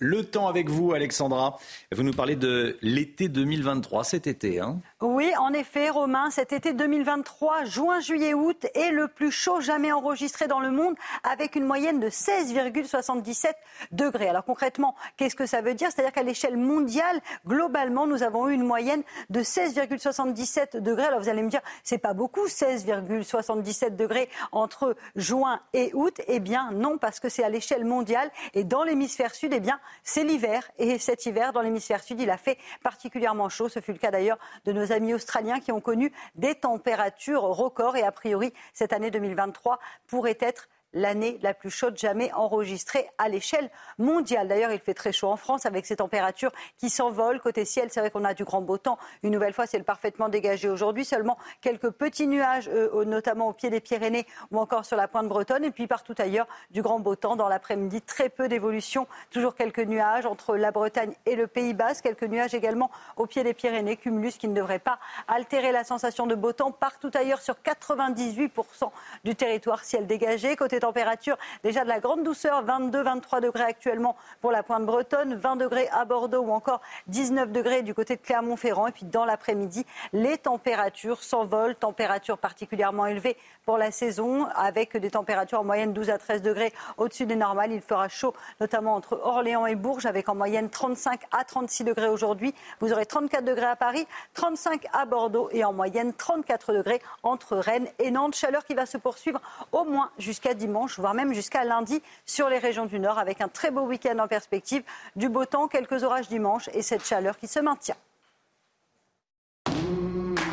[0.00, 1.58] Le temps avec vous, Alexandra.
[1.92, 4.60] Vous nous parlez de l'été 2023, cet été.
[4.60, 9.60] Hein oui, en effet, Romain, cet été 2023, juin, juillet, août, est le plus chaud
[9.60, 13.52] jamais enregistré dans le monde, avec une moyenne de 16,77
[13.92, 14.28] degrés.
[14.28, 15.90] Alors concrètement, qu'est-ce que ça veut dire?
[15.92, 21.04] C'est-à-dire qu'à l'échelle mondiale, globalement, nous avons eu une moyenne de 16,77 degrés.
[21.04, 26.20] Alors vous allez me dire, c'est pas beaucoup, 16,77 degrés entre juin et août?
[26.26, 29.78] Eh bien non, parce que c'est à l'échelle mondiale et dans l'hémisphère sud, eh bien
[30.02, 30.68] c'est l'hiver.
[30.78, 33.68] Et cet hiver, dans l'hémisphère sud, il a fait particulièrement chaud.
[33.68, 37.96] Ce fut le cas d'ailleurs de nos amis australiens qui ont connu des températures records.
[37.96, 43.28] Et a priori, cette année 2023 pourrait être l'année la plus chaude jamais enregistrée à
[43.28, 44.48] l'échelle mondiale.
[44.48, 47.40] D'ailleurs, il fait très chaud en France avec ces températures qui s'envolent.
[47.40, 48.98] Côté ciel, c'est vrai qu'on a du grand beau temps.
[49.22, 51.04] Une nouvelle fois, c'est parfaitement dégagé aujourd'hui.
[51.04, 55.28] Seulement quelques petits nuages, euh, notamment au pied des Pyrénées ou encore sur la pointe
[55.28, 55.64] bretonne.
[55.64, 58.02] Et puis partout ailleurs, du grand beau temps dans l'après-midi.
[58.02, 59.06] Très peu d'évolution.
[59.30, 62.04] Toujours quelques nuages entre la Bretagne et le Pays Basque.
[62.04, 63.96] Quelques nuages également au pied des Pyrénées.
[63.96, 66.72] Cumulus qui ne devrait pas altérer la sensation de beau temps.
[66.72, 68.90] Partout ailleurs, sur 98%
[69.24, 70.56] du territoire, ciel dégagé.
[70.56, 75.56] Côté température, déjà de la grande douceur, 22-23 degrés actuellement pour la pointe bretonne, 20
[75.56, 78.86] degrés à Bordeaux ou encore 19 degrés du côté de Clermont-Ferrand.
[78.86, 85.10] Et puis dans l'après-midi, les températures s'envolent, températures particulièrement élevées pour la saison, avec des
[85.10, 87.72] températures en moyenne 12 à 13 degrés au-dessus des normales.
[87.72, 92.08] Il fera chaud, notamment entre Orléans et Bourges, avec en moyenne 35 à 36 degrés
[92.08, 92.54] aujourd'hui.
[92.80, 97.56] Vous aurez 34 degrés à Paris, 35 à Bordeaux et en moyenne 34 degrés entre
[97.56, 98.34] Rennes et Nantes.
[98.34, 99.40] Chaleur qui va se poursuivre
[99.72, 100.67] au moins jusqu'à dimanche,
[100.98, 104.28] voire même jusqu'à lundi sur les régions du Nord, avec un très beau week-end en
[104.28, 104.82] perspective,
[105.16, 107.96] du beau temps, quelques orages dimanche et cette chaleur qui se maintient.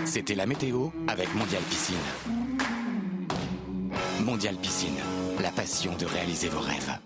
[0.06, 1.96] C'était la météo avec Mondial Piscine.
[4.22, 4.98] Mondial Piscine,
[5.42, 6.98] la passion de réaliser vos rêves.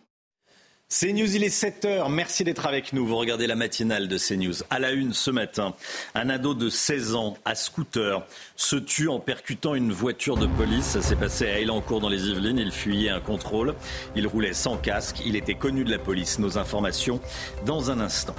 [0.92, 2.12] CNews, il est 7h.
[2.12, 3.06] Merci d'être avec nous.
[3.06, 4.64] Vous regardez la matinale de CNews.
[4.72, 5.76] À la une ce matin,
[6.16, 8.26] un ado de 16 ans à scooter
[8.56, 10.86] se tue en percutant une voiture de police.
[10.86, 12.58] Ça s'est passé à Elancourt dans les Yvelines.
[12.58, 13.76] Il fuyait un contrôle.
[14.16, 15.18] Il roulait sans casque.
[15.28, 16.40] Il était connu de la police.
[16.40, 17.22] Nos informations
[17.68, 18.36] dans un instant.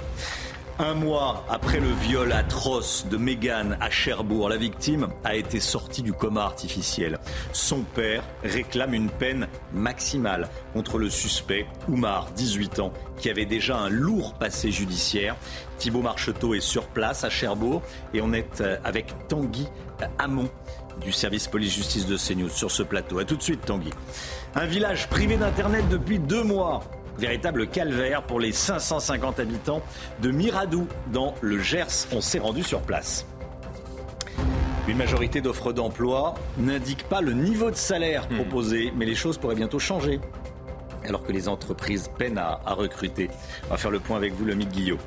[0.83, 6.01] Un mois après le viol atroce de Mégane à Cherbourg, la victime a été sortie
[6.01, 7.19] du coma artificiel.
[7.53, 13.77] Son père réclame une peine maximale contre le suspect, Oumar, 18 ans, qui avait déjà
[13.77, 15.35] un lourd passé judiciaire.
[15.77, 17.83] Thibault Marcheteau est sur place à Cherbourg
[18.15, 19.67] et on est euh, avec Tanguy
[20.17, 20.49] Hamon
[20.99, 23.19] du service police-justice de CNews sur ce plateau.
[23.19, 23.91] A tout de suite Tanguy.
[24.55, 26.81] Un village privé d'Internet depuis deux mois.
[27.17, 29.81] Véritable calvaire pour les 550 habitants
[30.21, 32.07] de Miradou dans le Gers.
[32.11, 33.25] On s'est rendu sur place.
[34.87, 39.55] Une majorité d'offres d'emploi n'indique pas le niveau de salaire proposé, mais les choses pourraient
[39.55, 40.19] bientôt changer.
[41.07, 43.29] Alors que les entreprises peinent à, à recruter.
[43.67, 44.97] On va faire le point avec vous, le Guillot.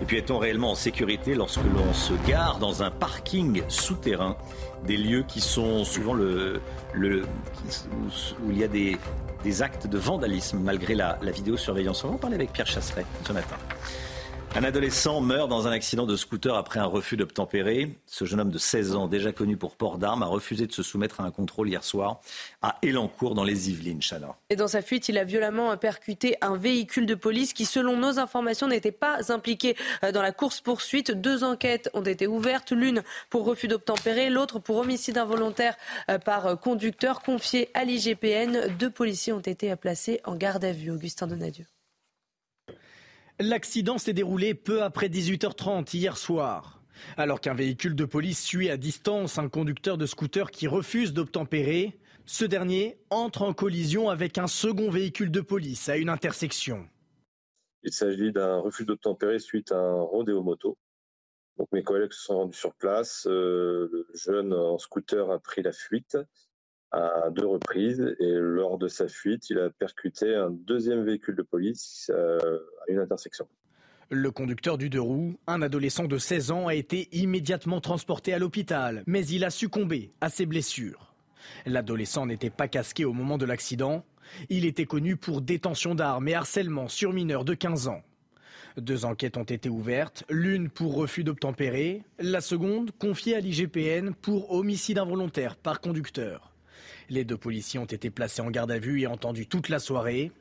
[0.00, 4.36] Et puis, est-on réellement en sécurité lorsque l'on se gare dans un parking souterrain?
[4.86, 6.60] Des lieux qui sont souvent le,
[6.92, 7.22] le
[8.44, 8.98] où il y a des,
[9.42, 12.04] des actes de vandalisme malgré la, la vidéosurveillance.
[12.04, 13.56] On va en parler avec Pierre Chasseret ce matin.
[14.54, 17.96] Un adolescent meurt dans un accident de scooter après un refus d'obtempérer.
[18.04, 20.82] Ce jeune homme de 16 ans, déjà connu pour port d'armes, a refusé de se
[20.82, 22.20] soumettre à un contrôle hier soir
[22.60, 24.02] à Elancourt dans les Yvelines.
[24.02, 24.36] Chana.
[24.50, 28.18] Et dans sa fuite, il a violemment percuté un véhicule de police qui, selon nos
[28.18, 29.74] informations, n'était pas impliqué
[30.04, 31.12] euh, dans la course-poursuite.
[31.12, 35.76] Deux enquêtes ont été ouvertes, l'une pour refus d'obtempérer, l'autre pour homicide involontaire
[36.10, 38.68] euh, par conducteur confié à l'IGPN.
[38.78, 40.90] Deux policiers ont été placés en garde à vue.
[40.90, 41.64] Augustin Donadieu.
[43.42, 46.80] L'accident s'est déroulé peu après 18h30 hier soir.
[47.16, 51.98] Alors qu'un véhicule de police suit à distance un conducteur de scooter qui refuse d'obtempérer,
[52.24, 56.88] ce dernier entre en collision avec un second véhicule de police à une intersection.
[57.82, 60.78] Il s'agit d'un refus d'obtempérer suite à un rodéo moto.
[61.58, 63.26] Donc mes collègues se sont rendus sur place.
[63.26, 66.16] Euh, le jeune en scooter a pris la fuite
[66.92, 71.42] à deux reprises et lors de sa fuite, il a percuté un deuxième véhicule de
[71.42, 72.38] police euh,
[72.86, 73.48] à une intersection.
[74.10, 78.38] Le conducteur du deux roues, un adolescent de 16 ans, a été immédiatement transporté à
[78.38, 81.14] l'hôpital, mais il a succombé à ses blessures.
[81.64, 84.04] L'adolescent n'était pas casqué au moment de l'accident.
[84.50, 88.02] Il était connu pour détention d'armes et harcèlement sur mineurs de 15 ans.
[88.76, 94.52] Deux enquêtes ont été ouvertes, l'une pour refus d'obtempérer, la seconde confiée à l'IGPN pour
[94.52, 96.51] homicide involontaire par conducteur.
[97.12, 100.32] Les deux policiers ont été placés en garde à vue et entendus toute la soirée.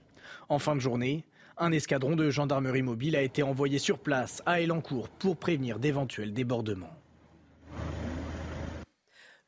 [0.47, 1.25] En fin de journée,
[1.57, 6.31] un escadron de gendarmerie mobile a été envoyé sur place à Elancourt pour prévenir d'éventuels
[6.31, 7.00] débordements.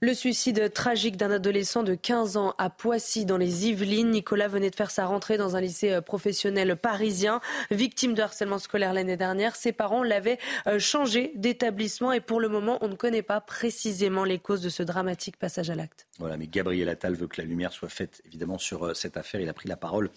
[0.04, 4.10] Le suicide tragique d'un adolescent de 15 ans à Poissy dans les Yvelines.
[4.10, 7.39] Nicolas venait de faire sa rentrée dans un lycée euh, professionnel parisien.
[7.72, 12.49] Victime de harcèlement scolaire l'année dernière, ses parents l'avaient euh, changé d'établissement et pour le
[12.49, 16.06] moment, on ne connaît pas précisément les causes de ce dramatique passage à l'acte.
[16.20, 19.39] Voilà, mais Gabriel Attal veut que la lumière soit faite évidemment sur euh, cette affaire.
[19.39, 20.10] Il a pris la parole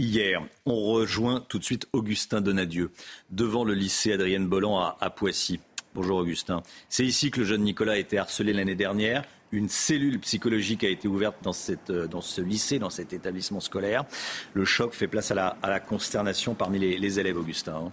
[0.00, 0.44] hier.
[0.66, 2.90] On rejoint tout de suite Augustin Donadieu
[3.30, 5.60] devant le lycée Adrienne Bolland à Poissy.
[5.94, 6.62] Bonjour Augustin.
[6.88, 9.24] C'est ici que le jeune Nicolas a été harcelé l'année dernière.
[9.52, 11.52] Une cellule psychologique a été ouverte dans,
[11.90, 14.04] euh, ce lycée, dans cet établissement scolaire.
[14.52, 17.86] Le choc fait place à la, consternation parmi les, élèves, Augustin.
[17.86, 17.92] Hein.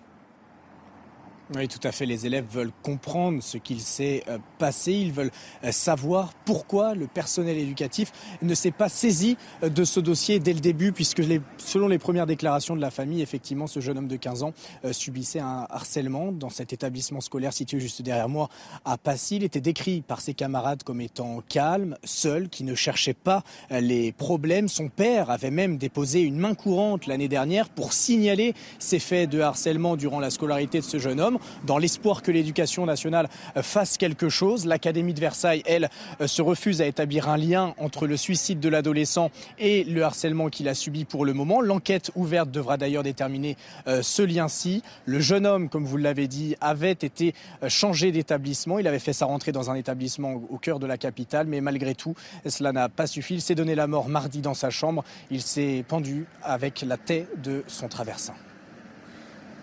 [1.53, 2.07] Oui, tout à fait.
[2.07, 4.93] Les élèves veulent comprendre ce qu'il s'est euh, passé.
[4.93, 5.29] Ils veulent
[5.63, 10.53] euh, savoir pourquoi le personnel éducatif ne s'est pas saisi euh, de ce dossier dès
[10.53, 11.21] le début, puisque
[11.57, 14.53] selon les premières déclarations de la famille, effectivement, ce jeune homme de 15 ans
[14.91, 18.49] subissait un harcèlement dans cet établissement scolaire situé juste derrière moi
[18.83, 19.35] à Passy.
[19.35, 24.11] Il était décrit par ses camarades comme étant calme, seul, qui ne cherchait pas les
[24.11, 24.67] problèmes.
[24.67, 29.39] Son père avait même déposé une main courante l'année dernière pour signaler ces faits de
[29.41, 31.34] harcèlement durant la scolarité de ce jeune homme
[31.65, 34.65] dans l'espoir que l'éducation nationale euh, fasse quelque chose.
[34.65, 35.89] L'Académie de Versailles, elle,
[36.21, 40.49] euh, se refuse à établir un lien entre le suicide de l'adolescent et le harcèlement
[40.49, 41.61] qu'il a subi pour le moment.
[41.61, 43.57] L'enquête ouverte devra d'ailleurs déterminer
[43.87, 44.83] euh, ce lien-ci.
[45.05, 47.33] Le jeune homme, comme vous l'avez dit, avait été
[47.67, 48.79] changé d'établissement.
[48.79, 51.95] Il avait fait sa rentrée dans un établissement au cœur de la capitale, mais malgré
[51.95, 52.15] tout,
[52.45, 53.35] cela n'a pas suffi.
[53.35, 55.03] Il s'est donné la mort mardi dans sa chambre.
[55.31, 58.33] Il s'est pendu avec la tête de son traversin.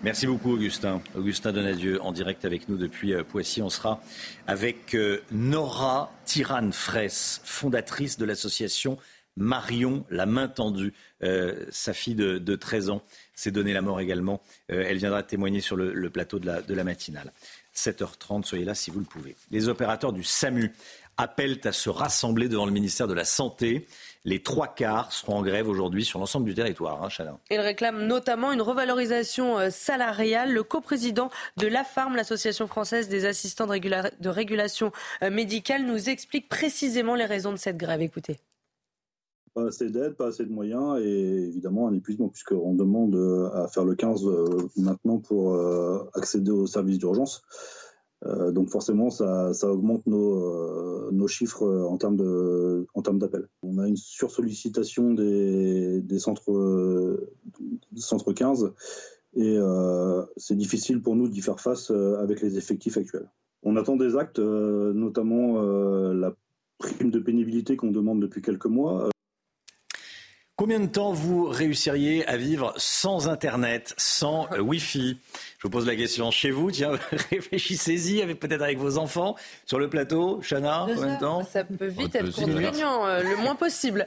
[0.03, 1.01] Merci beaucoup Augustin.
[1.15, 3.61] Augustin Donadieu en direct avec nous depuis euh, Poissy.
[3.61, 4.01] On sera
[4.47, 8.97] avec euh, Nora Tirane-Fraisse, fondatrice de l'association
[9.37, 10.93] Marion la main tendue.
[11.23, 13.01] Euh, sa fille de, 13 ans
[13.33, 14.41] s'est donné la mort également.
[14.67, 17.31] elle viendra témoigner sur le, plateau de la, de la matinale.
[17.73, 19.37] 7h30, soyez là si vous le pouvez.
[19.51, 20.73] Les opérateurs du SAMU
[21.15, 23.87] appellent à se rassembler devant le ministère de la Santé.
[24.25, 27.03] Les trois quarts seront en grève aujourd'hui sur l'ensemble du territoire.
[27.03, 27.09] Hein,
[27.51, 30.53] Ils réclament notamment une revalorisation euh, salariale.
[30.53, 34.93] Le coprésident de l'AFARM, l'Association française des assistants de, régulation
[35.23, 38.01] euh, médicale, nous explique précisément les raisons de cette grève.
[38.01, 38.39] Écoutez.
[39.53, 43.67] Pas assez d'aide, pas assez de moyens et évidemment un épuisement puisqu'on demande euh, à
[43.67, 44.23] faire le 15
[44.77, 45.59] maintenant pour
[46.15, 47.43] accéder aux services d'urgence.
[48.25, 53.47] Euh, donc forcément, ça, augmente nos, euh, chiffres en termes de, en termes d'appels.
[53.61, 57.17] On a une sursollicitation des, des centres,
[57.95, 58.73] centres 15
[59.35, 63.29] et euh, c'est difficile pour nous d'y faire face avec les effectifs actuels.
[63.63, 65.61] On attend des actes, notamment
[66.11, 66.35] la
[66.77, 69.09] prime de pénibilité qu'on demande depuis quelques mois.
[70.55, 75.17] Combien de temps vous réussiriez à vivre sans Internet, sans euh, Wi-Fi?
[75.57, 76.69] Je vous pose la question chez vous.
[76.69, 76.91] Tiens,
[77.31, 79.35] réfléchissez-y, peut-être avec vos enfants
[79.65, 80.41] sur le plateau.
[80.47, 81.43] Chana, combien de temps?
[81.43, 84.05] Ça peut vite être contraignant, euh, le moins possible.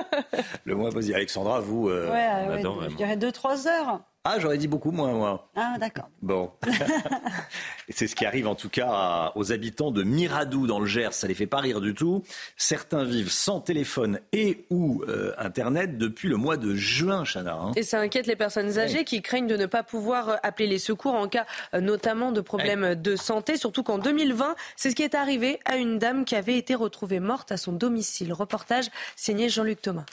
[0.64, 1.16] le moins possible.
[1.16, 4.00] Alexandra, vous euh, ouais, ouais, Je dirais 2-3 heures.
[4.26, 5.50] Ah, j'aurais dit beaucoup moins, moi.
[5.54, 6.08] Ah, d'accord.
[6.22, 6.50] Bon.
[7.90, 11.12] c'est ce qui arrive en tout cas aux habitants de Miradou dans le Gers.
[11.12, 12.22] Ça les fait pas rire du tout.
[12.56, 17.52] Certains vivent sans téléphone et ou euh, Internet depuis le mois de juin, Chana.
[17.52, 17.72] Hein.
[17.76, 20.78] Et ça inquiète les personnes âgées qui craignent de ne pas pouvoir euh, appeler les
[20.78, 21.44] secours en cas
[21.74, 23.58] euh, notamment de problèmes de santé.
[23.58, 27.20] Surtout qu'en 2020, c'est ce qui est arrivé à une dame qui avait été retrouvée
[27.20, 28.32] morte à son domicile.
[28.32, 30.06] Reportage signé Jean-Luc Thomas.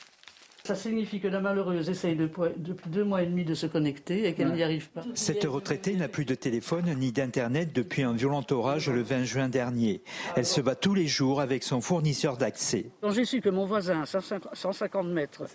[0.63, 4.33] Ça signifie que la malheureuse essaye depuis deux mois et demi de se connecter et
[4.33, 5.03] qu'elle n'y arrive pas.
[5.15, 9.49] Cette retraitée n'a plus de téléphone ni d'Internet depuis un violent orage le 20 juin
[9.49, 10.03] dernier.
[10.35, 12.91] Elle se bat tous les jours avec son fournisseur d'accès.
[13.01, 15.45] Quand j'ai su que mon voisin, à 150 mètres,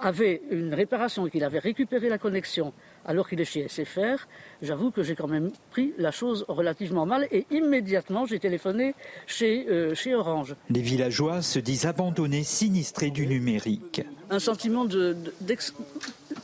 [0.00, 2.72] avait une réparation et qu'il avait récupéré la connexion
[3.04, 4.26] alors qu'il est chez SFR,
[4.60, 8.94] j'avoue que j'ai quand même pris la chose relativement mal et immédiatement j'ai téléphoné
[9.26, 10.54] chez, euh, chez Orange.
[10.68, 14.02] Les villageois se disent abandonnés, sinistrés du numérique.
[14.30, 15.16] Un sentiment de,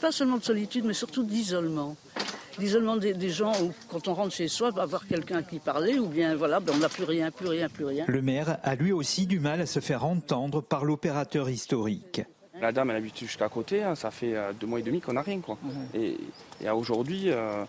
[0.01, 1.97] pas seulement de solitude mais surtout d'isolement
[2.59, 6.35] l'isolement des, gens où, quand on rentre chez soi, avoir quelqu'un qui parlait, ou bien
[6.37, 8.05] voilà, ben, on n'a plus rien, plus rien, plus rien.
[8.07, 12.23] Le maire a lui aussi du mal à se faire entendre par l'opérateur historique.
[12.65, 15.12] La dame, elle habite jusqu'à côté, hein, ça fait euh, deux mois et demi qu'on
[15.12, 15.39] n'a rien.
[15.41, 15.59] Quoi.
[15.93, 16.17] Et,
[16.71, 17.62] aujourd'hui, euh,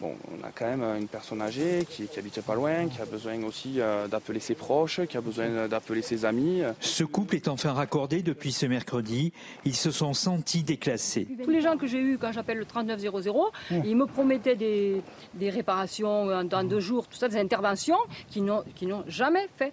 [0.00, 3.04] bon, on a quand même une personne âgée qui, qui habite pas loin, qui a
[3.04, 6.62] besoin aussi euh, d'appeler ses proches, qui a besoin d'appeler ses amis.
[6.80, 9.32] Ce couple est enfin raccordé depuis ce mercredi.
[9.64, 11.28] Ils se sont sentis déclassés.
[11.44, 13.52] Tous les gens que j'ai eus quand j'appelle le 3900,
[13.84, 15.02] ils me promettaient des,
[15.34, 17.98] des réparations dans deux jours, tout ça, des interventions
[18.28, 19.72] qui n'ont jamais fait.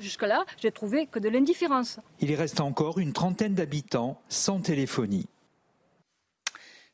[0.00, 2.00] Jusque-là, j'ai trouvé que de l'indifférence.
[2.20, 5.26] Il reste encore une trentaine d'habitants sans téléphonie.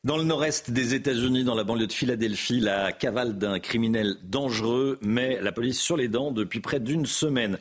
[0.05, 4.99] Dans le nord-est des États-Unis, dans la banlieue de Philadelphie, la cavale d'un criminel dangereux
[5.01, 7.57] met la police sur les dents depuis près d'une semaine.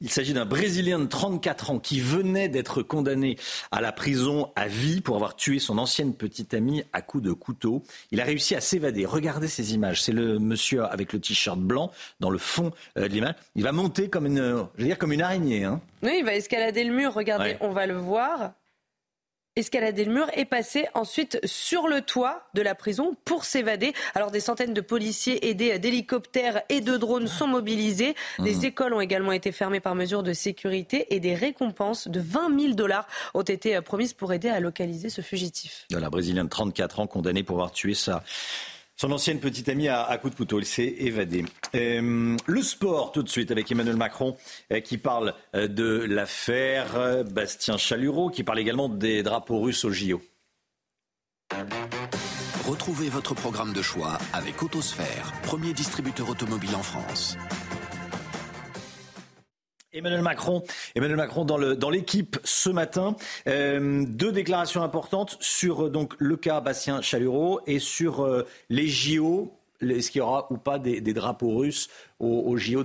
[0.00, 3.36] Il s'agit d'un Brésilien de 34 ans qui venait d'être condamné
[3.72, 7.32] à la prison à vie pour avoir tué son ancienne petite amie à coups de
[7.32, 7.82] couteau.
[8.12, 9.04] Il a réussi à s'évader.
[9.04, 10.00] Regardez ces images.
[10.00, 13.34] C'est le monsieur avec le t-shirt blanc dans le fond euh, de l'image.
[13.56, 15.64] Il va monter comme une, je veux dire, comme une araignée.
[15.64, 15.80] Hein.
[16.04, 17.12] Oui, il va escalader le mur.
[17.12, 18.52] Regardez, on va le voir
[19.60, 23.92] escalader le mur et passer ensuite sur le toit de la prison pour s'évader.
[24.14, 28.14] Alors des centaines de policiers aidés d'hélicoptères et de drones sont mobilisés.
[28.38, 28.64] Des mmh.
[28.64, 32.74] écoles ont également été fermées par mesure de sécurité et des récompenses de 20 000
[32.74, 35.86] dollars ont été promises pour aider à localiser ce fugitif.
[35.90, 38.22] La Brésilienne de 34 ans condamnée pour avoir tué sa
[39.00, 41.46] son ancienne petite amie à, coup de couteau, il s'est évadé.
[41.74, 44.36] Euh, le sport tout de suite avec Emmanuel Macron
[44.70, 49.90] euh, qui parle euh, de l'affaire Bastien Chalureau, qui parle également des drapeaux russes au
[49.90, 50.20] JO.
[52.66, 57.38] Retrouvez votre programme de choix avec Autosphère, premier distributeur automobile en France.
[59.92, 60.62] Emmanuel Macron,
[61.16, 63.16] Macron dans l'équipe ce matin,
[63.48, 68.86] euh, deux déclarations importantes sur euh, donc le cas Bastien Chalureau et sur euh, les
[68.86, 69.52] JO.
[69.80, 71.88] Est-ce qu'il y aura ou pas des drapeaux russes
[72.20, 72.84] au, JO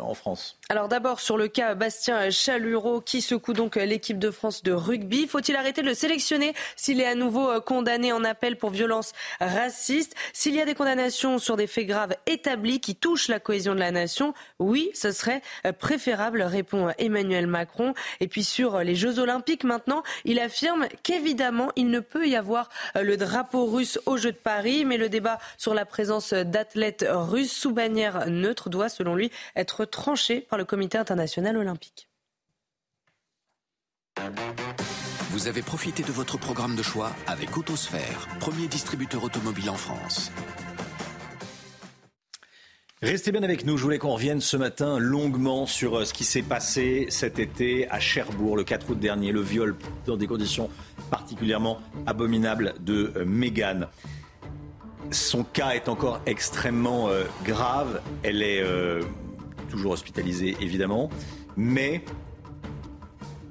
[0.00, 0.58] en France.
[0.68, 5.26] Alors d'abord sur le cas Bastien Chalureau qui secoue donc l'équipe de France de rugby.
[5.26, 9.12] Faut-il arrêter de le sélectionner s'il est à nouveau euh, condamné en appel pour violence
[9.40, 10.14] raciste?
[10.32, 13.80] S'il y a des condamnations sur des faits graves établis qui touchent la cohésion de
[13.80, 17.94] la nation, oui, ce serait euh, préférable, répond Emmanuel Macron.
[18.20, 22.68] Et puis sur les Jeux olympiques maintenant, il affirme qu'évidemment il ne peut y avoir
[22.96, 27.06] euh, le drapeau russe aux Jeux de Paris, mais le débat sur la présence d'athlètes
[27.08, 32.08] russes sous bannière neutre doit, selon lui, être tranché par le Comité international olympique.
[35.30, 40.30] Vous avez profité de votre programme de choix avec Autosphère, premier distributeur automobile en France.
[43.02, 43.76] Restez bien avec nous.
[43.76, 47.86] Je voulais qu'on revienne ce matin longuement sur euh, ce qui s'est passé cet été
[47.90, 50.70] à Cherbourg, le 4 août dernier, le viol dans des conditions
[51.10, 53.88] particulièrement abominables de euh, Mégane.
[55.10, 58.00] Son cas est encore extrêmement euh, grave.
[58.22, 59.02] Elle est euh,
[59.70, 61.10] toujours hospitalisée, évidemment.
[61.56, 62.02] Mais,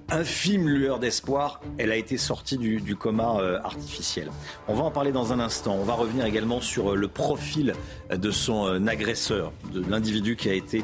[0.09, 4.29] infime lueur d'espoir, elle a été sortie du, coma euh, artificiel.
[4.67, 5.75] On va en parler dans un instant.
[5.75, 7.73] On va revenir également sur le profil
[8.11, 10.83] de son agresseur, de l'individu qui a été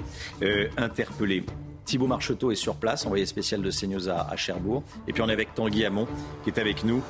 [0.77, 1.43] interpellé.
[1.85, 4.83] Thibaut Marcheteau est sur place, envoyé spécial de CNews à, Cherbourg.
[5.07, 6.07] Et puis on est avec Tanguy Hamon
[6.43, 7.01] qui est avec nous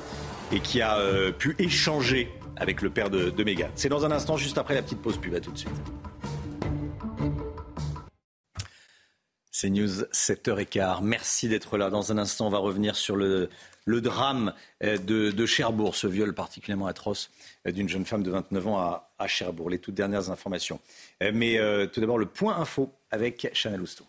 [0.50, 0.98] et qui a
[1.38, 3.44] pu échanger avec le père de, de.
[3.74, 5.34] C'est dans un instant, juste après la petite pause pub.
[5.34, 5.70] À tout de suite.
[9.50, 11.02] C'est News 7h15.
[11.02, 11.88] Merci d'être là.
[11.88, 13.48] Dans un instant, on va revenir sur le,
[13.86, 17.30] drame euh, de, Cherbourg, ce viol particulièrement atroce
[17.68, 19.70] euh, d'une jeune femme de 29 ans à, à, Cherbourg.
[19.70, 20.80] Les toutes dernières informations.
[21.22, 21.60] Euh, mais
[21.92, 24.04] tout d'abord, le point info avec Chanel Housteau.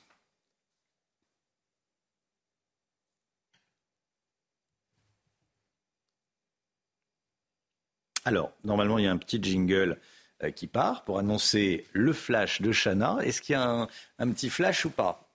[8.25, 9.97] Alors, normalement, il y a un petit jingle
[10.43, 13.17] euh, qui part pour annoncer le flash de Chana.
[13.23, 13.87] Est-ce qu'il y a
[14.19, 15.29] un, petit flash ou pas?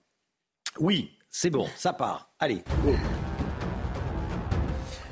[0.79, 2.29] Oui, c'est bon, ça part.
[2.39, 2.93] Allez, go.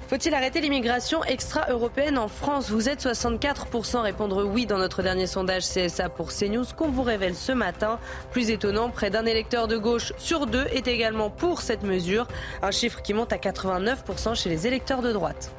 [0.08, 2.70] Faut-il arrêter l'immigration extra-européenne en France?
[2.70, 7.36] Vous êtes 64% répondre oui dans notre dernier sondage CSA pour CNews qu'on vous révèle
[7.36, 8.00] ce matin.
[8.32, 12.28] Plus étonnant, près d'un électeur de gauche sur deux est également pour cette mesure,
[12.62, 15.52] un chiffre qui monte à 89% chez les électeurs de droite.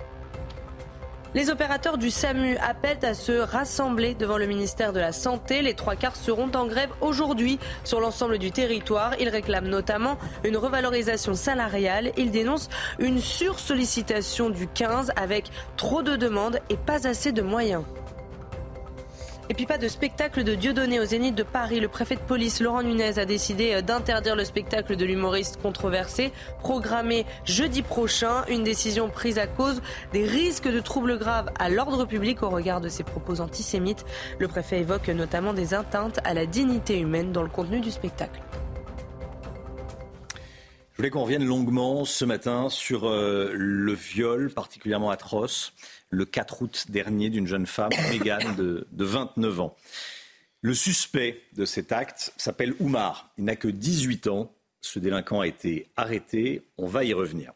[1.34, 5.60] Les opérateurs du SAMU appellent à se rassembler devant le ministère de la Santé.
[5.60, 9.12] Les trois quarts seront en grève aujourd'hui sur l'ensemble du territoire.
[9.20, 12.12] Ils réclament notamment une revalorisation salariale.
[12.16, 17.84] Ils dénoncent une sursollicitation du 15 avec trop de demandes et pas assez de moyens.
[19.50, 21.80] Et puis pas de spectacle de Dieudonné au Zénith de Paris.
[21.80, 26.32] Le préfet de police Laurent Nunez a décidé euh, d'interdire le spectacle de l'humoriste controversé,
[26.58, 28.44] programmé jeudi prochain.
[28.50, 29.80] Une décision prise à cause
[30.12, 34.04] des risques de troubles graves à l'ordre public au regard de ses propos antisémites.
[34.38, 38.42] Le préfet évoque notamment des atteintes à la dignité humaine dans le contenu du spectacle.
[40.92, 45.72] Je voulais qu'on revienne longuement ce matin sur euh, le viol particulièrement atroce
[46.10, 49.76] le 4 août dernier d'une jeune femme, Mégane, de, 29 ans.
[50.60, 53.30] Le suspect de cet acte s'appelle Oumar.
[53.38, 54.52] Il n'a que 18 ans.
[54.80, 56.62] Ce délinquant a été arrêté.
[56.78, 57.52] On va y revenir.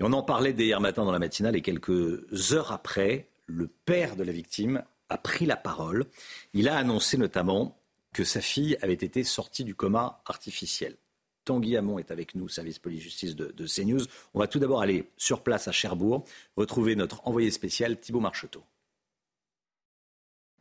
[0.00, 3.68] Et on en parlait dès hier matin dans la matinale et quelques heures après, le
[3.68, 6.06] père de la victime a pris la parole.
[6.52, 7.78] Il a annoncé notamment
[8.12, 10.96] que sa fille avait été sortie du coma artificiel.
[11.44, 14.04] Tanguy Hamon est avec nous, service police-justice de, de CNews.
[14.32, 16.24] On va tout d'abord aller sur place à Cherbourg,
[16.56, 18.62] retrouver notre envoyé spécial Thibault Marcheteau.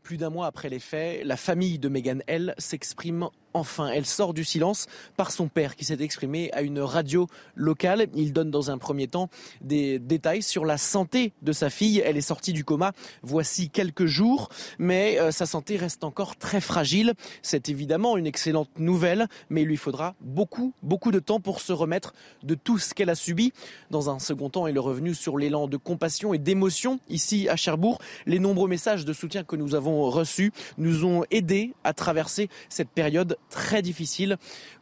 [0.03, 3.89] Plus d'un mois après les faits, la famille de Megan L s'exprime enfin.
[3.89, 4.87] Elle sort du silence
[5.17, 8.07] par son père qui s'est exprimé à une radio locale.
[8.15, 9.29] Il donne dans un premier temps
[9.61, 12.01] des détails sur la santé de sa fille.
[12.05, 12.91] Elle est sortie du coma
[13.21, 14.49] voici quelques jours,
[14.79, 17.13] mais euh, sa santé reste encore très fragile.
[17.41, 21.73] C'est évidemment une excellente nouvelle, mais il lui faudra beaucoup, beaucoup de temps pour se
[21.73, 23.53] remettre de tout ce qu'elle a subi.
[23.91, 27.55] Dans un second temps, il est revenu sur l'élan de compassion et d'émotion ici à
[27.55, 27.99] Cherbourg.
[28.25, 32.89] Les nombreux messages de soutien que nous avons reçus nous ont aidés à traverser cette
[32.89, 34.37] période très difficile.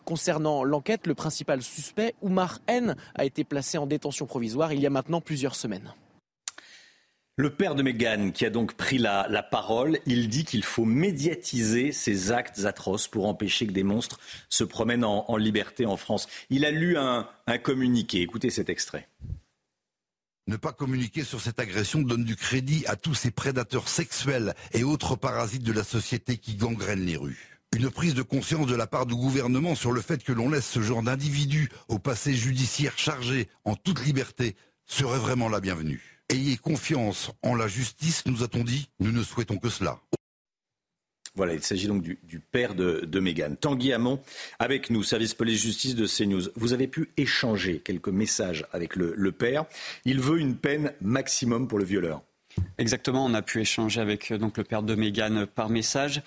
[0.06, 4.88] Concernant l'enquête, le principal suspect, Oumar N, a été placé en détention provisoire il y
[4.88, 5.94] a maintenant plusieurs semaines.
[7.38, 11.92] Le père de Meghan, qui a donc pris la, parole, il dit qu'il faut médiatiser
[11.92, 16.28] ces actes atroces pour empêcher que des monstres se promènent en, liberté en France.
[16.50, 18.22] Il a lu un, un communiqué.
[18.22, 19.08] Écoutez cet extrait.
[20.48, 24.84] Ne pas communiquer sur cette agression donne du crédit à tous ces prédateurs sexuels et
[24.84, 27.51] autres parasites de la société qui gangrènent les rues.
[27.74, 30.68] Une prise de conscience de la part du gouvernement sur le fait que l'on laisse
[30.68, 36.02] ce genre d'individus au passé judiciaire chargé en toute liberté serait vraiment la bienvenue.
[36.28, 40.00] Ayez confiance en la justice, nous a-t-on dit, nous ne souhaitons que cela.
[41.34, 43.56] Voilà, il s'agit donc du, père de, de Mégane.
[43.56, 44.22] Tanguy Hamon,
[44.60, 46.50] avec nous, service police-justice de CNews.
[46.58, 49.64] Vous avez pu échanger quelques messages avec le, le père.
[50.04, 52.22] Il veut une peine maximum pour le violeur.
[52.78, 56.22] Exactement, on a pu échanger avec euh, donc, le père de Mégane par message.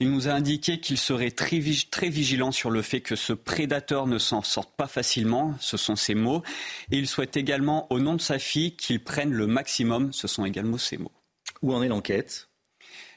[0.00, 1.60] Il nous a indiqué qu'il serait très,
[1.90, 5.96] très, vigilant sur le fait que ce prédateur ne s'en sorte pas facilement, ce sont
[5.96, 6.42] ses mots.
[6.90, 10.44] Et il souhaite également, au nom de sa fille, qu'il prenne le maximum, ce sont
[10.44, 11.12] également ses mots.
[11.62, 12.48] Où en est l'enquête?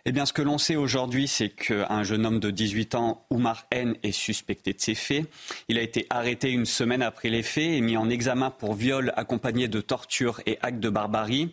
[0.05, 3.67] Eh bien, ce que l'on sait aujourd'hui, c'est qu'un jeune homme de 18 ans, Oumar
[3.71, 5.25] N, est suspecté de ces faits.
[5.67, 9.13] Il a été arrêté une semaine après les faits et mis en examen pour viol
[9.17, 11.51] accompagné de torture et actes de barbarie.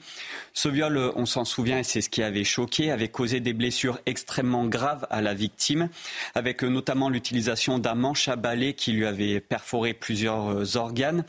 [0.52, 3.98] Ce viol, on s'en souvient, et c'est ce qui avait choqué, avait causé des blessures
[4.06, 5.88] extrêmement graves à la victime,
[6.34, 11.24] avec notamment l'utilisation d'un manche à balai qui lui avait perforé plusieurs organes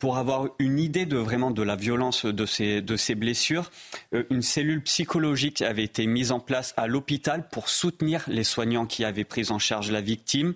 [0.00, 3.70] pour avoir une idée de vraiment de la violence de ces, de ces blessures,
[4.14, 8.86] euh, une cellule psychologique avait été mise en place à l'hôpital pour soutenir les soignants
[8.86, 10.54] qui avaient pris en charge la victime.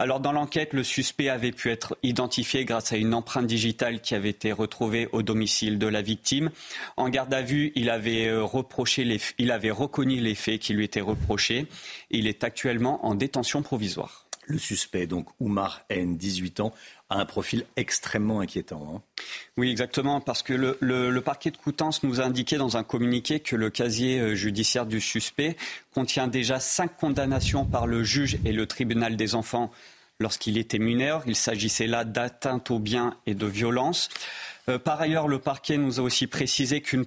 [0.00, 4.16] Alors dans l'enquête, le suspect avait pu être identifié grâce à une empreinte digitale qui
[4.16, 6.50] avait été retrouvée au domicile de la victime.
[6.96, 9.06] En garde à vue, il avait euh, reproché
[9.38, 11.68] il avait reconnu les faits qui lui étaient reprochés.
[12.10, 14.26] Il est actuellement en détention provisoire.
[14.46, 16.72] Le suspect, donc Oumar N, 18 ans,
[17.10, 18.94] a un profil extrêmement inquiétant.
[18.94, 19.02] Hein.
[19.56, 23.56] Oui, exactement, parce que le, parquet de Coutances nous a indiqué dans un communiqué que
[23.56, 25.56] le casier euh, judiciaire du suspect
[25.92, 29.70] contient déjà cinq condamnations par le juge et le tribunal des enfants
[30.20, 31.22] lorsqu'il était mineur.
[31.26, 34.08] Il s'agissait là d'atteinte aux biens et de violence.
[34.68, 37.04] Euh, par ailleurs, le parquet nous a aussi précisé qu'une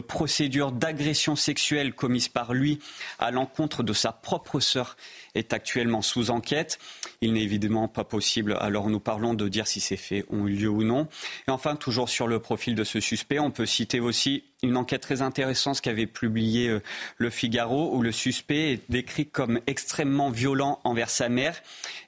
[0.00, 2.78] procédure d'agression sexuelle commise par lui
[3.18, 4.96] à l'encontre de sa propre sœur
[5.34, 6.78] est actuellement sous enquête.
[7.20, 10.54] Il n'est évidemment pas possible, alors nous parlons de dire si ces faits ont eu
[10.54, 11.08] lieu ou non.
[11.48, 15.02] Et enfin, toujours sur le profil de ce suspect, on peut citer aussi une enquête
[15.02, 16.82] très intéressante qu'avait publiée euh,
[17.18, 21.62] Le Figaro, où le suspect est décrit comme extrêmement violent envers sa mère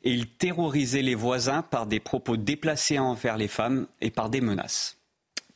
[0.05, 4.41] et il terrorisait les voisins par des propos déplacés envers les femmes et par des
[4.41, 4.97] menaces.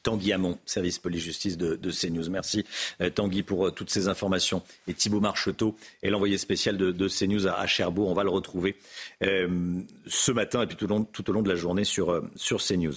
[0.02, 2.30] Tanguy Hamon, service police-justice de, CNews.
[2.30, 2.64] Merci
[3.00, 4.62] euh, Tanguy pour euh, toutes ces informations.
[4.86, 8.08] Et Thibault Marcheteau est l'envoyé spécial de, CNews à, Cherbourg.
[8.08, 8.76] On va le retrouver
[9.20, 10.90] ce matin et puis tout
[11.30, 12.94] au long, de la journée sur, sur CNews.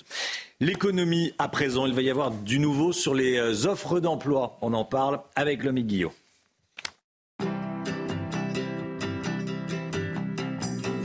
[0.60, 4.58] L'économie à présent, il va y avoir du nouveau sur les offres d'emploi.
[4.62, 6.14] On en parle avec Lomi Guillot.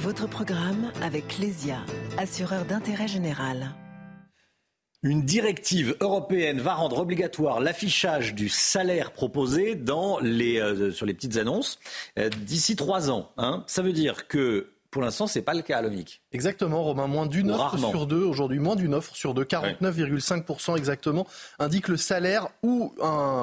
[0.08, 1.84] Votre programme avec Clésia,
[2.16, 3.74] assureur d'intérêt général.
[5.04, 11.14] Une directive européenne va rendre obligatoire l'affichage du salaire proposé dans les, euh, sur les
[11.14, 11.78] petites annonces
[12.18, 13.30] euh, d'ici trois ans.
[13.36, 13.62] Hein.
[13.68, 16.22] Ça veut dire que pour l'instant, ce n'est pas le cas, Lomique.
[16.32, 17.06] Exactement, Romain.
[17.06, 21.26] Moins d'une offre sur deux, aujourd'hui, moins d'une offre sur deux, 49,5% exactement,
[21.58, 22.94] indique le salaire ou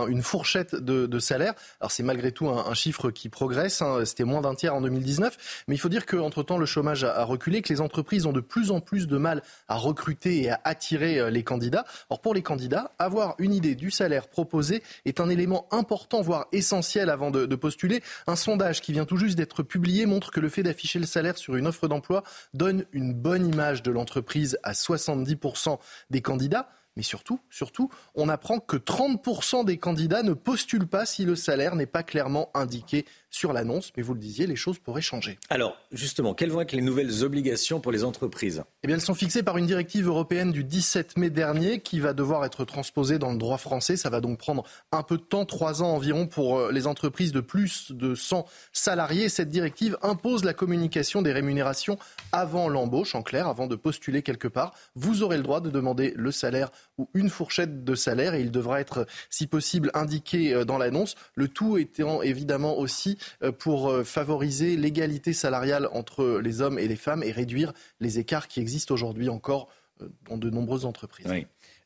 [0.07, 1.53] une fourchette de, salaire.
[1.79, 3.81] Alors, c'est malgré tout un, chiffre qui progresse.
[3.81, 4.05] Hein.
[4.05, 5.63] C'était moins d'un tiers en 2019.
[5.67, 8.71] Mais il faut dire qu'entre-temps, le chômage a, reculé, que les entreprises ont de plus
[8.71, 11.85] en plus de mal à recruter et à attirer euh, les candidats.
[12.09, 16.47] Or, pour les candidats, avoir une idée du salaire proposé est un élément important, voire
[16.51, 18.01] essentiel avant de postuler.
[18.27, 21.34] Un sondage qui vient tout juste d'être publié montre que le fait d'afficher le salaire
[21.37, 22.23] sur une offre d'emploi
[22.53, 25.79] donne une bonne image de l'entreprise à 70%
[26.09, 26.69] des candidats.
[26.95, 27.39] Mais surtout,
[28.13, 32.49] on apprend que 30% des candidats ne postulent pas si le salaire n'est pas clairement
[32.53, 33.05] indiqué
[33.35, 33.91] sur l'annonce.
[33.97, 35.37] Mais vous le disiez, les choses pourraient changer.
[35.49, 39.13] Alors, justement, quelles vont être les nouvelles obligations pour les entreprises Eh bien, elles sont
[39.13, 43.31] fixées par une directive européenne du 17 mai dernier qui va devoir être transposée dans
[43.31, 43.97] le droit français.
[43.97, 47.33] Ça va donc prendre un peu de temps, trois ans environ, pour euh, les entreprises
[47.33, 49.27] de plus de 100 salariés.
[49.27, 51.99] Cette directive impose la communication des rémunérations
[52.31, 54.73] avant l'embauche, en clair, avant de postuler quelque part.
[54.95, 58.51] Vous aurez le droit de demander le salaire ou une fourchette de salaire et il
[58.51, 61.15] devra être, si possible, indiqué euh, dans l'annonce.
[61.35, 63.24] Le tout étant évidemment aussi euh,
[63.59, 68.47] pour euh, favoriser l'égalité salariale entre les hommes et les femmes et réduire les écarts
[68.47, 69.69] qui existent aujourd'hui encore
[70.27, 71.27] dans de nombreuses entreprises.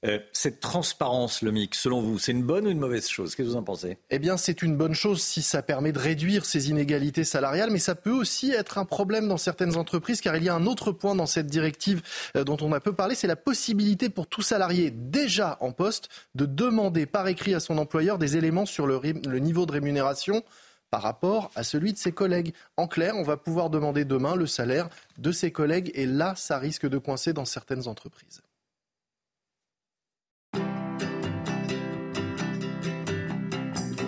[0.06, 3.36] Euh, cette transparence, le MIC, selon vous, c'est une bonne ou une mauvaise chose?
[3.36, 3.98] Qu'est-ce que vous en pensez?
[4.10, 7.80] Eh bien, c'est une bonne chose si ça permet de réduire ces inégalités salariales, mais
[7.80, 10.94] ça peut aussi être un problème dans certaines entreprises, car il y a un autre
[10.94, 12.02] point dans cette directive
[12.38, 16.08] euh, dont on a peu parlé, c'est la possibilité pour tout salarié déjà en poste
[16.34, 20.44] de demander par écrit à son employeur des éléments sur le, le niveau de rémunération
[20.92, 22.54] par rapport à celui de ses collègues.
[22.78, 26.58] En clair, on va pouvoir demander demain le salaire de ses collègues et là, ça
[26.58, 28.42] risque de coincer dans certaines entreprises.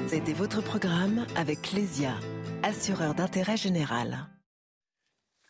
[0.08, 2.16] C'était votre programme avec Clésia,
[2.64, 4.28] assureur d'intérêt général.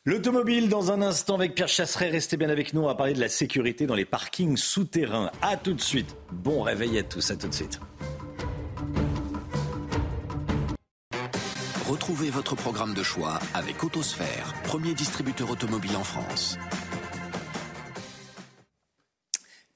[0.04, 2.10] L'automobile dans un instant avec Pierre Chasseret.
[2.10, 2.82] Restez bien avec nous.
[2.82, 5.32] On va parler de la sécurité dans les parkings souterrains.
[5.44, 6.16] A tout de suite.
[6.32, 7.30] Bon réveil à tous.
[7.30, 7.80] À tout de suite.
[11.92, 16.58] Retrouvez votre programme de choix avec Autosphère, premier distributeur automobile en France.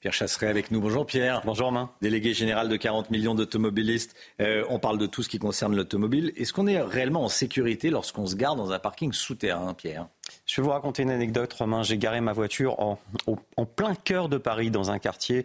[0.00, 0.80] Pierre Chasseret avec nous.
[0.80, 1.42] Bonjour Pierre.
[1.44, 1.90] Bonjour Romain.
[2.00, 4.16] Délégué général de 40 millions d'automobilistes.
[4.40, 6.32] Euh, on parle de tout ce qui concerne l'automobile.
[6.36, 10.08] Est-ce qu'on est réellement en sécurité lorsqu'on se garde dans un parking souterrain, Pierre?
[10.46, 11.82] Je vais vous raconter une anecdote, Romain.
[11.82, 12.98] J'ai garé ma voiture en,
[13.66, 15.44] plein cœur de Paris, dans un quartier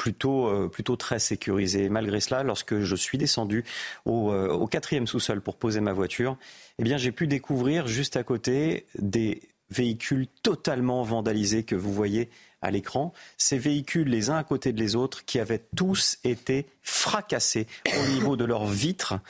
[0.00, 1.90] plutôt, euh, plutôt très sécurisé.
[1.90, 3.64] Malgré cela, lorsque je suis descendu
[4.06, 6.38] au, euh, au quatrième sous-sol pour poser ma voiture,
[6.78, 12.30] eh bien, j'ai pu découvrir juste à côté des véhicules totalement vandalisés que vous voyez
[12.62, 16.64] à l'écran, ces véhicules les uns à côté de les autres qui avaient tous été
[16.80, 19.20] fracassés au niveau de leurs vitres.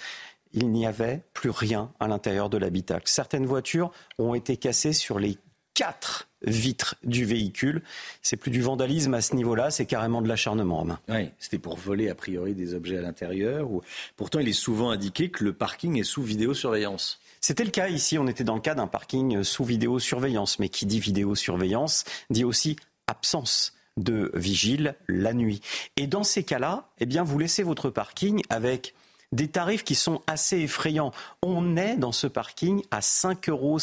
[0.52, 3.06] Il n'y avait plus rien à l'intérieur de l'habitacle.
[3.06, 5.36] Certaines voitures ont été cassées sur les
[5.74, 7.82] quatre vitres du véhicule.
[8.22, 10.86] C'est plus du vandalisme à ce niveau-là, c'est carrément de l'acharnement.
[11.08, 13.68] Oui, c'était pour voler a priori des objets à l'intérieur.
[14.16, 17.20] Pourtant, il est souvent indiqué que le parking est sous vidéosurveillance.
[17.40, 20.58] C'était le cas ici, on était dans le cas d'un parking sous vidéosurveillance.
[20.58, 25.60] Mais qui dit vidéosurveillance dit aussi absence de vigile la nuit.
[25.96, 28.94] Et dans ces cas-là, eh bien, vous laissez votre parking avec
[29.32, 31.12] des tarifs qui sont assez effrayants.
[31.42, 33.78] On est dans ce parking à 5,50 euros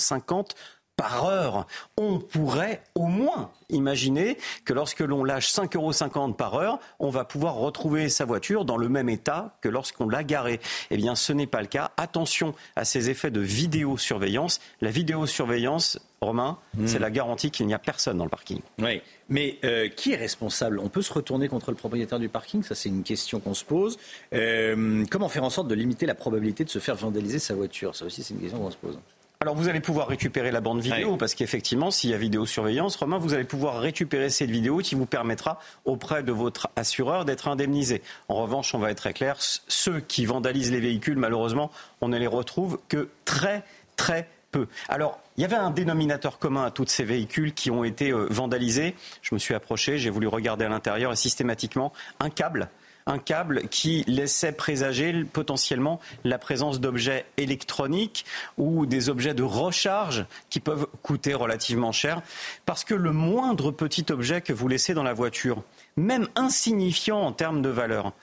[0.98, 1.68] par heure.
[1.95, 7.24] On pourrait au moins imaginer que lorsque l'on lâche 5,50 euros par heure, on va
[7.24, 10.60] pouvoir retrouver sa voiture dans le même état que lorsqu'on l'a garée.
[10.90, 11.91] Eh bien, ce n'est pas le cas.
[11.98, 14.60] Attention à ces effets de vidéosurveillance.
[14.82, 16.88] La vidéosurveillance, Romain, hmm.
[16.88, 18.60] c'est la garantie qu'il n'y a personne dans le parking.
[18.80, 20.80] Oui, mais euh, qui est responsable?
[20.80, 22.64] On peut se retourner contre le propriétaire du parking?
[22.64, 23.99] Ça, c'est une question qu'on se pose.
[24.34, 27.95] Euh, comment faire en sorte de limiter la probabilité de se faire vandaliser sa voiture?
[27.95, 28.98] Ça aussi, c'est une question qu'on se pose.
[29.39, 33.19] Alors vous allez pouvoir récupérer la bande vidéo parce qu'effectivement, s'il y a vidéosurveillance, Romain,
[33.19, 38.01] vous allez pouvoir récupérer cette vidéo qui vous permettra auprès de votre assureur d'être indemnisé.
[38.30, 42.18] En revanche, on va être très clair, ceux qui vandalisent les véhicules, malheureusement, on ne
[42.18, 43.64] les retrouve que très
[43.95, 44.68] très peu.
[44.89, 48.27] Alors, il y avait un dénominateur commun à tous ces véhicules qui ont été euh,
[48.31, 48.95] vandalisés.
[49.22, 52.69] Je me suis approché, j'ai voulu regarder à l'intérieur et systématiquement un câble
[53.07, 58.25] un câble qui laissait présager potentiellement la présence d'objets électroniques
[58.57, 62.21] ou des objets de recharge qui peuvent coûter relativement cher.
[62.65, 65.63] Parce que le moindre petit objet que vous laissez dans la voiture,
[65.95, 68.13] même insignifiant en termes de valeur,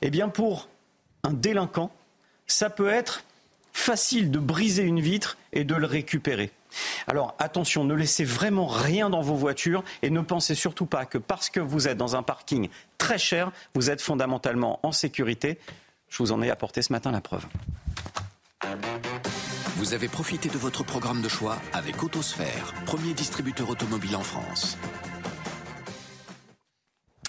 [0.00, 0.68] eh bien pour
[1.24, 1.90] un délinquant,
[2.46, 3.24] ça peut être
[3.72, 6.52] facile de briser une vitre et de le récupérer.
[7.06, 11.18] Alors attention, ne laissez vraiment rien dans vos voitures et ne pensez surtout pas que
[11.18, 12.68] parce que vous êtes dans un parking
[12.98, 15.58] très cher, vous êtes fondamentalement en sécurité.
[16.08, 17.46] Je vous en ai apporté ce matin la preuve.
[19.76, 24.76] Vous avez profité de votre programme de choix avec Autosphère, premier distributeur automobile en France.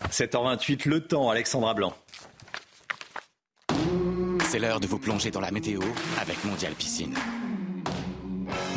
[0.10, 1.94] 7h28, le temps, Alexandra Blanc.
[4.44, 5.80] C'est l'heure de vous plonger dans la météo
[6.20, 7.16] avec Mondial Piscine.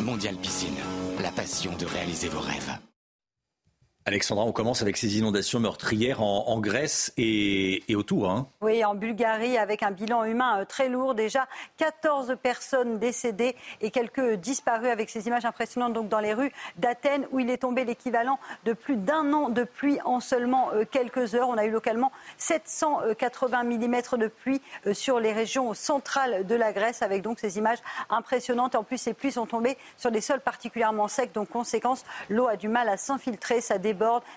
[0.05, 0.77] Mondial Piscine,
[1.19, 2.77] la passion de réaliser vos rêves.
[4.07, 8.29] Alexandra, on commence avec ces inondations meurtrières en, Grèce et, autour.
[8.29, 8.47] Hein.
[8.61, 11.15] Oui, en Bulgarie, avec un bilan humain euh, très lourd.
[11.15, 16.51] Déjà 14 personnes décédées et quelques disparus avec ces images impressionnantes donc dans les rues
[16.77, 20.83] d'Athènes où il est tombé l'équivalent de plus d'un an de pluie en seulement euh,
[20.85, 21.49] quelques heures.
[21.49, 26.73] On a eu localement 780 mm de pluie euh, sur les régions centrales de la
[26.73, 27.79] Grèce avec donc ces images
[28.11, 28.75] impressionnantes.
[28.75, 31.33] En plus, ces pluies sont tombées sur des sols particulièrement secs.
[31.33, 33.61] Donc, conséquence, l'eau a du mal à s'infiltrer.
[33.61, 33.79] Ça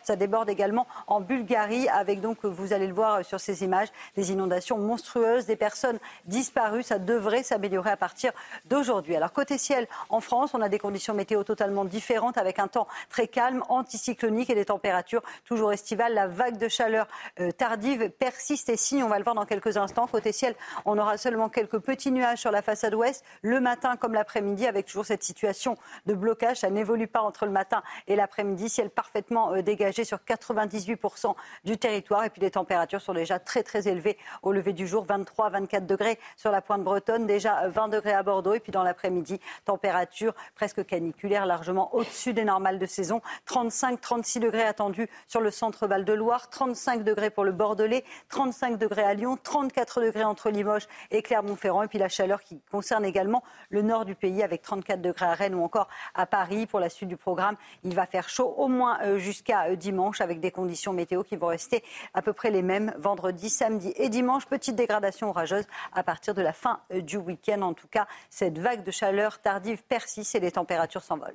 [0.03, 4.33] ça déborde également en Bulgarie avec donc, vous allez le voir sur ces images, des
[4.33, 6.83] inondations monstrueuses, des personnes disparues.
[6.83, 8.33] Ça devrait s'améliorer à partir
[8.67, 9.17] d'aujourd'hui.
[9.17, 12.89] Alors côté ciel, en France, on a des conditions météo totalement différentes avec un temps
[13.09, 16.15] très calme, anticyclonique et des températures toujours estivales.
[16.15, 17.07] La vague de chaleur
[17.41, 19.03] euh, tardive persiste et signe.
[19.03, 20.07] On va le voir dans quelques instants.
[20.07, 20.55] Côté ciel,
[20.85, 24.87] on aura seulement quelques petits nuages sur la façade ouest le matin comme l'après-midi avec
[24.87, 25.77] toujours cette situation
[26.07, 26.59] de blocage.
[26.59, 28.69] Ça n'évolue pas entre le matin et l'après-midi.
[28.69, 31.35] Ciel parfaitement euh, dégagé sur 98%
[31.65, 32.25] du territoire.
[32.25, 35.05] Et puis les températures sont déjà très très élevées au lever du jour.
[35.05, 38.55] 23, 24 degrés sur la pointe bretonne, déjà 20 degrés à Bordeaux.
[38.55, 43.21] Et puis dans l'après-midi, température presque caniculaire, largement au-dessus des normales de saison.
[43.47, 49.03] 35, 36 degrés attendus sur le centre Val-de-Loire, 35 degrés pour le Bordelais, 35 degrés
[49.03, 51.83] à Lyon, 34 degrés entre Limoges et Clermont-Ferrand.
[51.83, 55.35] Et puis la chaleur qui concerne également le nord du pays avec 34 degrés à
[55.35, 56.67] Rennes ou encore à Paris.
[56.67, 59.77] Pour la suite du programme, il va faire chaud au moins euh, jusqu'à jusqu'à euh,
[59.77, 61.85] dimanche avec des conditions météo qui vont rester
[62.15, 64.47] à peu près les mêmes vendredi, samedi et dimanche.
[64.47, 67.63] Petite dégradation orageuse à partir de la fin euh, du week-end.
[67.63, 71.35] En tout cas, cette vague de chaleur tardive persiste et les températures s'envolent.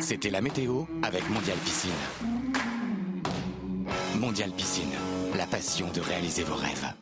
[0.00, 1.90] C'était la météo avec Mondial Piscine.
[4.16, 4.92] Mondial Piscine,
[5.36, 7.01] la passion de réaliser vos rêves.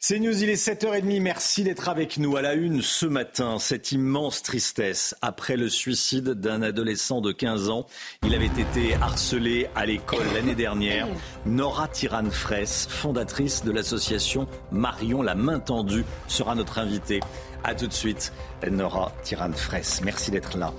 [0.00, 1.20] C'est News, il est 7h30.
[1.20, 3.58] Merci d'être avec nous à la une ce matin.
[3.58, 7.84] Cette immense tristesse après le suicide d'un adolescent de 15 ans.
[8.22, 11.08] Il avait été harcelé à l'école l'année dernière.
[11.46, 17.18] Nora Tiran-Fraisse, fondatrice de l'association Marion la main tendue, sera notre invitée.
[17.64, 18.32] A tout de suite,
[18.70, 20.00] Nora Tiran-Fraisse.
[20.04, 20.72] Merci d'être là.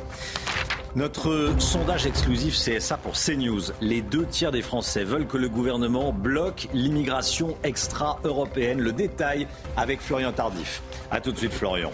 [0.96, 3.62] Notre sondage exclusif CSA pour CNews.
[3.80, 8.82] Les deux tiers des Français veulent que le gouvernement bloque l'immigration extra-européenne.
[8.82, 9.48] Le détail
[9.78, 10.82] avec Florian Tardif.
[11.12, 11.92] A tout de suite Florian.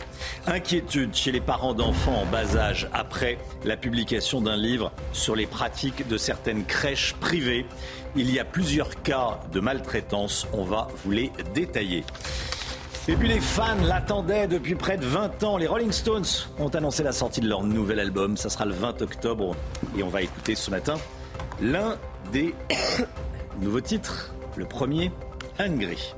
[0.47, 5.45] Inquiétude chez les parents d'enfants en bas âge après la publication d'un livre sur les
[5.45, 7.65] pratiques de certaines crèches privées.
[8.15, 10.47] Il y a plusieurs cas de maltraitance.
[10.53, 12.05] On va vous les détailler.
[13.07, 15.57] Et puis les fans l'attendaient depuis près de 20 ans.
[15.57, 16.25] Les Rolling Stones
[16.57, 18.35] ont annoncé la sortie de leur nouvel album.
[18.35, 19.55] Ça sera le 20 octobre.
[19.95, 20.95] Et on va écouter ce matin
[21.61, 21.97] l'un
[22.31, 22.55] des
[23.61, 24.33] nouveaux titres.
[24.55, 25.11] Le premier,
[25.59, 26.15] Hungry.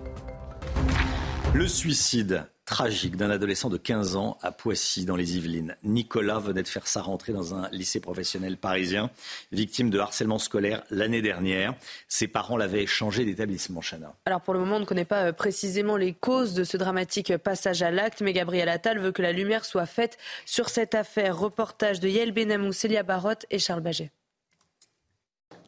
[1.53, 5.77] Le suicide tragique d'un adolescent de 15 ans à Poissy, dans les Yvelines.
[5.83, 9.09] Nicolas venait de faire sa rentrée dans un lycée professionnel parisien,
[9.53, 11.73] victime de harcèlement scolaire l'année dernière.
[12.09, 14.13] Ses parents l'avaient changé d'établissement, Chana.
[14.25, 17.37] Alors pour le moment, on ne connaît pas euh, précisément les causes de ce dramatique
[17.37, 21.39] passage à l'acte, mais Gabriel Attal veut que la lumière soit faite sur cette affaire.
[21.39, 24.11] Reportage de Yael Benamou, Célia Barotte et Charles Baget.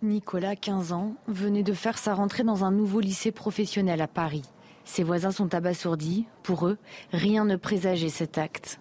[0.01, 4.43] Nicolas, 15 ans, venait de faire sa rentrée dans un nouveau lycée professionnel à Paris.
[4.89, 6.25] Ses voisins sont abasourdis.
[6.41, 6.79] Pour eux,
[7.13, 8.79] rien ne présageait cet acte.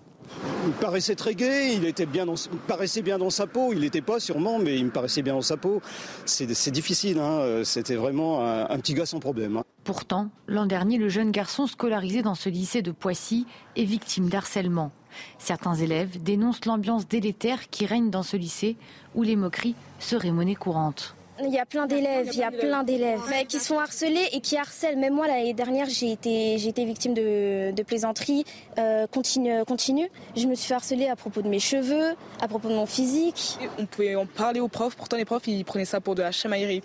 [0.67, 2.35] Il paraissait très gai, il était bien dans,
[2.67, 3.75] paraissait bien dans sa peau.
[3.75, 5.83] Il n'était pas sûrement, mais il me paraissait bien dans sa peau.
[6.25, 7.63] C'est difficile, hein.
[7.63, 9.59] c'était vraiment un, petit gars sans problème.
[9.59, 9.65] Hein.
[9.85, 14.93] Pourtant, l'an dernier, le jeune garçon scolarisé dans ce lycée de Poissy est victime d'harcèlement.
[15.39, 18.77] Certains élèves dénoncent l'ambiance délétère qui règne dans ce lycée
[19.15, 21.18] où les moqueries seraient monnaie courante.
[21.40, 24.56] Il y a plein d'élèves, il y a plein d'élèves qui sont harcelés et qui
[24.56, 24.98] harcèlent.
[24.98, 28.44] Même moi, l'année dernière, j'ai été, j'ai été victime de, de plaisanteries
[28.78, 30.09] euh, continue, continue.
[30.36, 33.59] Je me suis fait harceler à propos de mes cheveux, à propos de mon physique.
[33.78, 36.32] On pouvait en parler aux profs, pourtant les profs, ils prenaient ça pour de la
[36.32, 36.82] chamaillerie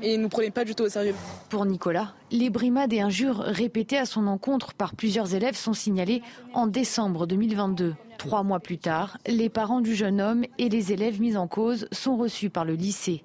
[0.00, 1.14] et ils ne nous prenaient pas du tout au sérieux.
[1.50, 6.22] Pour Nicolas, les brimades et injures répétées à son encontre par plusieurs élèves sont signalées
[6.54, 7.94] en décembre 2022.
[8.18, 11.88] Trois mois plus tard, les parents du jeune homme et les élèves mis en cause
[11.92, 13.24] sont reçus par le lycée.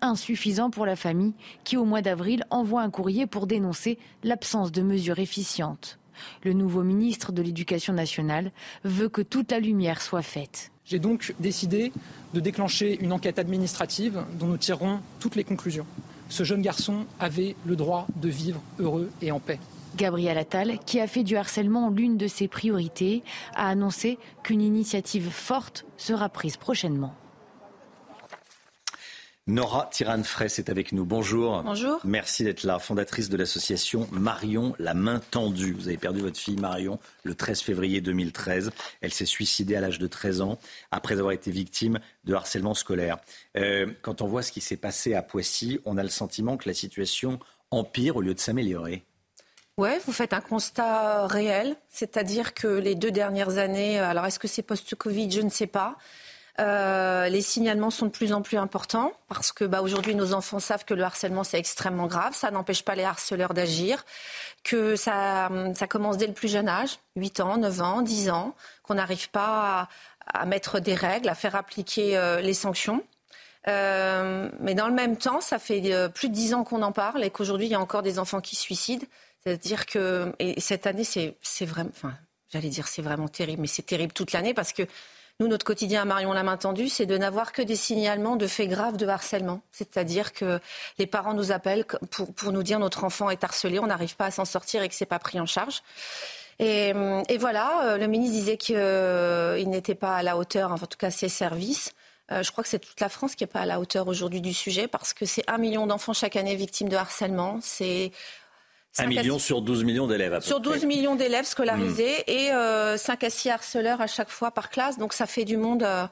[0.00, 1.34] Insuffisant pour la famille
[1.64, 5.98] qui, au mois d'avril, envoie un courrier pour dénoncer l'absence de mesures efficientes.
[6.44, 8.52] Le nouveau ministre de l'Éducation nationale
[8.84, 10.70] veut que toute la lumière soit faite.
[10.84, 11.92] J'ai donc décidé
[12.32, 15.86] de déclencher une enquête administrative dont nous tirerons toutes les conclusions.
[16.28, 19.58] Ce jeune garçon avait le droit de vivre heureux et en paix.
[19.96, 23.22] Gabriel Attal, qui a fait du harcèlement l'une de ses priorités,
[23.54, 27.14] a annoncé qu'une initiative forte sera prise prochainement.
[29.48, 31.04] Nora Tiran-Fraisse est avec nous.
[31.04, 31.62] Bonjour.
[31.62, 32.00] Bonjour.
[32.02, 35.72] Merci d'être là, fondatrice de l'association Marion La Main Tendue.
[35.72, 38.72] Vous avez perdu votre fille Marion le 13 février 2013.
[39.02, 40.58] Elle s'est suicidée à l'âge de 13 ans
[40.90, 43.18] après avoir été victime de harcèlement scolaire.
[43.56, 46.68] Euh, quand on voit ce qui s'est passé à Poissy, on a le sentiment que
[46.68, 47.38] la situation
[47.70, 49.04] empire au lieu de s'améliorer.
[49.78, 54.48] Oui, vous faites un constat réel, c'est-à-dire que les deux dernières années, alors est-ce que
[54.48, 55.98] c'est post-Covid, je ne sais pas,
[56.58, 60.58] euh, les signalements sont de plus en plus importants parce que bah, aujourd'hui nos enfants
[60.58, 62.34] savent que le harcèlement c'est extrêmement grave.
[62.34, 64.04] Ça n'empêche pas les harceleurs d'agir,
[64.64, 65.50] que ça,
[65.88, 69.88] commence dès le plus jeune âge, 8 ans, 9 ans, 10 ans, qu'on n'arrive pas
[70.32, 73.04] à, mettre des règles, à faire appliquer euh, les sanctions.
[73.68, 77.22] Euh, mais dans le même temps, ça fait plus de 10 ans qu'on en parle
[77.22, 79.04] et qu'aujourd'hui il y a encore des enfants qui se suicident.
[79.44, 82.14] C'est-à-dire que et cette année c'est vraiment, enfin
[82.48, 84.84] j'allais dire c'est vraiment terrible, mais c'est terrible toute l'année parce que
[85.38, 88.46] nous, notre quotidien à Marion la main tendue, c'est de n'avoir que des signalements de
[88.46, 89.60] faits graves de harcèlement.
[89.70, 90.60] C'est-à-dire que
[90.98, 94.30] les parents nous appellent pour, nous dire notre enfant est harcelé, on n'arrive pas à
[94.30, 95.82] s'en sortir et que c'est pas pris en charge.
[96.58, 96.94] Et,
[97.28, 100.96] et voilà, euh, le ministre disait qu'il euh, n'était pas à la hauteur, en tout
[100.98, 101.92] cas ses services.
[102.32, 104.40] Euh, je crois que c'est toute la France qui n'est pas à la hauteur aujourd'hui
[104.40, 107.58] du sujet parce que c'est un million d'enfants chaque année victimes de harcèlement.
[107.60, 108.10] C'est
[108.98, 110.40] un million sur 12 millions d'élèves.
[110.40, 112.30] Sur 12 millions d'élèves scolarisés hmm.
[112.30, 114.98] et euh, 5 à 6 harceleurs à chaque fois par classe.
[114.98, 115.82] Donc ça fait du monde.
[115.82, 116.06] Euh,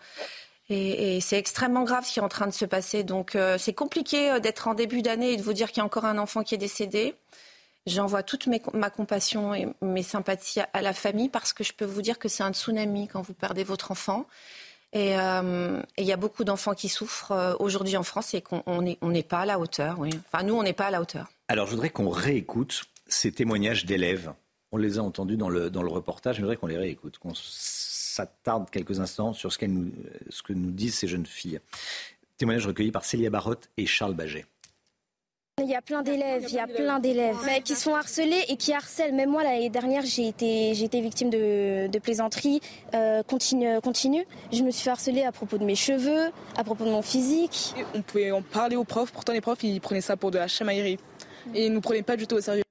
[0.70, 3.04] et, et c'est extrêmement grave ce qui est en train de se passer.
[3.04, 5.80] Donc euh, c'est compliqué euh, d'être en début d'année et de vous dire qu'il y
[5.80, 7.14] a encore un enfant qui est décédé.
[7.86, 11.84] J'envoie toute mes, ma compassion et mes sympathies à, la famille parce que je peux
[11.84, 14.26] vous dire que c'est un tsunami quand vous perdez votre enfant.
[14.94, 19.12] Et il y a beaucoup d'enfants qui souffrent aujourd'hui en France et qu'on n'est on
[19.22, 19.96] pas à la hauteur.
[19.98, 20.10] Oui.
[20.32, 21.26] Enfin, nous, on n'est pas à la hauteur.
[21.48, 24.32] Alors, je voudrais qu'on réécoute ces témoignages d'élèves.
[24.72, 27.34] On les a entendus dans le, dans le reportage, je voudrais qu'on les réécoute, qu'on
[27.34, 29.92] s'attarde quelques instants sur ce, nous,
[30.30, 31.60] ce que nous disent ces jeunes filles.
[32.38, 34.46] Témoignage recueilli par Célia Barotte et Charles Baget.
[35.62, 38.72] Il y a plein d'élèves, il y a plein d'élèves qui sont harcelés et qui
[38.72, 39.14] harcèlent.
[39.14, 42.60] Même moi, l'année dernière, j'ai été, j'ai été victime de, de plaisanteries
[42.94, 44.26] euh, continue, continue.
[44.50, 47.72] Je me suis fait harceler à propos de mes cheveux, à propos de mon physique.
[47.94, 50.48] On pouvait en parler aux profs, pourtant les profs, ils prenaient ça pour de la
[50.48, 50.98] chamaillerie
[51.54, 52.62] et ils nous prenaient pas du tout au sérieux.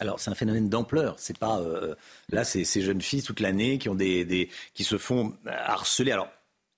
[0.00, 1.16] Alors c'est un phénomène d'ampleur.
[1.18, 1.94] C'est pas euh,
[2.30, 6.12] là, c'est ces jeunes filles toute l'année qui ont des, qui se font harceler.
[6.12, 6.28] Alors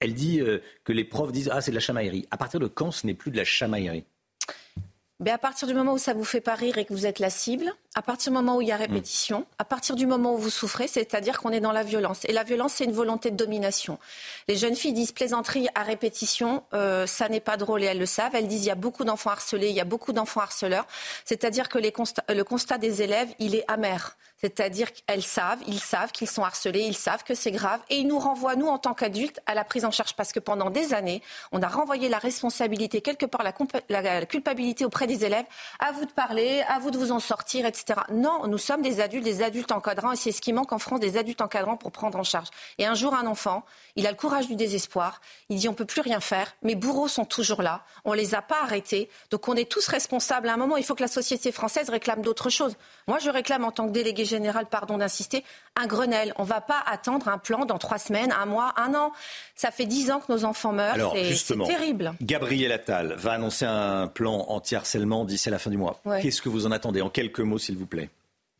[0.00, 2.26] elle dit euh, que les profs disent ah c'est de la chamaillerie.
[2.30, 4.04] À partir de quand ce n'est plus de la chamaillerie?
[5.18, 7.20] Ben à partir du moment où ça vous fait pas rire et que vous êtes
[7.20, 10.34] la cible, à partir du moment où il y a répétition, à partir du moment
[10.34, 12.26] où vous souffrez, c'est-à-dire qu'on est dans la violence.
[12.26, 13.98] Et la violence, c'est une volonté de domination.
[14.46, 18.04] Les jeunes filles disent plaisanterie à répétition, euh, ça n'est pas drôle et elles le
[18.04, 18.34] savent.
[18.34, 20.86] Elles disent il y a beaucoup d'enfants harcelés, il y a beaucoup d'enfants harceleurs.
[21.24, 21.94] C'est-à-dire que les
[22.28, 24.18] le constat des élèves, il est amer.
[24.38, 28.06] C'est-à-dire qu'elles savent, ils savent qu'ils sont harcelés, ils savent que c'est grave et ils
[28.06, 30.14] nous renvoient, nous, en tant qu'adultes, à la prise en charge.
[30.14, 31.22] Parce que pendant des années,
[31.52, 33.42] on a renvoyé la responsabilité, quelque part
[33.88, 35.46] la, culpabilité auprès des élèves.
[35.78, 38.00] À vous de parler, à vous de vous en sortir, etc.
[38.12, 41.00] Non, nous sommes des adultes, des adultes encadrants et c'est ce qui manque en France,
[41.00, 42.48] des adultes encadrants pour prendre en charge.
[42.78, 43.64] Et un jour, un enfant,
[43.96, 47.08] il a le courage du désespoir, il dit on peut plus rien faire, mes bourreaux
[47.08, 50.48] sont toujours là, on les a pas arrêtés, donc on est tous responsables.
[50.48, 52.76] À un moment, il faut que la société française réclame d'autres choses.
[53.06, 55.44] Moi, je réclame en tant que délégué général, pardon d'insister,
[55.76, 56.32] un Grenelle.
[56.36, 59.12] On ne va pas attendre un plan dans trois semaines, un mois, un an.
[59.54, 61.14] Ça fait dix ans que nos enfants meurent.
[61.34, 62.14] C'est terrible.
[62.20, 66.00] Gabriel Attal va annoncer un plan anti-harcèlement d'ici à la fin du mois.
[66.20, 67.00] Qu'est-ce que vous en attendez?
[67.00, 68.10] En quelques mots, s'il vous plaît.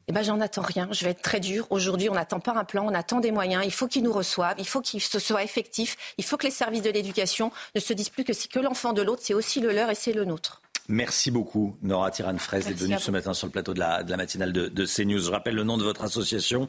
[0.08, 0.88] eh ben, j'en attends rien.
[0.92, 1.66] Je vais être très dur.
[1.70, 3.64] Aujourd'hui, on n'attend pas un plan, on attend des moyens.
[3.64, 5.96] Il faut qu'ils nous reçoivent, il faut qu'ils soient effectifs.
[6.16, 8.92] Il faut que les services de l'éducation ne se disent plus que c'est que l'enfant
[8.92, 10.62] de l'autre, c'est aussi le leur et c'est le nôtre.
[10.88, 14.68] Merci beaucoup, Nora Tiran-Fraise, d'être venue ce matin sur le plateau de la, matinale de,
[14.68, 15.18] de, CNews.
[15.18, 16.68] Je rappelle le nom de votre association,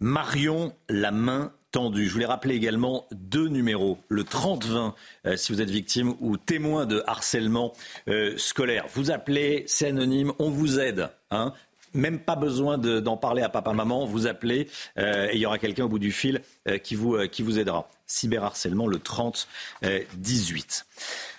[0.00, 2.06] Marion La Main Tendue.
[2.06, 3.98] Je voulais rappeler également deux numéros.
[4.08, 4.94] Le 3020,
[5.26, 7.72] euh, si vous êtes victime ou témoin de harcèlement
[8.08, 8.86] euh, scolaire.
[8.94, 11.08] Vous appelez, c'est anonyme, on vous aide.
[11.30, 11.52] Hein
[11.92, 14.04] même pas besoin d'en parler à papa, maman.
[14.04, 14.68] Vous appelez
[14.98, 16.42] euh, et il y aura quelqu'un au bout du fil
[16.82, 17.88] qui, vous, qui vous aidera.
[18.06, 19.46] Cyberharcèlement le 30
[20.16, 20.86] 18.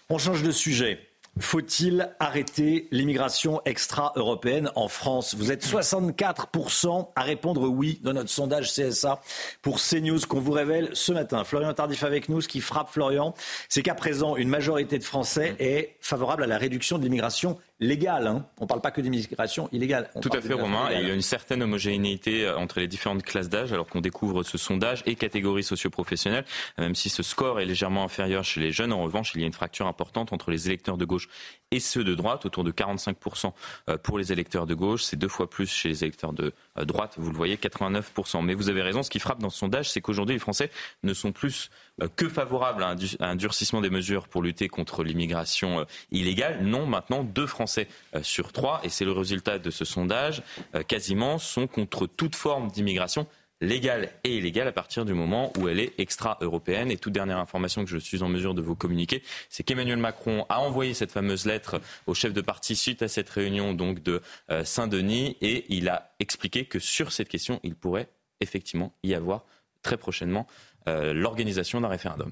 [0.10, 1.00] On change de sujet.
[1.38, 5.36] Faut-il arrêter l'immigration extra-européenne en France?
[5.36, 9.20] Vous êtes 64% à répondre oui dans notre sondage CSA
[9.62, 11.44] pour CNews qu'on vous révèle ce matin.
[11.44, 12.40] Florian Tardif avec nous.
[12.40, 13.34] Ce qui frappe Florian,
[13.68, 18.28] c'est qu'à présent, une majorité de Français est favorable à la réduction de l'immigration légale.
[18.28, 18.46] Hein.
[18.60, 20.10] On ne parle pas que d'immigration illégale.
[20.22, 20.90] Tout à fait, Romain.
[20.92, 24.02] Et il y a une certaine homogénéité euh, entre les différentes classes d'âge, alors qu'on
[24.02, 26.46] découvre ce sondage et catégories socioprofessionnelles.
[26.78, 29.48] Même si ce score est légèrement inférieur chez les jeunes, en revanche, il y a
[29.48, 31.28] une fracture importante entre les électeurs de gauche
[31.72, 33.52] et ceux de droite, autour de 45%
[33.90, 35.04] euh, pour les électeurs de gauche.
[35.04, 38.44] C'est deux fois plus chez les électeurs de euh, droite, vous le voyez, 89%.
[38.44, 40.72] Mais vous avez raison, ce qui frappe dans ce sondage, c'est qu'aujourd'hui, les Français
[41.04, 41.70] ne sont plus
[42.16, 46.64] que favorables à un durcissement des mesures pour lutter contre l'immigration illégale.
[46.64, 50.44] Non, maintenant, deux Français euh, sur trois, et c'est le résultat de ce sondage,
[50.76, 53.28] euh, quasiment sont contre toute forme d'immigration
[53.62, 56.92] légale et illégale à partir du moment où elle est extra-européenne.
[56.92, 60.46] Et toute dernière information que je suis en mesure de vous communiquer, c'est qu'Emmanuel Macron
[60.50, 64.64] a envoyé cette fameuse lettre au chef de parti suite à cette réunion de euh,
[64.66, 68.10] Saint-Denis et il a expliqué que sur cette question, il pourrait
[68.42, 69.46] effectivement y avoir
[69.82, 70.48] très prochainement
[70.88, 72.32] l'organisation d'un référendum.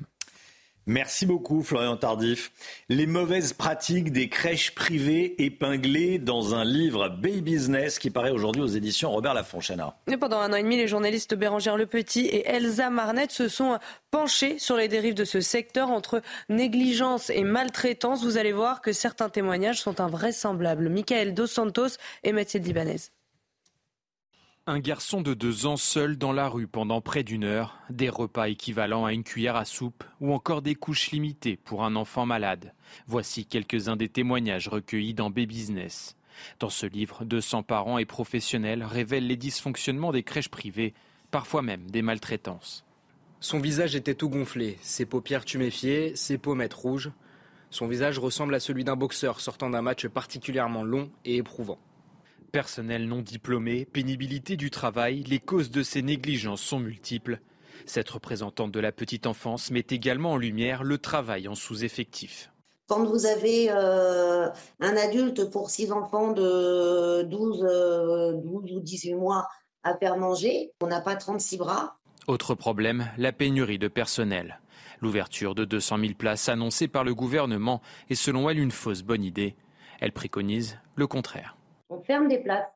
[0.86, 2.52] Merci beaucoup, Florian Tardif.
[2.90, 8.62] Les mauvaises pratiques des crèches privées épinglées dans un livre Baby Business qui paraît aujourd'hui
[8.62, 9.96] aux éditions Robert Lafonchana.
[10.20, 13.80] pendant un an et demi, les journalistes Bérangère Lepetit et Elsa Marnette se sont
[14.12, 18.24] penchés sur les dérives de ce secteur entre négligence et maltraitance.
[18.24, 20.90] Vous allez voir que certains témoignages sont invraisemblables.
[20.90, 22.98] Michael Dos Santos et Mathilde Ibanez.
[24.66, 28.48] Un garçon de deux ans seul dans la rue pendant près d'une heure, des repas
[28.48, 32.74] équivalents à une cuillère à soupe ou encore des couches limitées pour un enfant malade.
[33.06, 36.16] Voici quelques-uns des témoignages recueillis dans Baby Business.
[36.62, 40.94] Dans ce livre, 200 parents et professionnels révèlent les dysfonctionnements des crèches privées,
[41.30, 42.86] parfois même des maltraitances.
[43.42, 47.12] Son visage était tout gonflé, ses paupières tuméfiées, ses pommettes rouges.
[47.70, 51.80] Son visage ressemble à celui d'un boxeur sortant d'un match particulièrement long et éprouvant.
[52.54, 57.40] Personnel non diplômé, pénibilité du travail, les causes de ces négligences sont multiples.
[57.88, 62.52] Cette représentante de la petite enfance met également en lumière le travail en sous-effectif.
[62.88, 64.50] Quand vous avez euh,
[64.80, 69.48] un adulte pour six enfants de 12, 12 euh, ou 18 mois
[69.82, 71.98] à faire manger, on n'a pas 36 bras.
[72.28, 74.60] Autre problème, la pénurie de personnel.
[75.02, 77.82] L'ouverture de 200 000 places annoncée par le gouvernement
[78.12, 79.56] est selon elle une fausse bonne idée.
[80.00, 81.58] Elle préconise le contraire
[81.94, 82.70] on ferme des places,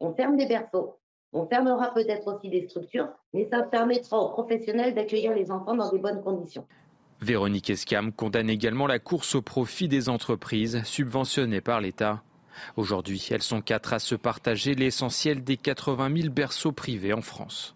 [0.00, 0.98] on ferme des berceaux,
[1.32, 5.90] on fermera peut-être aussi des structures, mais ça permettra aux professionnels d'accueillir les enfants dans
[5.90, 6.66] des bonnes conditions.
[7.20, 12.22] Véronique Escam condamne également la course au profit des entreprises subventionnées par l'État.
[12.76, 17.74] Aujourd'hui, elles sont quatre à se partager l'essentiel des 80 000 berceaux privés en France.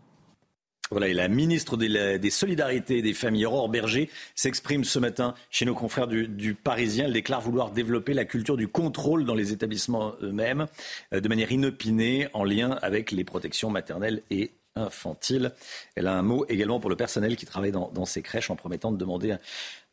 [0.91, 5.75] Voilà, la ministre des, Solidarités et des Familles, Aurore Berger, s'exprime ce matin chez nos
[5.75, 7.07] confrères du, Parisien.
[7.07, 10.67] Elle déclare vouloir développer la culture du contrôle dans les établissements eux-mêmes
[11.13, 15.53] euh, de manière inopinée en lien avec les protections maternelles et infantiles.
[15.95, 18.93] Elle a un mot également pour le personnel qui travaille dans, ces crèches en promettant
[18.93, 19.37] de demander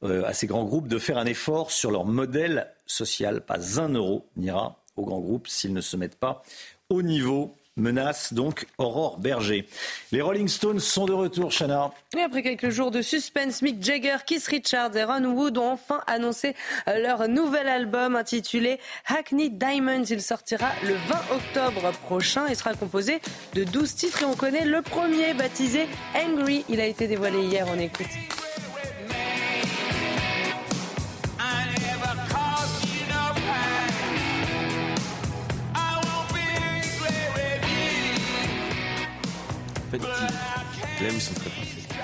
[0.03, 3.41] euh, à ces grands groupes de faire un effort sur leur modèle social.
[3.41, 6.43] Pas un euro n'ira aux grands groupes s'ils ne se mettent pas
[6.89, 9.67] au niveau menace donc Aurore Berger.
[10.11, 11.91] Les Rolling Stones sont de retour, Chana.
[12.17, 16.01] Et après quelques jours de suspense, Mick Jagger, Keith Richards et Ron Wood ont enfin
[16.07, 16.55] annoncé
[16.87, 20.05] euh, leur nouvel album intitulé Hackney Diamonds.
[20.05, 23.19] Il sortira le 20 octobre prochain et sera composé
[23.53, 26.65] de 12 titres et on connaît le premier baptisé Angry.
[26.69, 28.07] Il a été dévoilé hier, on écoute.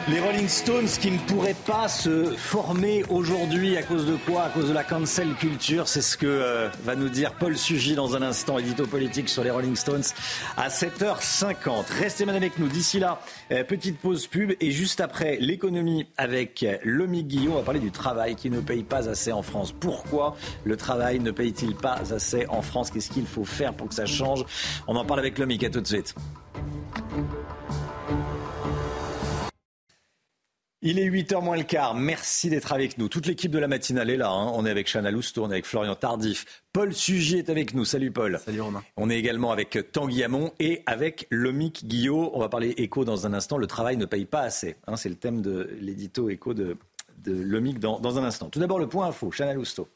[0.08, 4.44] Les Rolling Stones qui ne pourraient pas se former aujourd'hui à cause de quoi?
[4.44, 5.88] À cause de la cancel culture.
[5.88, 9.44] C'est ce que euh, va nous dire Paul Sugy dans un instant, édito politique sur
[9.44, 10.04] les Rolling Stones
[10.58, 11.86] à 7h50.
[12.00, 12.68] Restez mal avec nous.
[12.68, 13.22] D'ici là,
[13.52, 17.92] euh, petite pause pub et juste après l'économie avec Lomi Guillot, on va parler du
[17.92, 19.72] travail qui ne paye pas assez en France.
[19.72, 22.92] Pourquoi le travail ne paye-t-il pas assez en France?
[22.92, 24.46] Qu'est-ce qu'il faut faire pour que ça change?
[24.88, 25.60] On en parle avec Lomi.
[25.64, 26.16] À tout de suite.
[30.84, 31.94] Il est 8h moins le quart.
[31.94, 33.08] Merci d'être avec nous.
[33.08, 34.32] Toute l'équipe de la matinale est là.
[34.32, 34.52] Hein.
[34.56, 36.64] On est avec Chana Lousteau, on est avec Florian Tardif.
[36.74, 37.86] Paul Sugy est avec nous.
[37.86, 38.40] Salut Paul.
[38.44, 38.84] Salut Romain.
[38.98, 42.32] On est également avec Tanguy Hamon et avec Lomic Guillot.
[42.34, 43.60] On va parler écho dans un instant.
[43.60, 44.76] Le travail ne paye pas assez.
[44.88, 44.96] Hein.
[44.96, 46.76] C'est le thème de l'édito écho de,
[47.20, 48.50] de Lomic dans, dans un instant.
[48.50, 49.30] Tout d'abord le point info.
[49.30, 49.88] Chana Lousteau.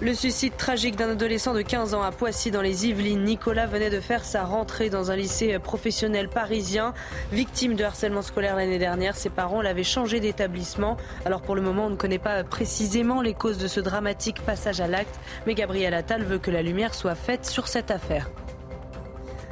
[0.00, 3.24] Le suicide tragique d'un adolescent de 15 ans à Poissy dans les Yvelines.
[3.24, 6.94] Nicolas venait de faire sa rentrée dans un lycée professionnel parisien.
[7.32, 10.98] Victime de harcèlement scolaire l'année dernière, ses parents l'avaient changé d'établissement.
[11.24, 14.80] Alors pour le moment, on ne connaît pas précisément les causes de ce dramatique passage
[14.80, 15.18] à l'acte,
[15.48, 18.30] mais Gabriel Attal veut que la lumière soit faite sur cette affaire.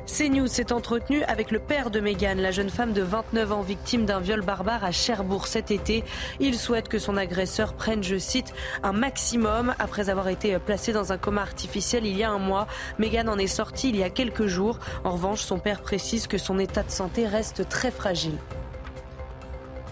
[0.07, 4.07] CNews s'est entretenu avec le père de Meghan, la jeune femme de 29 ans victime
[4.07, 6.05] d'un viol barbare à Cherbourg cet été.
[6.39, 8.55] Il souhaite que son agresseur prenne, je cite,
[8.85, 12.69] un maximum après avoir été placé dans un coma artificiel il y a un mois.
[12.99, 14.79] Meghan en est sortie il y a quelques jours.
[15.03, 18.39] En revanche, son père précise que son état de santé reste très fragile.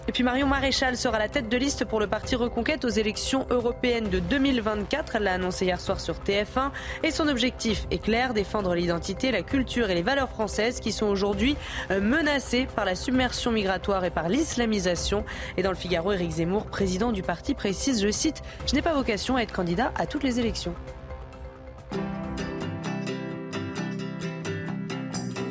[0.07, 3.47] Et puis Marion Maréchal sera la tête de liste pour le parti Reconquête aux élections
[3.49, 5.15] européennes de 2024.
[5.15, 6.69] Elle l'a annoncé hier soir sur TF1.
[7.03, 11.07] Et son objectif est clair, défendre l'identité, la culture et les valeurs françaises qui sont
[11.07, 11.57] aujourd'hui
[11.89, 15.25] euh, menacées par la submersion migratoire et par l'islamisation.
[15.57, 18.93] Et dans le Figaro, Éric Zemmour, président du parti, précise, je cite, Je n'ai pas
[18.93, 20.75] vocation à être candidat à toutes les élections.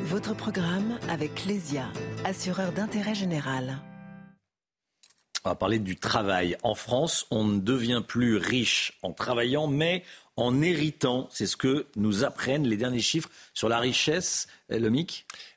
[0.05, 1.87] Votre programme avec Clésia,
[2.23, 3.81] assureur d'intérêt général.
[5.45, 6.57] On va parler du travail.
[6.63, 10.03] En France, on ne devient plus riche en travaillant, mais
[10.37, 11.27] en héritant.
[11.31, 14.89] C'est ce que nous apprennent les derniers chiffres sur la richesse, euh, le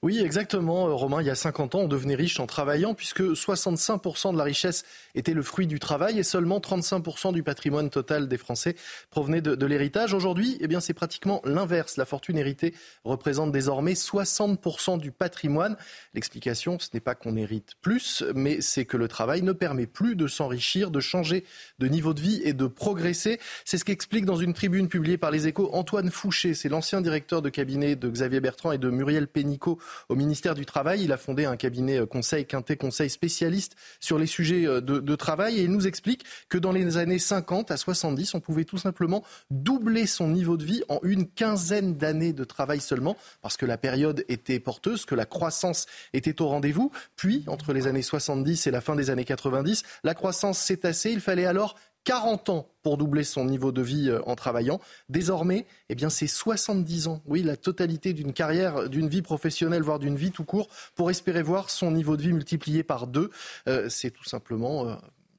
[0.04, 1.22] Oui, exactement, euh, Romain.
[1.22, 4.84] Il y a 50 ans, on devenait riche en travaillant, puisque 65% de la richesse
[5.16, 8.76] était le fruit du travail et seulement 35% du patrimoine total des Français
[9.10, 10.14] provenait de, l'héritage.
[10.14, 11.96] Aujourd'hui, eh bien, c'est pratiquement l'inverse.
[11.96, 15.76] La fortune héritée représente désormais 60% du patrimoine.
[16.14, 20.14] L'explication, ce n'est pas qu'on hérite plus, mais c'est que le travail ne permet plus
[20.14, 21.44] de s'enrichir, de changer
[21.80, 23.40] de niveau de vie et de progresser.
[23.64, 26.54] C'est ce qu'explique dans une tribune publiée par les échos Antoine Fouché.
[26.54, 30.66] C'est l'ancien directeur de cabinet de Xavier Bertrand et de Muriel Pénicaud au ministère du
[30.66, 31.02] Travail.
[31.02, 35.16] Il a fondé un cabinet euh, conseil, Quintet Conseil spécialiste sur les sujets euh, de,
[35.16, 38.78] travail et il nous explique que dans les années 50 à 70, on pouvait tout
[38.78, 43.66] simplement doubler son niveau de vie en une quinzaine d'années de travail seulement parce que
[43.66, 46.92] la période était porteuse, que la croissance était au rendez-vous.
[47.16, 51.10] Puis, entre les années 70 et la fin des années 90, la croissance s'est tassée.
[51.10, 54.80] Il fallait alors 40 ans pour doubler son niveau de vie euh, en travaillant.
[55.08, 57.22] Désormais, eh bien, c'est 70 ans.
[57.26, 61.42] Oui, la totalité d'une carrière, d'une vie professionnelle, voire d'une vie tout court, pour espérer
[61.42, 63.30] voir son niveau de vie multiplié par deux.
[63.68, 64.94] Euh, c'est tout simplement euh,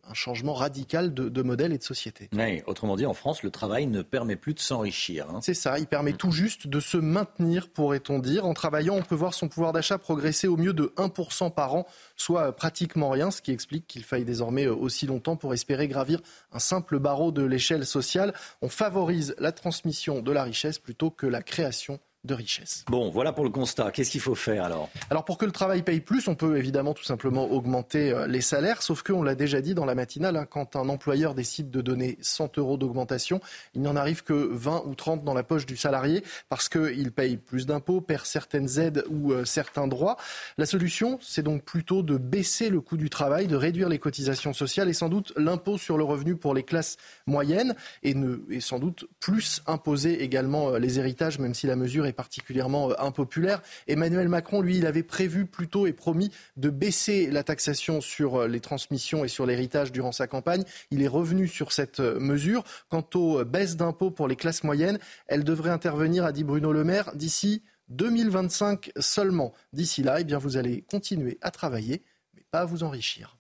[0.10, 2.30] un changement radical de, modèle et de société.
[2.34, 5.30] Oui, autrement dit, en France, le travail ne permet plus de s'enrichir.
[5.30, 5.40] Hein.
[5.42, 8.46] C'est ça, il permet tout juste de se maintenir, pourrait-on dire.
[8.46, 11.86] En travaillant, on peut voir son pouvoir d'achat progresser au mieux de 1% par an,
[12.16, 16.20] soit pratiquement rien, ce qui explique qu'il faille désormais aussi longtemps pour espérer gravir
[16.52, 18.34] un simple barreau de l'échelle sociale.
[18.62, 22.84] On favorise la transmission de la richesse plutôt que la création de richesse.
[22.90, 23.92] Bon, voilà pour le constat.
[23.92, 24.90] Qu'est-ce qu'il faut faire alors?
[25.10, 28.42] Alors pour que le travail paye plus, on peut évidemment tout simplement augmenter euh, les
[28.42, 31.82] salaires, sauf qu'on l'a déjà dit dans la matinale, hein, quand un employeur décide de
[31.82, 33.40] donner 100 euros d'augmentation,
[33.74, 37.38] il n'en arrive que 20 ou 30 dans la poche du salarié parce qu'il paye
[37.38, 40.18] plus d'impôts, perd certaines aides ou euh, certains droits.
[40.58, 44.52] La solution, c'est donc plutôt de baisser le coût du travail, de réduire les cotisations
[44.52, 46.98] sociales et sans doute l'impôt sur le revenu pour les classes
[47.28, 51.78] moyennes et, ne, et sans doute plus imposer également euh, les héritages, même si la
[51.78, 53.62] mesure est particulièrement euh, impopulaire.
[53.88, 58.48] Emmanuel Macron, lui, il avait prévu plutôt et promis de baisser la taxation sur euh,
[58.48, 60.64] les transmissions et sur l'héritage durant sa campagne.
[60.92, 62.64] Il est revenu sur cette euh, mesure.
[62.90, 66.84] Quant aux baisses d'impôts pour les classes moyennes, elles devraient intervenir, a dit Bruno Le
[66.84, 69.54] Maire, d'ici 2025 seulement.
[69.74, 72.04] D'ici là, eh bien, vous allez continuer à travailler,
[72.36, 73.38] mais pas à vous enrichir.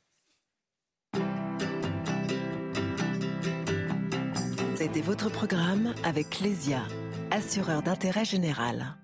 [4.76, 6.82] C'était votre programme avec Clésia
[7.32, 8.96] assureur d'intérêt général.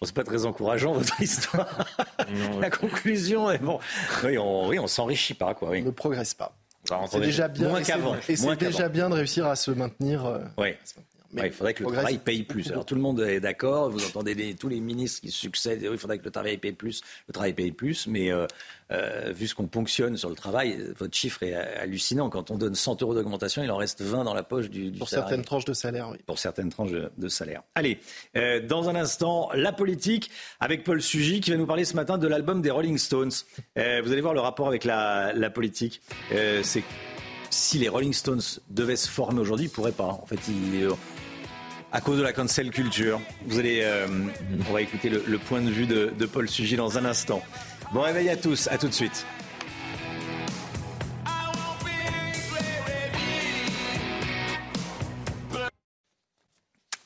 [0.00, 1.86] Bon, c'est pas très encourageant votre histoire.
[2.60, 3.78] La conclusion est bon.
[4.24, 5.70] Oui, on, oui, on s'enrichit pas quoi.
[5.70, 5.80] Oui.
[5.82, 6.56] On ne progresse pas.
[7.10, 7.68] C'est déjà bien.
[7.68, 8.16] Moins qu'avant.
[8.28, 10.24] Et c'est déjà bien de réussir à se maintenir.
[10.24, 10.74] Euh, oui.
[11.32, 12.70] Mais il faudrait que le travail paye plus.
[12.70, 16.18] Alors tout le monde est d'accord, vous entendez tous les ministres qui succèdent, il faudrait
[16.18, 18.46] que le travail paye plus, le travail paye plus, mais euh,
[18.90, 22.30] euh, vu ce qu'on ponctionne sur le travail, votre chiffre est hallucinant.
[22.30, 24.98] Quand on donne 100 euros d'augmentation, il en reste 20 dans la poche du, du
[24.98, 26.18] Pour certaines tranches de salaire, oui.
[26.26, 27.62] Pour certaines tranches de, salaire.
[27.76, 28.00] Allez,
[28.36, 32.18] euh, dans un instant, la politique avec Paul Sugy qui va nous parler ce matin
[32.18, 33.30] de l'album des Rolling Stones.
[33.76, 36.02] Vous allez voir le rapport avec la, la politique.
[36.62, 36.82] C'est
[37.50, 38.40] si les Rolling Stones
[38.70, 40.04] devaient se former aujourd'hui, ils pourraient pas.
[40.04, 40.88] En fait, ils,
[41.92, 43.20] à cause de la cancel culture.
[43.46, 43.84] Vous allez,
[44.68, 47.42] on va écouter le, point de vue de, de Paul Sugy dans un instant.
[47.92, 49.26] Bon réveil à tous, à tout de suite.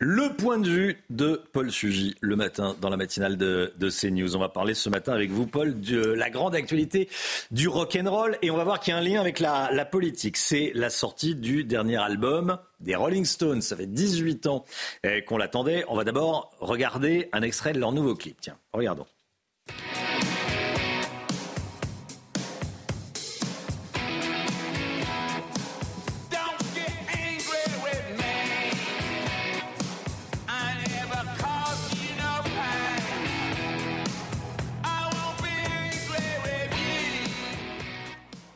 [0.06, 4.36] Le point de vue de Paul Sugy le matin dans la matinale de, de, CNews.
[4.36, 7.08] On va parler ce matin avec vous, Paul, de la grande actualité
[7.50, 9.70] du rock and roll et on va voir qu'il y a un lien avec la,
[9.72, 10.36] la politique.
[10.36, 13.62] C'est la sortie du dernier album des Rolling Stones.
[13.62, 14.66] Ça fait 18 ans
[15.04, 15.86] eh, qu'on l'attendait.
[15.88, 18.38] On va d'abord regarder un extrait de leur nouveau clip.
[18.42, 19.06] Tiens, regardons.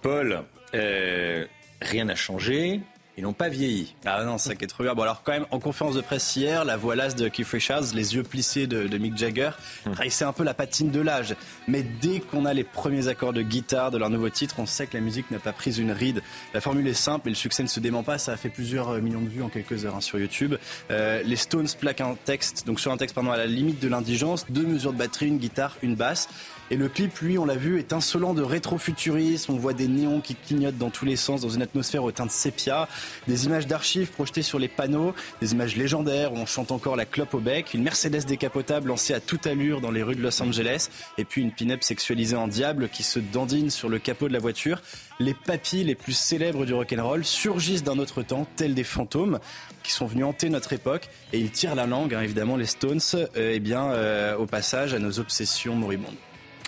[0.02, 0.44] Paul,
[0.74, 1.46] euh,
[1.80, 2.80] rien n'a changé.
[3.18, 3.96] Ils n'ont pas vieilli.
[4.06, 4.94] Ah non, ça qui est trop bien.
[4.94, 7.92] Bon, alors quand même, en conférence de presse hier, la voix lasse de Keith Richards,
[7.92, 9.50] les yeux plissés de, Mick Jagger,
[9.86, 9.94] hum.
[10.08, 11.34] c'est un peu la patine de l'âge.
[11.66, 14.86] Mais dès qu'on a les premiers accords de guitare de leur nouveau titre, on sait
[14.86, 16.22] que la musique n'a pas pris une ride.
[16.54, 18.18] La formule est simple et le succès ne se dément pas.
[18.18, 20.54] Ça a fait plusieurs euh, millions de vues en quelques heures hein, sur YouTube.
[20.92, 23.88] Euh, les Stones plaquent un texte, donc sur un texte pardon, à la limite de
[23.88, 26.28] l'indigence, deux mesures de batterie, une guitare, une basse.
[26.70, 29.52] Et le clip, lui, on l'a vu, est insolent de rétrofuturisme.
[29.52, 32.26] On voit des néons qui clignotent dans tous les sens, dans une atmosphère au teint
[32.26, 32.88] de sépia,
[33.26, 37.06] des images d'archives projetées sur les panneaux, des images légendaires où on chante encore la
[37.06, 40.42] clope au bec, une Mercedes décapotable lancée à toute allure dans les rues de Los
[40.42, 44.34] Angeles, et puis une pin-up sexualisée en diable qui se dandine sur le capot de
[44.34, 44.82] la voiture.
[45.20, 49.38] Les papis les plus célèbres du rock'n'roll surgissent d'un autre temps, tels des fantômes
[49.82, 53.00] qui sont venus hanter notre époque, et ils tirent la langue, hein, évidemment, les Stones,
[53.14, 56.14] euh, eh bien, euh, au passage à nos obsessions moribondes.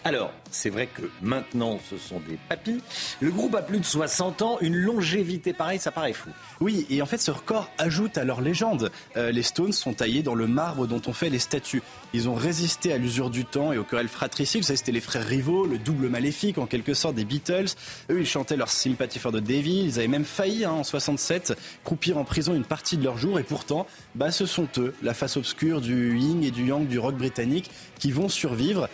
[0.02, 2.80] Alors, c'est vrai que maintenant, ce sont des papis.
[3.20, 6.30] Le groupe a plus de 60 ans, une longévité pareille, ça paraît fou.
[6.60, 8.90] Oui, et en fait, ce record ajoute à leur légende.
[9.18, 11.82] Euh, les Stones sont taillés dans le marbre dont on fait les statues.
[12.14, 14.62] Ils ont résisté à l'usure du temps et aux querelles fratricides.
[14.62, 17.68] Vous savez, c'était les frères rivaux, le double maléfique, en quelque sorte, des Beatles.
[18.10, 19.84] Eux, ils chantaient leur Sympathy for the Devil.
[19.84, 21.52] Ils avaient même failli, hein, en 67,
[21.84, 23.38] croupir en prison une partie de leur jour.
[23.38, 26.98] Et pourtant, bah, ce sont eux, la face obscure du yin et du yang du
[26.98, 28.88] rock britannique, qui vont survivre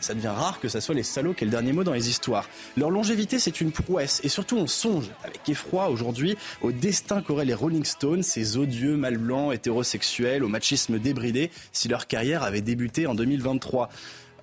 [0.00, 2.08] ça devient rare que ce soit les salauds qui aient le dernier mot dans les
[2.08, 2.48] histoires.
[2.76, 4.20] Leur longévité, c'est une prouesse.
[4.24, 8.96] Et surtout, on songe avec effroi aujourd'hui au destin qu'auraient les Rolling Stones, ces odieux
[8.96, 13.88] mâles blancs hétérosexuels, au machisme débridé, si leur carrière avait débuté en 2023.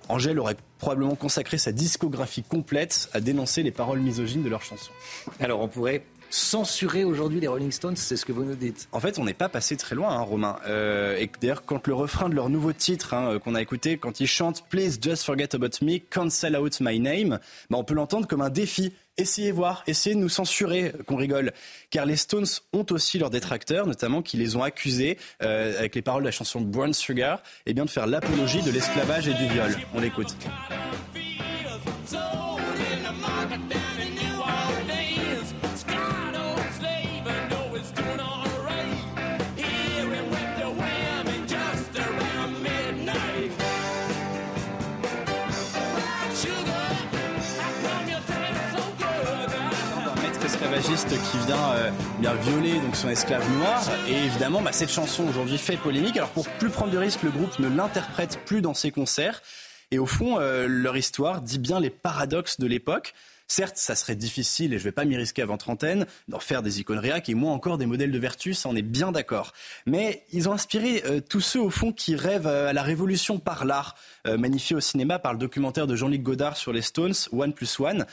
[0.08, 4.92] Angèle aurait probablement consacré sa discographie complète à dénoncer les paroles misogynes de leurs chansons.
[5.40, 8.88] Alors on pourrait censurer aujourd'hui les Rolling Stones, c'est ce que vous nous dites.
[8.92, 10.56] En fait, on n'est pas passé très loin, hein, Romain.
[10.66, 13.98] Euh, et d'ailleurs, quand le refrain de leur nouveau titre hein, euh, qu'on a écouté,
[13.98, 17.38] quand ils chantent Please just forget about me, cancel out my name,
[17.70, 18.92] bah, on peut l'entendre comme un défi.
[19.18, 21.52] Essayez voir, essayez de nous censurer, euh, qu'on rigole.
[21.90, 26.22] Car les Stones ont aussi leurs détracteurs, notamment qui les ont accusés, avec les paroles
[26.22, 29.46] de la chanson Brown Sugar, et eh bien de faire l'apologie de l'esclavage et du
[29.46, 29.74] viol.
[29.94, 30.36] On l'écoute.
[51.04, 51.90] Qui vient euh,
[52.40, 53.82] violer donc son esclave noir.
[54.08, 56.16] Et évidemment, bah, cette chanson aujourd'hui fait polémique.
[56.16, 59.42] Alors pour plus prendre de risques, le groupe ne l'interprète plus dans ses concerts.
[59.90, 63.12] Et au fond, euh, leur histoire dit bien les paradoxes de l'époque.
[63.46, 66.62] Certes, ça serait difficile, et je ne vais pas m'y risquer avant trentaine, d'en faire
[66.62, 69.52] des icônes et moins encore des modèles de vertu, ça on est bien d'accord.
[69.84, 73.64] Mais ils ont inspiré euh, tous ceux au fond qui rêvent à la révolution par
[73.64, 73.94] l'art,
[74.24, 78.06] magnifié au cinéma par le documentaire de Jean-Luc Godard sur les Stones, One Plus One.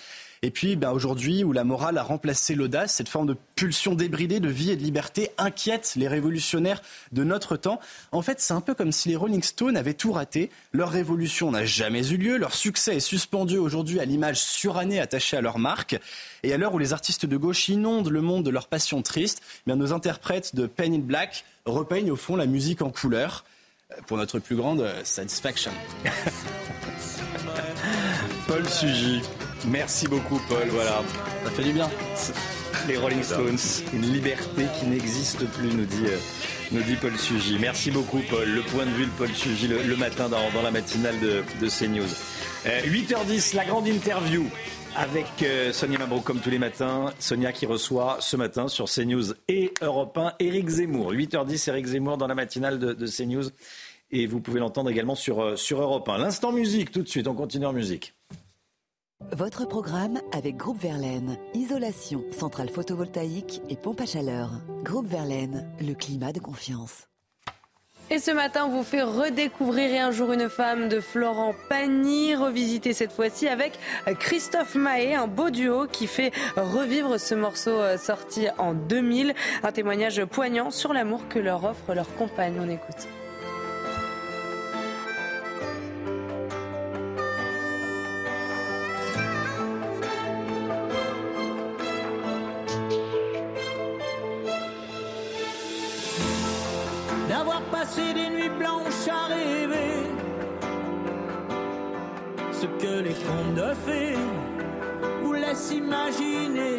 [0.43, 4.41] Et puis ben, aujourd'hui, où la morale a remplacé l'audace, cette forme de pulsion débridée
[4.41, 6.81] de vie et de liberté inquiète les révolutionnaires
[7.13, 7.79] de notre temps.
[8.11, 10.51] En fait, c'est un peu comme si les Rolling Stones avaient tout raté.
[10.73, 12.35] Leur révolution n'a jamais eu lieu.
[12.35, 15.97] Leur succès est suspendu aujourd'hui à l'image surannée attachée à leur marque.
[16.43, 19.41] Et à l'heure où les artistes de gauche inondent le monde de leur passion triste,
[19.65, 23.45] eh nos interprètes de Pain in Black repeignent au fond la musique en couleur
[23.91, 25.71] euh, pour notre plus grande euh, satisfaction.
[28.45, 29.21] Paul Sugy.
[29.67, 30.67] Merci beaucoup, Paul.
[30.69, 31.01] Voilà.
[31.43, 31.89] Ça fait du bien.
[32.87, 33.57] Les Rolling Stones,
[33.93, 36.17] une liberté qui n'existe plus, nous dit euh,
[36.71, 37.57] nous dit Paul Sugy.
[37.59, 38.49] Merci beaucoup, Paul.
[38.49, 42.09] Le point de vue de Paul Sugy le, matin dans, la matinale de, de CNews.
[42.65, 44.45] 8h10, la grande interview
[44.95, 47.13] avec euh, Sonia Mabrouk comme tous les matins.
[47.19, 51.13] Sonia qui reçoit ce matin sur CNews et Europe 1 Éric Zemmour.
[51.13, 53.49] 8h10, Éric Zemmour dans la matinale de, de CNews.
[54.11, 56.19] Et vous pouvez l'entendre également sur, euh, sur Europe 1.
[56.19, 58.13] L'instant musique, tout de suite, on continue en musique.
[59.31, 61.37] Votre programme avec Groupe Verlaine.
[61.53, 64.51] Isolation, centrale photovoltaïque et pompe à chaleur.
[64.83, 67.07] Groupe Verlaine, le climat de confiance.
[68.09, 72.93] Et ce matin, on vous fait redécouvrir un jour une femme de Florent Pagny, revisiter
[72.93, 73.79] cette fois-ci avec
[74.19, 79.33] Christophe Mahé, un beau duo qui fait revivre ce morceau euh, sorti en 2000.
[79.63, 82.55] Un témoignage poignant sur l'amour que leur offre leur compagne.
[82.61, 83.07] On écoute.
[103.43, 104.15] Contes de fées
[105.21, 106.77] vous laissent imaginer.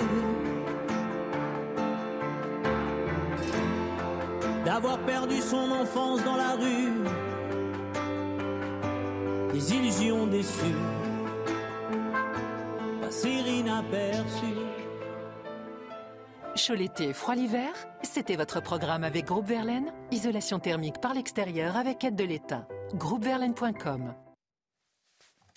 [4.65, 7.05] D'avoir perdu son enfance dans la rue,
[9.53, 10.81] des illusions déçues,
[13.01, 14.45] passer inaperçues.
[16.57, 17.73] Chaud l'été, froid l'hiver
[18.03, 19.93] C'était votre programme avec Groupe Verlaine.
[20.13, 22.67] Isolation thermique par l'extérieur avec aide de l'État.
[22.95, 24.15] Groupeverlaine.com.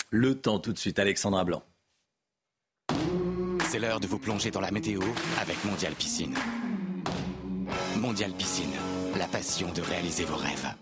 [0.09, 1.63] Le temps tout de suite, Alexandra Blanc.
[3.65, 5.01] C'est l'heure de vous plonger dans la météo
[5.41, 6.33] avec Mondial Piscine.
[7.97, 8.71] Mondial Piscine,
[9.17, 10.73] la passion de réaliser vos rêves.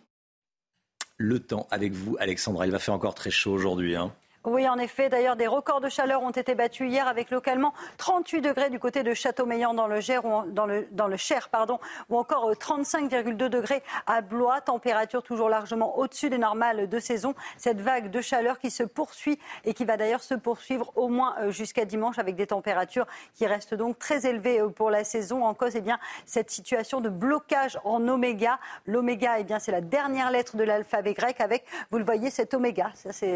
[1.18, 2.68] Le temps avec vous, Alexandra.
[2.68, 3.96] Il va faire encore très chaud aujourd'hui.
[3.96, 4.14] Hein.
[4.46, 5.10] Oui, en effet.
[5.10, 9.02] D'ailleurs, des records de chaleur ont été battus hier avec localement 38 degrés du côté
[9.02, 13.82] de Châteaumeillan dans le, Cher, ou dans le, Cher, pardon, ou encore 35,2 euh, degrés
[14.06, 14.62] à Blois.
[14.62, 17.34] Température toujours largement au-dessus des normales de saison.
[17.58, 21.34] Cette vague de chaleur qui se poursuit et qui va d'ailleurs se poursuivre au moins
[21.40, 25.44] euh, jusqu'à dimanche avec des températures qui restent donc très élevées euh, pour la saison.
[25.44, 25.98] En cause, eh bien,
[26.28, 28.60] cette situation de blocage en oméga.
[28.86, 32.54] L'oméga, eh bien, c'est la dernière lettre de l'alphabet grec avec, vous le voyez, cet
[32.54, 32.92] oméga.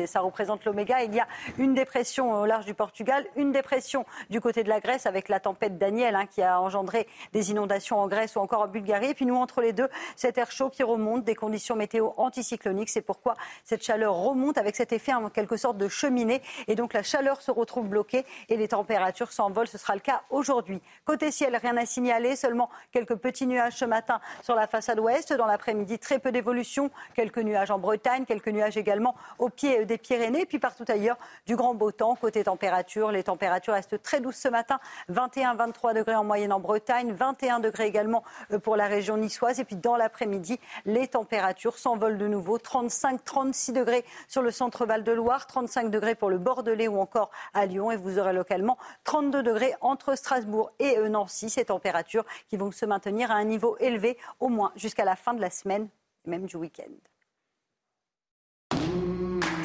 [0.06, 1.28] Ça représente l'oméga il y a
[1.58, 5.40] une dépression au large du Portugal, une dépression du côté de la Grèce avec la
[5.40, 9.10] tempête Daniel hein, qui a engendré des inondations en Grèce ou encore en Bulgarie.
[9.10, 12.90] Et puis nous, entre les deux, cet air chaud qui remonte, des conditions météo anticycloniques.
[12.90, 16.42] C'est pourquoi cette chaleur remonte avec cet effet en quelque sorte de cheminée.
[16.68, 19.68] Et donc la chaleur se retrouve bloquée et les températures s'envolent.
[19.68, 20.82] Ce sera le cas aujourd'hui.
[21.06, 25.34] Côté ciel, rien à signaler, seulement quelques petits nuages ce matin sur la façade ouest.
[25.34, 26.92] Dans l'après-midi, très peu d'évolution.
[27.16, 30.46] Quelques nuages en Bretagne, quelques nuages également au pied des Pyrénées.
[30.46, 32.16] Puis partout ailleurs du grand beau temps.
[32.16, 34.80] Côté température, les températures restent très douces ce matin.
[35.12, 39.60] 21-23 degrés en moyenne en Bretagne, 21 degrés également euh, pour la région niçoise.
[39.60, 42.58] Et puis dans l'après-midi, les températures s'envolent de nouveau.
[42.58, 47.32] 35-36 degrés sur le centre Val de Loire, 35 degrés pour le Bordelais ou encore
[47.54, 47.92] à Lyon.
[47.92, 51.50] Et vous aurez localement 32 degrés entre Strasbourg et euh, Nancy.
[51.50, 55.34] Ces températures qui vont se maintenir à un niveau élevé au moins jusqu'à la fin
[55.34, 55.90] de la semaine,
[56.26, 56.92] même du week-end.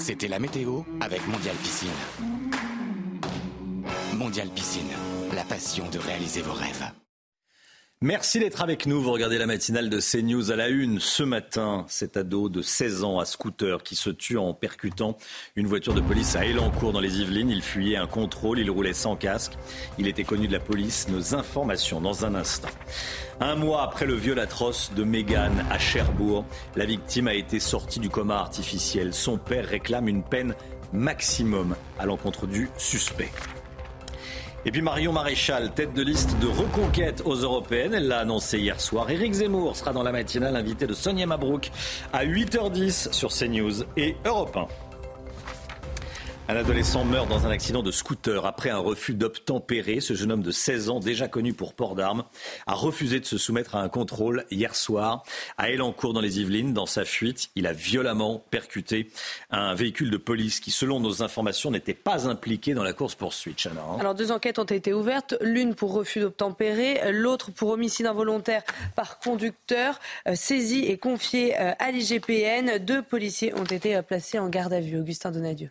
[0.07, 1.89] C'était la météo avec Mondial Piscine.
[4.13, 4.93] Mondial Piscine,
[5.35, 6.85] la passion de réaliser vos rêves.
[8.05, 9.01] Merci d'être avec nous.
[9.01, 11.01] Vous regardez la matinale de CNews à la une.
[11.01, 15.17] Ce matin, cet ado de 16 ans à scooter qui se tue en percutant
[15.57, 17.49] une voiture de police à Elancourt dans les Yvelines.
[17.49, 19.55] Il fuyait un contrôle, il roulait sans casque.
[19.97, 21.09] Il était connu de la police.
[21.09, 22.69] Nos informations dans un instant.
[23.41, 26.45] Un mois après le viol atroce de Mégane à Cherbourg,
[26.77, 29.15] la victime a été sortie du coma artificiel.
[29.15, 30.55] Son père réclame une peine
[30.93, 33.31] maximum à l'encontre du suspect.
[34.67, 38.81] Et puis Marion Maréchal, tête de liste de reconquête aux européennes, elle l'a annoncé hier
[38.81, 39.11] soir.
[39.11, 41.71] Éric Zemmour sera dans la matinale invité de Sonia Mabrouk
[42.15, 44.67] à 8h10 sur CNews et Europe 1.
[46.47, 50.01] Un adolescent meurt dans un accident de scooter après un refus d'obtempérer.
[50.01, 52.25] Ce jeune homme de 16 ans, déjà connu pour port d'armes,
[52.67, 55.23] a refusé de se soumettre à un contrôle hier soir
[55.57, 56.75] à Elancourt dans les Yvelines.
[56.75, 59.09] Dans sa fuite, il a violemment percuté
[59.51, 63.67] un véhicule de police qui, selon nos informations, n'était pas impliqué dans la course-poursuite.
[63.67, 63.97] Hein.
[63.99, 68.65] Alors deux enquêtes ont été ouvertes, l'une pour refus d'obtempérer, l'autre pour homicide involontaire
[68.95, 69.99] par conducteur,
[70.29, 72.85] euh, saisi et confié euh, à l'IGPN.
[72.85, 75.01] Deux policiers ont été euh, placés en garde à vue.
[75.01, 75.71] Augustin Donadieu.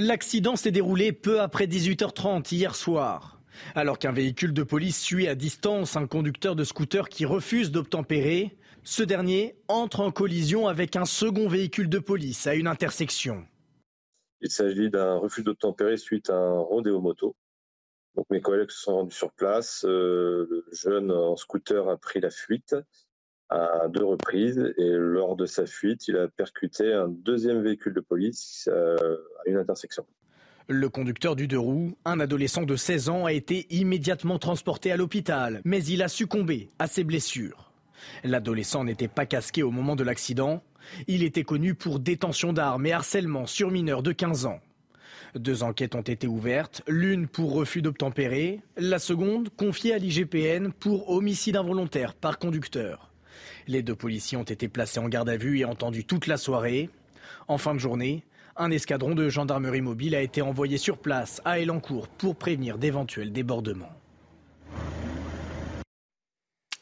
[0.00, 3.40] L'accident s'est déroulé peu après 18h30 hier soir.
[3.74, 8.56] Alors qu'un véhicule de police suit à distance un conducteur de scooter qui refuse d'obtempérer,
[8.84, 13.44] ce dernier entre en collision avec un second véhicule de police à une intersection.
[14.40, 17.34] Il s'agit d'un refus d'obtempérer suite à un rodéo moto.
[18.14, 19.84] Donc mes collègues se sont rendus sur place.
[19.84, 22.76] le jeune en scooter a pris la fuite
[23.50, 28.00] à deux reprises et lors de sa fuite, il a percuté un deuxième véhicule de
[28.00, 30.04] police à une intersection.
[30.70, 34.98] Le conducteur du deux roues, un adolescent de 16 ans, a été immédiatement transporté à
[34.98, 37.72] l'hôpital, mais il a succombé à ses blessures.
[38.22, 40.62] L'adolescent n'était pas casqué au moment de l'accident.
[41.06, 44.60] Il était connu pour détention d'armes et harcèlement sur mineurs de 15 ans.
[45.34, 51.08] Deux enquêtes ont été ouvertes, l'une pour refus d'obtempérer, la seconde confiée à l'IGPN pour
[51.10, 53.07] homicide involontaire par conducteur.
[53.66, 56.90] Les deux policiers ont été placés en garde à vue et entendus toute la soirée.
[57.46, 58.24] En fin de journée,
[58.56, 63.32] un escadron de gendarmerie mobile a été envoyé sur place à Elancourt pour prévenir d'éventuels
[63.32, 63.92] débordements.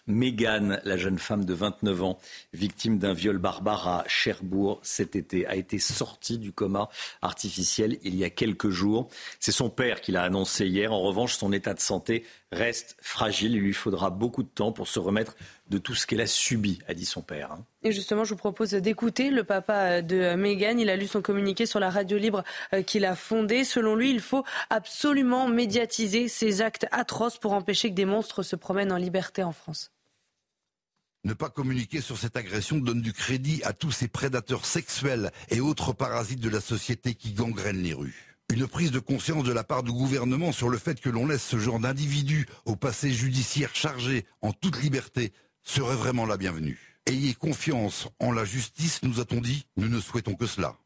[0.06, 2.18] Mégane, la jeune femme de 29 ans,
[2.52, 6.88] victime d'un viol barbare à Cherbourg cet été, a été sortie du coma
[7.22, 9.08] artificiel il y a quelques jours.
[9.40, 10.92] C'est son père qui l'a annoncé hier.
[10.92, 13.56] En revanche, son état de santé reste fragile.
[13.56, 15.36] Il lui faudra beaucoup de temps pour se remettre
[15.68, 17.52] de tout ce qu'elle a subi, a dit son père.
[17.52, 17.64] Hein.
[17.82, 20.80] Et justement, je vous propose d'écouter le papa de Mégane.
[20.80, 23.64] Il a lu son communiqué sur la radio libre euh, qu'il a fondée.
[23.64, 28.56] Selon lui, il faut absolument médiatiser ces actes atroces pour empêcher que des monstres se
[28.56, 29.90] promènent en liberté en France.
[31.24, 35.60] Ne pas communiquer sur cette agression donne du crédit à tous ces prédateurs sexuels et
[35.60, 38.36] autres parasites de la société qui gangrènent les rues.
[38.52, 41.42] Une prise de conscience de la part du gouvernement sur le fait que l'on laisse
[41.42, 45.32] ce genre d'individus au passé judiciaire chargé en toute liberté
[45.66, 46.78] serait vraiment la bienvenue.
[47.06, 49.66] Ayez confiance en la justice, nous a-t-on dit.
[49.76, 50.76] Nous ne souhaitons que cela.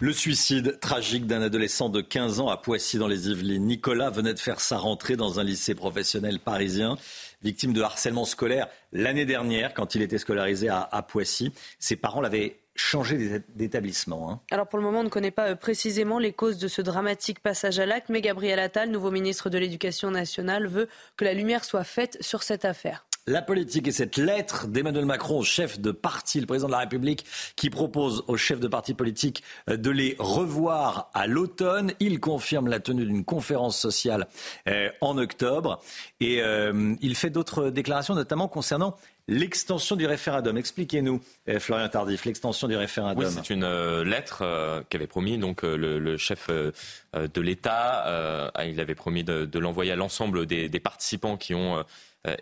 [0.00, 3.64] Le suicide tragique d'un adolescent de 15 ans à Poissy dans les Yvelines.
[3.64, 6.98] Nicolas venait de faire sa rentrée dans un lycée professionnel parisien
[7.42, 11.52] victime de harcèlement scolaire l'année dernière quand il était scolarisé à, Poissy.
[11.78, 14.30] Ses parents l'avaient changé d'établissement.
[14.30, 14.40] Hein.
[14.50, 17.40] Alors pour le moment, on ne connaît pas euh, précisément les causes de ce dramatique
[17.40, 21.64] passage à l'acte, mais Gabriel Attal, nouveau ministre de l'Éducation nationale, veut que la lumière
[21.64, 25.90] soit faite sur cette affaire la politique et cette lettre d'Emmanuel Macron au chef de
[25.90, 27.24] parti, le président de la République,
[27.56, 31.92] qui propose aux chefs de parti politique euh, de les revoir à l'automne.
[31.98, 34.28] Il confirme la tenue d'une conférence sociale
[34.68, 35.82] euh, en octobre
[36.20, 38.96] et euh, il fait d'autres déclarations, notamment concernant
[39.28, 40.56] l'extension du référendum.
[40.56, 41.20] Expliquez-nous,
[41.58, 43.28] Florian Tardif, l'extension du référendum.
[43.28, 48.52] C'est une lettre qu'avait promis donc le, chef de l'État.
[48.64, 51.84] il avait promis de, l'envoyer à l'ensemble des, participants qui ont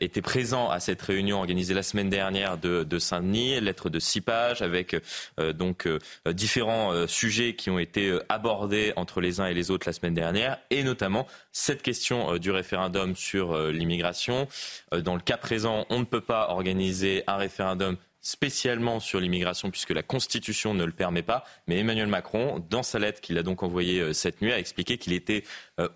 [0.01, 4.21] était présent à cette réunion organisée la semaine dernière de, de Saint-Denis, lettre de six
[4.21, 4.97] pages avec
[5.41, 5.99] euh, donc euh,
[6.33, 10.59] différents sujets qui ont été abordés entre les uns et les autres la semaine dernière,
[10.71, 14.49] et notamment cette question du référendum sur l'immigration.
[14.93, 19.91] Dans le cas présent, on ne peut pas organiser un référendum spécialement sur l'immigration puisque
[19.91, 21.45] la Constitution ne le permet pas.
[21.67, 25.13] Mais Emmanuel Macron, dans sa lettre qu'il a donc envoyée cette nuit, a expliqué qu'il
[25.13, 25.45] était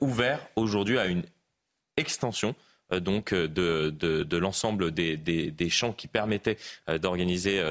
[0.00, 1.24] ouvert aujourd'hui à une
[1.96, 6.56] extension euh, donc euh, de, de, l'ensemble des, des, des, champs qui permettaient
[6.88, 7.62] euh, d'organiser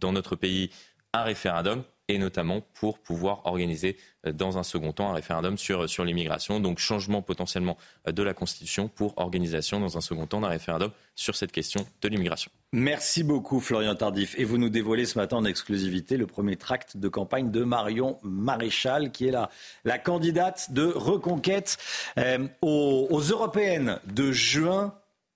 [0.00, 0.70] dans notre pays
[1.12, 3.96] un référendum et notamment pour pouvoir organiser
[4.32, 6.60] dans un second temps un référendum sur, sur l'immigration.
[6.60, 7.76] Donc changement potentiellement
[8.06, 12.08] de la Constitution pour organisation dans un second temps d'un référendum sur cette question de
[12.08, 12.50] l'immigration.
[12.72, 14.34] Merci beaucoup Florian Tardif.
[14.38, 18.18] Et vous nous dévoilez ce matin en exclusivité le premier tract de campagne de Marion
[18.22, 19.50] Maréchal, qui est la,
[19.84, 21.78] la candidate de reconquête
[22.18, 24.94] euh, aux européennes de juin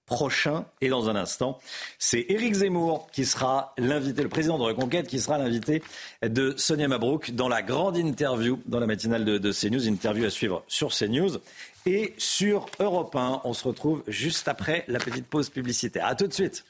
[0.09, 0.65] prochain.
[0.81, 1.61] Et dans un instant,
[1.99, 5.83] c'est Éric Zemmour qui sera l'invité, le président de Reconquête, qui sera l'invité
[6.23, 9.87] de Sonia Mabrouk dans la grande interview dans la matinale de, CNews.
[9.87, 11.39] Interview à suivre sur CNews
[11.87, 13.43] et sur Europe 1.
[13.45, 16.07] On se retrouve juste après la petite pause publicitaire.
[16.07, 16.65] A tout de suite.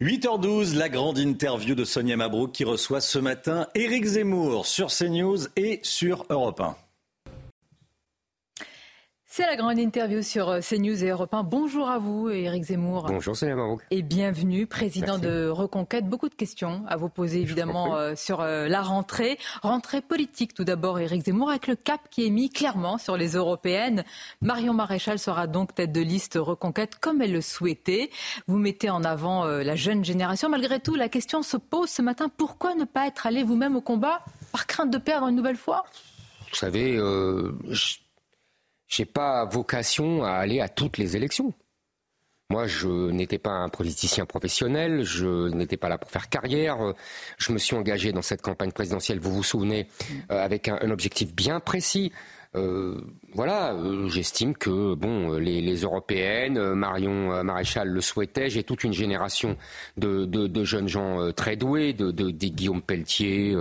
[0.00, 5.46] 8h12, la grande interview de Sonia Mabrouk qui reçoit ce matin Éric Zemmour sur CNews
[5.56, 6.76] et sur Europe 1.
[9.34, 11.42] C'est la grande interview sur euh, CNews et Europe 1.
[11.44, 13.06] Bonjour à vous, Éric Zemmour.
[13.08, 13.80] Bonjour, c'est Maroc.
[13.90, 16.04] Et bienvenue, président de Reconquête.
[16.04, 19.38] Beaucoup de questions à vous poser, évidemment, euh, sur euh, la rentrée.
[19.62, 23.30] Rentrée politique, tout d'abord, Éric Zemmour, avec le cap qui est mis clairement sur les
[23.30, 24.04] européennes.
[24.42, 28.10] Marion Maréchal sera donc tête de liste Reconquête, comme elle le souhaitait.
[28.48, 30.50] Vous mettez en avant la jeune génération.
[30.50, 32.28] Malgré tout, la question se pose ce matin.
[32.36, 35.86] Pourquoi ne pas être allé vous-même au combat par crainte de perdre une nouvelle fois?
[36.50, 36.98] Vous savez,
[38.92, 41.54] j'ai pas vocation à aller à toutes les élections.
[42.50, 46.92] Moi, je n'étais pas un politicien professionnel, je n'étais pas là pour faire carrière.
[47.38, 49.88] Je me suis engagé dans cette campagne présidentielle, vous vous souvenez,
[50.30, 52.12] euh, avec un, objectif bien précis,
[52.54, 53.00] euh,
[53.34, 58.50] voilà, euh, j'estime que bon, les, les, européennes, euh, Marion Maréchal le souhaitait.
[58.50, 59.56] J'ai toute une génération
[59.96, 63.56] de, de, jeunes gens très doués, de, de, des Guillaume Pelletier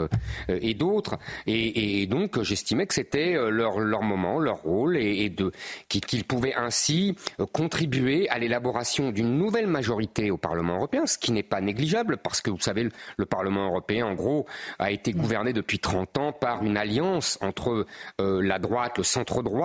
[0.49, 1.18] et d'autres,
[1.48, 5.52] et, donc j'estimais que c'était leur, leur moment, leur rôle, et, et de
[5.88, 7.15] qu'ils pouvaient ainsi
[7.52, 12.41] contribuer à l'élaboration d'une nouvelle majorité au Parlement européen, ce qui n'est pas négligeable parce
[12.41, 14.45] que vous savez, le, le, Parlement européen, en gros,
[14.80, 17.85] a été gouverné depuis 30 ans par une alliance entre
[18.19, 19.61] la droite le centre droit,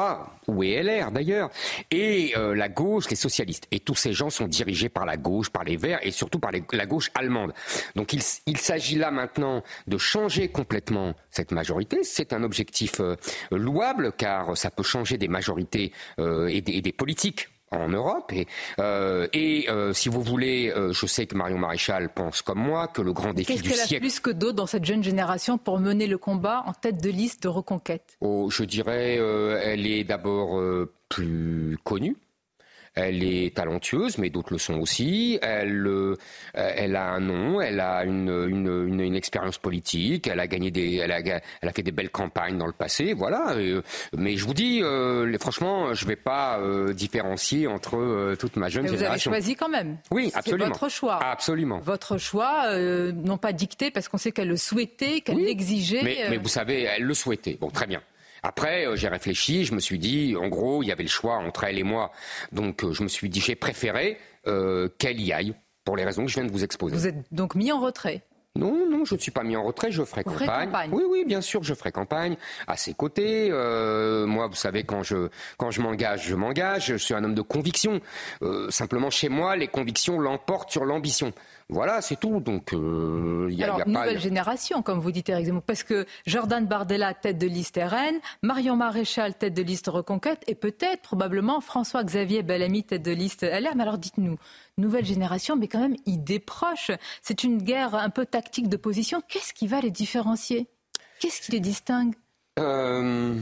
[0.46, 1.50] ou est LR d'ailleurs,
[1.90, 3.66] et euh, la gauche, les socialistes.
[3.70, 6.52] Et tous ces gens sont dirigés par la gauche, par les Verts et surtout par
[6.72, 7.52] la gauche allemande.
[7.94, 12.00] Donc il, s'agit là maintenant de changer complètement cette majorité.
[12.02, 13.16] C'est un objectif euh,
[13.50, 18.32] louable car ça peut changer des majorités euh, et des politiques en Europe.
[18.32, 18.46] Et,
[18.78, 22.88] euh, et euh, si vous voulez, euh, je sais que Marion Maréchal pense comme moi
[22.88, 23.68] que le grand défi du siècle.
[23.68, 26.72] Qu'est-ce qu'elle a plus que d'autres dans cette jeune génération pour mener le combat en
[26.72, 28.16] tête de liste de reconquête?
[28.20, 30.60] Oh, Je dirais, elle est d'abord
[31.08, 32.16] plus connue.
[32.96, 35.38] Elle est talentueuse, mais d'autres le sont aussi.
[35.42, 36.16] Elle, euh,
[36.54, 40.96] elle a un nom, elle a une, une, une, expérience politique, elle a gagné des,
[40.96, 43.52] elle a, elle a fait des belles campagnes dans le passé, voilà.
[43.52, 43.82] Euh,
[44.16, 48.68] mais je vous dis, euh, franchement, je vais pas euh, différencier entre euh, toute ma
[48.68, 49.30] jeune mais génération.
[49.30, 49.98] Vous avez choisi quand même.
[50.10, 50.64] Oui, absolument.
[50.64, 51.18] C'est votre choix.
[51.22, 51.78] Absolument.
[51.80, 56.02] Votre choix, non pas dicté parce qu'on sait qu'elle le souhaitait, qu'elle l'exigeait.
[56.02, 57.56] Mais, mais vous savez, elle le souhaitait.
[57.60, 58.00] Bon, très bien.
[58.46, 61.34] Après, euh, j'ai réfléchi, je me suis dit, en gros, il y avait le choix
[61.34, 62.12] entre elle et moi.
[62.52, 65.52] Donc, euh, je me suis dit, j'ai préféré euh, qu'elle y aille,
[65.84, 66.94] pour les raisons que je viens de vous exposer.
[66.94, 68.22] Vous êtes donc mis en retrait
[68.56, 70.90] non, non, je ne suis pas mis en retrait, je ferai campagne.
[70.92, 73.50] Oui, oui, bien sûr, je ferai campagne à ses côtés.
[73.50, 76.86] moi, vous savez, quand je quand je m'engage, je m'engage.
[76.86, 78.00] Je suis un homme de conviction.
[78.70, 81.32] simplement, chez moi, les convictions l'emportent sur l'ambition.
[81.68, 82.38] Voilà, c'est tout.
[82.38, 86.06] Donc, il euh, y a, Alors, nouvelle génération, comme vous dites, Eric Zemmour, parce que
[86.24, 91.60] Jordan Bardella, tête de liste RN, Marion Maréchal, tête de liste Reconquête, et peut-être, probablement,
[91.60, 93.74] François-Xavier Bellamy, tête de liste LR.
[93.74, 94.38] Mais alors, dites-nous,
[94.78, 96.90] nouvelle génération, mais quand même idée proche.
[97.22, 99.22] C'est une guerre un peu tactique de position.
[99.28, 100.68] Qu'est-ce qui va les différencier?
[101.20, 102.14] Qu'est-ce qui les distingue?
[102.58, 103.40] Euh...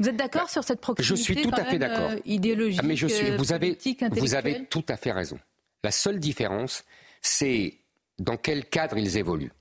[0.00, 2.10] Vous êtes d'accord sur cette proximité Je suis tout à fait d'accord.
[2.10, 3.78] Euh, idéologique, ah, mais je suis, vous avez,
[4.10, 5.38] vous avez tout à fait raison.
[5.84, 6.84] La seule différence,
[7.20, 7.78] c'est
[8.18, 9.52] dans quel cadre ils évoluent.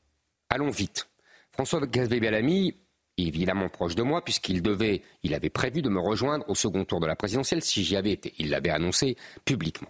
[0.49, 1.09] Allons vite.
[1.51, 2.75] François Xavier Bellamy,
[3.17, 6.99] évidemment proche de moi, puisqu'il devait, il avait prévu de me rejoindre au second tour
[6.99, 8.33] de la présidentielle si j'y avais été.
[8.39, 9.89] Il l'avait annoncé publiquement.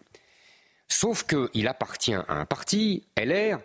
[0.92, 3.60] Sauf qu'il appartient à un parti, LR,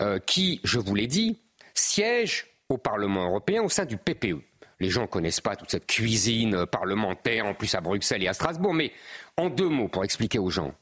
[0.00, 1.38] euh, qui, je vous l'ai dit,
[1.74, 4.40] siège au Parlement européen au sein du PPE.
[4.80, 8.32] Les gens ne connaissent pas toute cette cuisine parlementaire, en plus à Bruxelles et à
[8.32, 8.92] Strasbourg, mais
[9.36, 10.74] en deux mots pour expliquer aux gens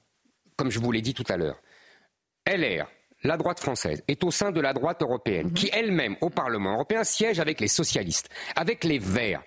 [0.56, 1.60] comme je vous l'ai dit tout à l'heure,
[2.46, 2.86] LR,
[3.22, 7.04] la droite française, est au sein de la droite européenne, qui elle-même, au Parlement européen,
[7.04, 9.42] siège avec les socialistes, avec les Verts.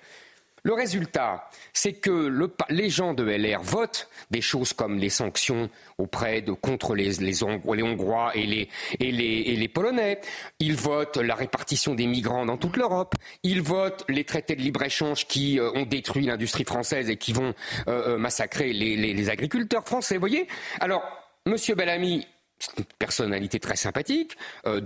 [0.67, 2.29] Le résultat, c'est que
[2.67, 7.41] les gens de LR votent des choses comme les sanctions auprès de contre les, les,
[7.41, 8.67] Hongrois et les,
[8.99, 10.19] et, les, Polonais.
[10.59, 13.15] Ils votent la répartition des migrants dans toute l'Europe.
[13.43, 17.53] Ils votent les traités de libre-échange qui euh, ont détruit l'industrie française et qui vont
[17.87, 20.17] euh, euh, massacrer les, agriculteurs français.
[20.17, 20.49] Voyez?
[20.81, 21.01] Alors,
[21.45, 22.27] Monsieur Bellamy,
[22.59, 24.35] c'est une personnalité très sympathique,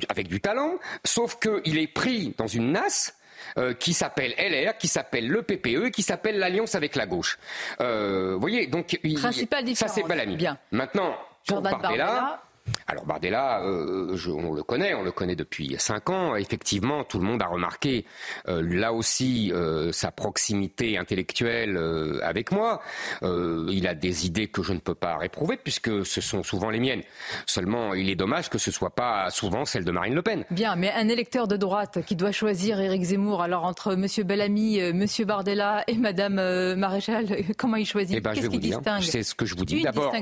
[0.10, 3.16] avec du talent, sauf qu'il est pris dans une nasse
[3.58, 7.38] euh, qui s'appelle LR, qui s'appelle le PPE, qui s'appelle l'Alliance avec la gauche.
[7.80, 10.36] Euh, vous voyez, donc ça c'est pas l'ami.
[10.36, 10.58] Bien.
[10.72, 11.16] Maintenant,
[11.48, 12.44] Jordan Bardella
[12.88, 16.36] alors Bardella, euh, on le connaît, on le connaît depuis cinq ans.
[16.36, 18.06] Effectivement, tout le monde a remarqué
[18.48, 21.78] euh, là aussi euh, sa proximité intellectuelle
[22.24, 22.82] avec moi.
[23.22, 26.80] il a des idées que je ne peux pas réprouver puisque ce sont souvent les
[26.80, 27.04] miennes.
[27.46, 30.46] Seulement, il est dommage que ce soit pas souvent celle de Marine Le Pen.
[30.52, 34.82] Bien, mais un électeur de droite qui doit choisir Éric Zemmour, alors entre Monsieur Bellamy,
[34.94, 36.36] Monsieur Bardella et Madame
[36.76, 37.26] Maréchal,
[37.58, 38.18] comment il choisit?
[38.18, 39.02] Eh ben, Qu'est-ce qui distingue?
[39.02, 39.82] C'est ce que je vous dis.
[39.82, 40.14] D'abord,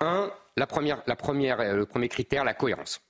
[0.00, 3.00] un la première, la première, euh, le premier critère, la cohérence.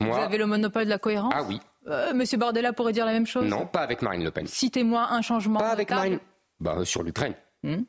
[0.00, 1.60] Vous avez le monopole de la cohérence Ah oui.
[1.88, 4.46] Euh, Monsieur Bordella pourrait dire la même chose Non, pas avec Marine Le Pen.
[4.46, 5.60] Citez-moi un changement.
[5.60, 6.18] Pas avec Marine.
[6.60, 7.34] Bah, sur l'Ukraine.
[7.62, 7.82] Hmm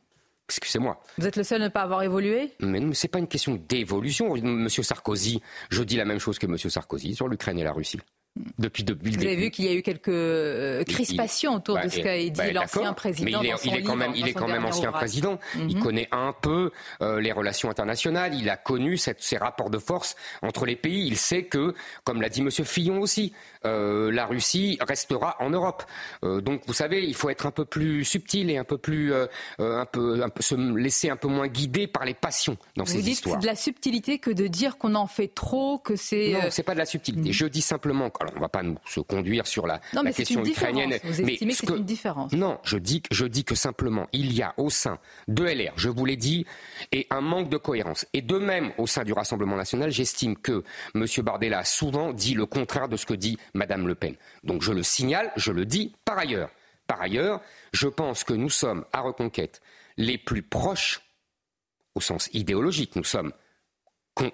[0.49, 1.01] Excusez-moi.
[1.17, 3.55] Vous êtes le seul à ne pas avoir évolué Mais non, c'est pas une question
[3.67, 4.33] d'évolution.
[4.35, 7.99] Monsieur Sarkozy, je dis la même chose que Monsieur Sarkozy sur l'Ukraine et la Russie
[8.59, 11.89] depuis, depuis Vous avez vu qu'il y a eu quelques euh, crispations autour de bah,
[11.89, 13.41] ce qu'a dit bah, l'ancien président.
[13.41, 15.39] Mais il est, quand même, il est quand même ancien président.
[15.55, 15.83] Il mhm.
[15.83, 18.33] connaît un peu euh, les relations internationales.
[18.33, 21.07] Il a connu cette, ces rapports de force entre les pays.
[21.07, 21.73] Il sait que,
[22.03, 23.33] comme l'a dit Monsieur Fillon aussi,
[23.67, 25.83] euh, la Russie restera en Europe.
[26.23, 29.13] Euh, donc, vous savez, il faut être un peu plus subtil et un peu plus,
[29.13, 29.27] euh,
[29.59, 32.91] un peu, un peu, se laisser un peu moins guider par les passions dans vous
[32.91, 33.35] ces dites histoires.
[33.35, 36.33] C'est de la subtilité que de dire qu'on en fait trop, que c'est.
[36.33, 37.29] Non, c'est pas de la subtilité.
[37.29, 37.33] Mhm.
[37.33, 38.09] Je dis simplement.
[38.19, 40.97] alors on ne va pas nous se conduire sur la, non, la question ukrainienne.
[41.03, 44.41] Vous estimez que c'est une différence Non, je dis, je dis que simplement, il y
[44.41, 46.45] a au sein de LR, je vous l'ai dit,
[46.91, 48.05] et un manque de cohérence.
[48.13, 50.63] Et de même, au sein du Rassemblement national, j'estime que
[50.95, 51.05] M.
[51.23, 54.15] Bardella a souvent dit le contraire de ce que dit Mme Le Pen.
[54.43, 56.49] Donc je le signale, je le dis par ailleurs.
[56.87, 57.41] Par ailleurs,
[57.73, 59.61] je pense que nous sommes, à Reconquête,
[59.97, 61.01] les plus proches,
[61.95, 63.33] au sens idéologique, nous sommes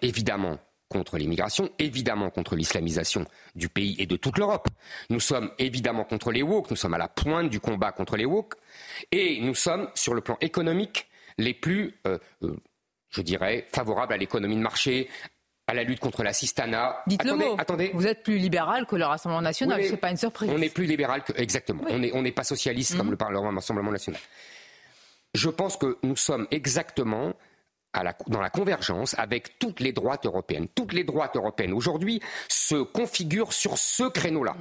[0.02, 0.60] évidemment
[0.90, 3.26] contre l'immigration, évidemment contre l'islamisation
[3.56, 4.70] du pays et de toute l'Europe.
[5.10, 8.26] Nous sommes évidemment contre les woke, nous sommes à la pointe du combat contre les
[8.26, 8.54] woke,
[9.12, 11.08] et nous sommes, sur le plan économique,
[11.40, 12.56] les plus, euh, euh,
[13.10, 15.10] je dirais, favorables à l'économie de marché,
[15.68, 17.02] à la lutte contre l'assistanat.
[17.08, 17.56] Dites attendez, le mot.
[17.58, 17.92] Attendez.
[17.94, 20.50] Vous êtes plus libéral que le Rassemblement national, ce n'est pas une surprise.
[20.54, 21.84] On est plus libéral que exactement.
[21.90, 23.12] On n'est on pas socialiste comme Mhm.
[23.12, 24.20] le Parlement Rassemblement national.
[25.34, 27.34] Je pense que nous sommes exactement
[27.94, 30.68] à la- dans la convergence avec toutes les droites européennes.
[30.74, 32.20] Toutes les droites européennes aujourd'hui
[32.50, 34.56] se configurent sur ce créneau-là.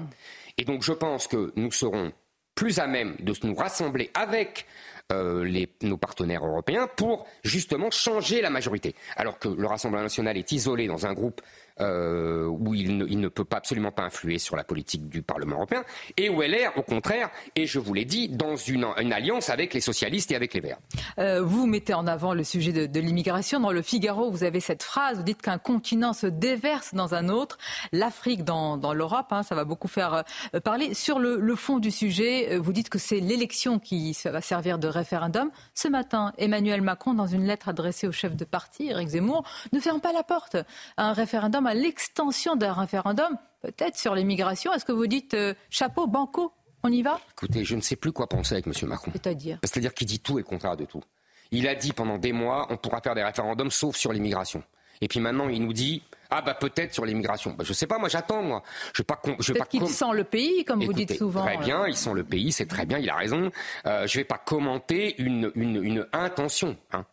[0.59, 2.13] Et donc je pense que nous serons
[2.55, 4.67] plus à même de nous rassembler avec
[5.11, 8.95] euh, nos partenaires européens pour justement changer la majorité.
[9.17, 11.41] Alors que le Rassemblement national est isolé dans un groupe
[11.83, 15.23] euh, où il ne, il ne peut pas absolument pas influer sur la politique du
[15.23, 15.85] Parlement européen,
[16.17, 19.75] et où LR, au contraire, et je vous l'ai dit, dans une, une alliance avec
[19.75, 20.79] les socialistes et avec les Verts.
[21.19, 23.61] Euh, vous mettez en avant le sujet de, de l'immigration.
[23.61, 27.29] Dans le Figaro, vous avez cette phrase, vous dites qu'un continent se déverse dans un
[27.29, 27.59] autre,
[27.93, 30.95] l'Afrique dans, dans l'Europe, hein, ça va beaucoup faire euh, parler.
[30.95, 34.79] Sur le, le fond du sujet, euh, vous dites que c'est l'élection qui va servir
[34.79, 35.51] de référendum.
[35.75, 39.81] Ce matin, Emmanuel Macron, dans une lettre adressée au chef de parti, Éric Zemmour, ne
[39.81, 40.57] ferme pas la porte
[40.97, 44.73] à un référendum, à l'extension d'un référendum, peut-être sur l'immigration.
[44.73, 47.21] Est-ce que vous dites euh, chapeau, banco, on y va?
[47.33, 48.73] Écoutez, je ne sais plus quoi penser avec M.
[48.89, 49.11] Macron.
[49.13, 49.59] C'est-à-dire?
[49.63, 51.03] C'est-à-dire qu'il dit tout et le contraire de tout.
[51.51, 54.63] Il a dit pendant des mois, on pourra faire des référendums sauf sur l'immigration.
[55.01, 57.53] Et puis maintenant, il nous dit, ah bah peut-être sur l'immigration.
[57.53, 58.63] Bah, je sais pas, moi j'attends, moi.
[58.95, 61.43] Je pas, je pas qu'il sent le pays, comme vous dites souvent.
[61.45, 61.61] Très euh.
[61.61, 63.51] bien, ils sont le pays, c'est très bien, il a raison.
[63.87, 66.77] Euh, je ne vais pas commenter une, une, une intention.
[66.93, 67.05] hein.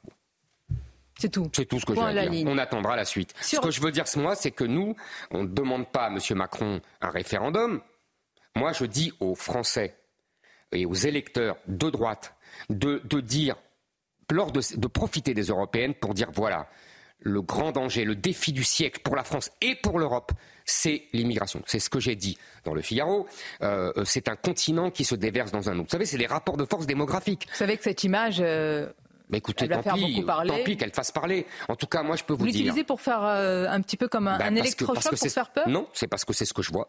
[1.19, 1.49] C'est tout.
[1.53, 2.31] C'est tout ce que Point j'ai à dire.
[2.31, 2.47] ligne.
[2.47, 3.33] On attendra la suite.
[3.41, 4.95] Sur- Ce que je veux dire, moi, c'est que nous,
[5.31, 6.19] on ne demande pas à M.
[6.31, 7.81] Macron un référendum.
[8.55, 9.95] Moi, je dis aux Français
[10.71, 12.35] et aux électeurs de droite
[12.69, 13.55] de, de dire,
[14.31, 16.67] lors de, de profiter des européennes pour dire voilà,
[17.21, 20.31] le grand danger, le défi du siècle pour la France et pour l'Europe,
[20.65, 21.61] c'est l'immigration.
[21.65, 23.27] C'est ce que j'ai dit dans le Figaro.
[23.61, 25.85] Euh, c'est un continent qui se déverse dans un autre.
[25.87, 27.47] Vous savez, c'est les rapports de force démographiques.
[27.49, 28.89] Vous savez que cette image, euh,
[29.29, 30.49] Mais écoutez, Elle va tant faire pis, parler.
[30.49, 31.45] tant pis qu'elle fasse parler.
[31.67, 32.53] En tout cas, moi, je peux vous, vous dire.
[32.61, 35.51] l'utilisez pour faire euh, un petit peu comme un, Bah, un électrochoc pour c'est- faire
[35.51, 36.87] peur Non, c'est parce que c'est ce que je vois.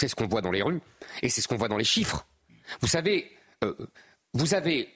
[0.00, 0.80] C'est ce qu'on voit dans les rues.
[1.22, 2.26] Et c'est ce qu'on voit dans les chiffres.
[2.80, 3.30] Vous savez,
[3.64, 3.74] euh,
[4.34, 4.88] vous avez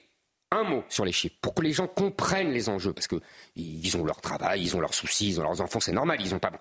[0.51, 2.93] un mot sur les chiffres pour que les gens comprennent les enjeux.
[2.93, 6.17] Parce qu'ils ont leur travail, ils ont leurs soucis, ils ont leurs enfants, c'est normal,
[6.19, 6.51] ils ont pas.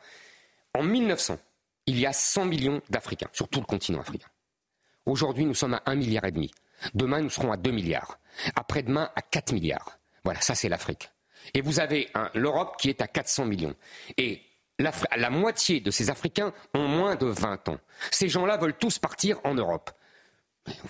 [0.75, 1.39] En 1900,
[1.87, 4.29] il y a 100 millions d'Africains sur tout le continent africain.
[5.07, 6.51] Aujourd'hui, nous sommes à 1 milliard et demi.
[6.95, 8.19] Demain, nous serons à 2 milliards.
[8.55, 9.99] Après-demain, à 4 milliards.
[10.25, 11.11] Voilà, ça c'est l'Afrique.
[11.55, 13.75] Et vous avez l'Europe qui est à 400 millions.
[14.17, 14.43] Et
[14.79, 17.79] la moitié de ces Africains ont moins de 20 ans.
[18.11, 19.91] Ces gens-là veulent tous partir en Europe.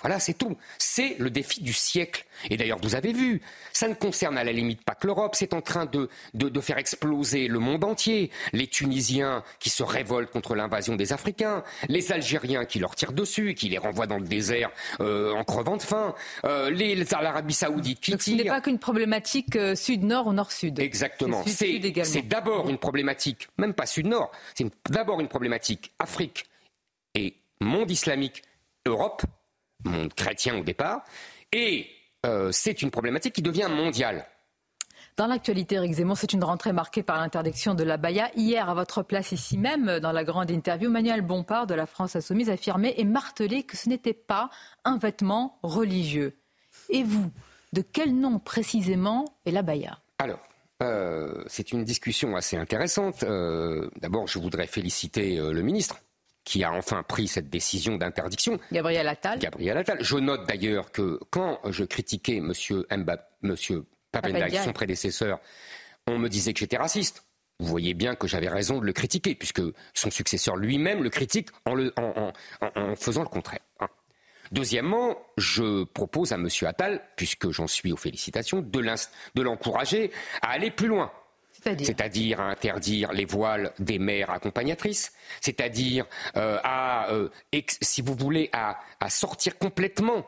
[0.02, 0.56] Voilà, c'est tout.
[0.78, 2.26] C'est le défi du siècle.
[2.50, 3.40] Et d'ailleurs, vous avez vu,
[3.72, 6.60] ça ne concerne à la limite pas que l'Europe, c'est en train de, de, de
[6.60, 8.30] faire exploser le monde entier.
[8.52, 13.54] Les Tunisiens qui se révoltent contre l'invasion des Africains, les Algériens qui leur tirent dessus,
[13.54, 14.70] qui les renvoient dans le désert
[15.00, 16.14] euh, en crevant de faim,
[16.44, 18.52] euh, les, l'Arabie Saoudite qui Donc ce n'est tire.
[18.52, 20.78] pas qu'une problématique euh, sud-nord ou nord-sud.
[20.80, 21.44] Exactement.
[21.46, 26.46] C'est d'abord une problématique, même pas sud-nord, c'est d'abord une problématique Afrique
[27.14, 28.42] et monde islamique,
[28.86, 29.22] Europe,
[29.84, 31.02] monde chrétien au départ,
[31.52, 31.88] et
[32.26, 34.26] euh, c'est une problématique qui devient mondiale.
[35.16, 38.30] Dans l'actualité, Eric Zemmour, c'est une rentrée marquée par l'interdiction de la baya.
[38.36, 42.16] Hier, à votre place ici même, dans la grande interview, Manuel Bompard de la France
[42.16, 44.48] Insoumise affirmait et martelait que ce n'était pas
[44.84, 46.38] un vêtement religieux.
[46.88, 47.30] Et vous,
[47.72, 49.98] de quel nom précisément est la baya?
[50.18, 50.40] Alors,
[50.82, 53.22] euh, c'est une discussion assez intéressante.
[53.24, 56.00] Euh, D'abord, je voudrais féliciter euh, le ministre
[56.44, 58.58] qui a enfin pris cette décision d'interdiction.
[58.72, 59.38] Gabriel Attal.
[59.38, 59.98] Gabriel Attal.
[60.00, 62.52] Je note d'ailleurs que quand je critiquais M.
[62.90, 63.54] Mbappé, M.
[64.12, 64.56] Papendiaï.
[64.64, 65.38] son prédécesseur,
[66.06, 67.24] on me disait que j'étais raciste.
[67.60, 69.60] Vous voyez bien que j'avais raison de le critiquer, puisque
[69.94, 73.60] son successeur lui-même le critique en, le- en- en- en- en faisant le contraire.
[73.80, 73.88] hein.
[74.50, 76.48] Deuxièmement, je propose à M.
[76.62, 80.10] Attal, puisque j'en suis aux félicitations, de l'encourager
[80.42, 81.12] à aller plus loin.
[81.62, 86.06] C'est-à-dire à interdire les voiles des mères accompagnatrices, c'est-à-dire
[86.36, 87.28] euh, à, euh,
[87.82, 88.76] si vous voulez, à
[89.08, 90.24] sortir complètement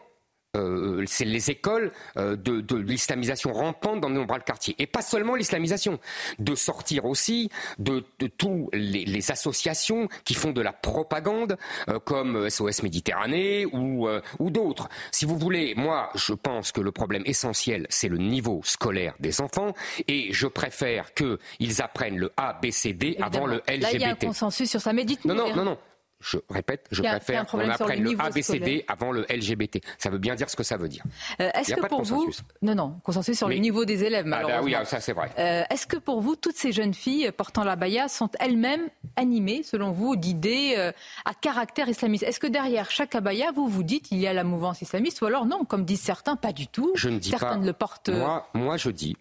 [0.55, 4.75] euh, c'est les écoles euh, de, de l'islamisation rampante dans de nombreux quartiers.
[4.79, 5.99] Et pas seulement l'islamisation,
[6.39, 7.49] de sortir aussi
[7.79, 11.57] de, de tous les, les, associations qui font de la propagande,
[11.89, 14.09] euh, comme SOS Méditerranée ou,
[14.39, 14.89] ou d'autres.
[15.11, 19.41] Si vous voulez, moi, je pense que le problème essentiel, c'est le niveau scolaire des
[19.41, 19.73] enfants,
[20.07, 23.83] et je préfère qu'ils apprennent le A, B, C, D avant le LGBT.
[23.83, 25.33] Là, il y a un consensus sur ça, mais dites-nous.
[25.33, 25.79] Non, non, non, non
[26.23, 29.81] je répète, je préfère qu'on apprenne le, ABCD avant le LGBT.
[29.99, 31.03] Ça veut bien dire ce que ça veut dire.
[31.41, 32.31] Euh, est-ce que pour vous,
[32.63, 35.31] non, non, consensus sur le niveau des élèves, ah bah oui, ah, ça c'est vrai.
[35.39, 39.63] Euh, est-ce que pour vous, toutes ces jeunes filles portant la baya sont elles-mêmes animées,
[39.65, 40.93] selon vous, d'idées euh,
[41.25, 42.23] à caractère islamiste?
[42.23, 45.27] Est-ce que derrière chaque abaya, vous vous dites il y a la mouvance islamiste, ou
[45.27, 46.93] alors non, comme disent certains, pas du tout?
[46.95, 47.67] Je ne dis certains pas.
[47.67, 48.11] le portent.
[48.11, 49.17] Moi, moi, je dis.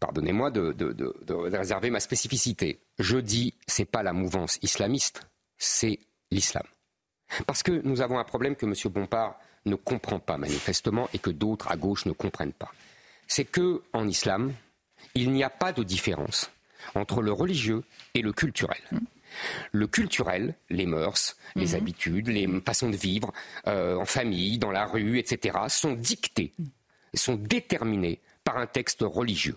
[0.00, 2.80] Pardonnez-moi de, de, de réserver ma spécificité.
[3.00, 5.28] Je dis, c'est pas la mouvance islamiste
[5.58, 5.98] c'est
[6.30, 6.64] l'islam.
[7.46, 8.74] Parce que nous avons un problème que M.
[8.92, 12.72] Bompard ne comprend pas manifestement et que d'autres à gauche ne comprennent pas.
[13.26, 14.52] C'est que en islam,
[15.14, 16.50] il n'y a pas de différence
[16.94, 17.82] entre le religieux
[18.14, 18.80] et le culturel.
[19.72, 21.74] Le culturel, les mœurs, les mhm.
[21.74, 23.32] habitudes, les façons de vivre
[23.66, 26.54] euh, en famille, dans la rue, etc., sont dictés,
[27.14, 29.56] sont déterminés par un texte religieux.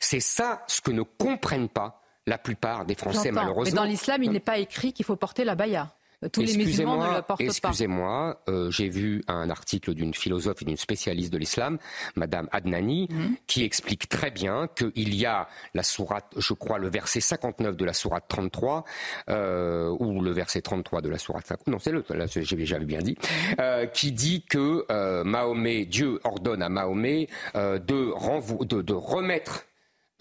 [0.00, 3.64] C'est ça ce que ne comprennent pas la plupart des Français, malheureusement.
[3.64, 5.90] Mais dans l'islam, il n'est pas écrit qu'il faut porter la baya.
[6.32, 7.44] Tous les musulmans ne la portent pas.
[7.44, 11.78] Excusez-moi, euh, j'ai vu un article d'une philosophe et d'une spécialiste de l'islam,
[12.16, 13.36] Madame Adnani, mhm.
[13.46, 17.84] qui explique très bien qu'il y a la sourate, je crois, le verset 59 de
[17.84, 18.84] la sourate 33,
[19.28, 22.04] euh, ou le verset 33 de la sourate 50, non, c'est le,
[22.36, 23.16] j'avais bien dit,
[23.60, 24.84] euh, qui dit que
[25.24, 29.66] Mahomet, Dieu ordonne à Mahomet de, de, de remettre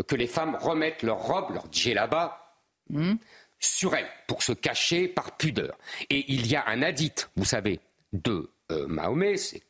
[0.08, 2.56] que les femmes remettent leur robe, leur djellaba,
[2.90, 3.16] hmm.
[3.60, 5.78] sur elles, pour se cacher par pudeur.
[6.10, 7.80] Et il y a un hadith, vous savez,
[8.12, 9.64] de euh, Mahomet, c'est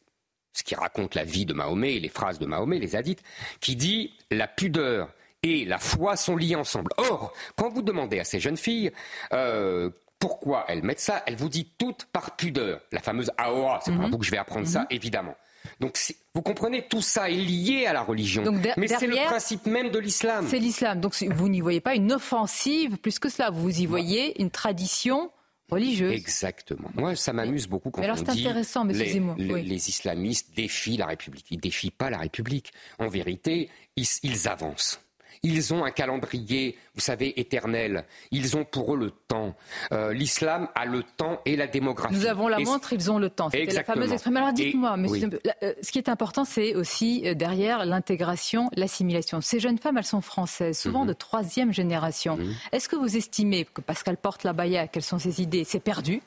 [0.54, 3.24] ce qui raconte la vie de Mahomet et les phrases de Mahomet, les hadiths,
[3.60, 5.10] qui dit la pudeur
[5.42, 6.92] et la foi sont liées ensemble.
[6.98, 8.92] Or, quand vous demandez à ces jeunes filles
[9.34, 9.90] euh,
[10.20, 12.80] pourquoi elles mettent ça, elles vous disent toutes par pudeur.
[12.92, 14.12] La fameuse aora, c'est pour hmm.
[14.12, 14.88] vous que je vais apprendre ça, hmm.
[14.92, 15.36] évidemment.
[15.80, 15.98] Donc
[16.34, 18.44] vous comprenez, tout ça est lié à la religion.
[18.78, 20.46] Mais c'est le principe même de l'islam.
[20.50, 21.00] C'est l'islam.
[21.00, 23.50] Donc vous n'y voyez pas une offensive plus que cela.
[23.50, 25.32] Vous y voyez une tradition
[25.70, 26.14] religieuse.
[26.14, 26.90] Exactement.
[26.96, 31.46] Moi, ça m'amuse beaucoup quand alors, on dit intéressant, les, les, islamistes défient la République.
[31.52, 32.72] Ils défient pas la République.
[33.00, 35.03] En vérité, ils avancent.
[35.46, 38.06] Ils ont un calendrier, vous savez, éternel.
[38.32, 39.56] Ils ont pour eux le temps.
[39.92, 42.16] Euh, l'islam a le temps et la démographie.
[42.16, 43.50] Nous avons la montre, ils ont le temps.
[43.50, 44.38] C'était la fameuse expression.
[44.38, 49.42] Alors dites-moi, euh, ce qui est important, c'est aussi euh, derrière l'intégration, l'assimilation.
[49.42, 51.10] Ces jeunes femmes, elles sont françaises, souvent mhm.
[51.10, 52.38] de troisième génération.
[52.38, 52.54] Mhm.
[52.72, 55.82] Est-ce que vous estimez que parce qu'elles portent la baya, quelles sont ces idées, c'est
[55.82, 56.22] perdu?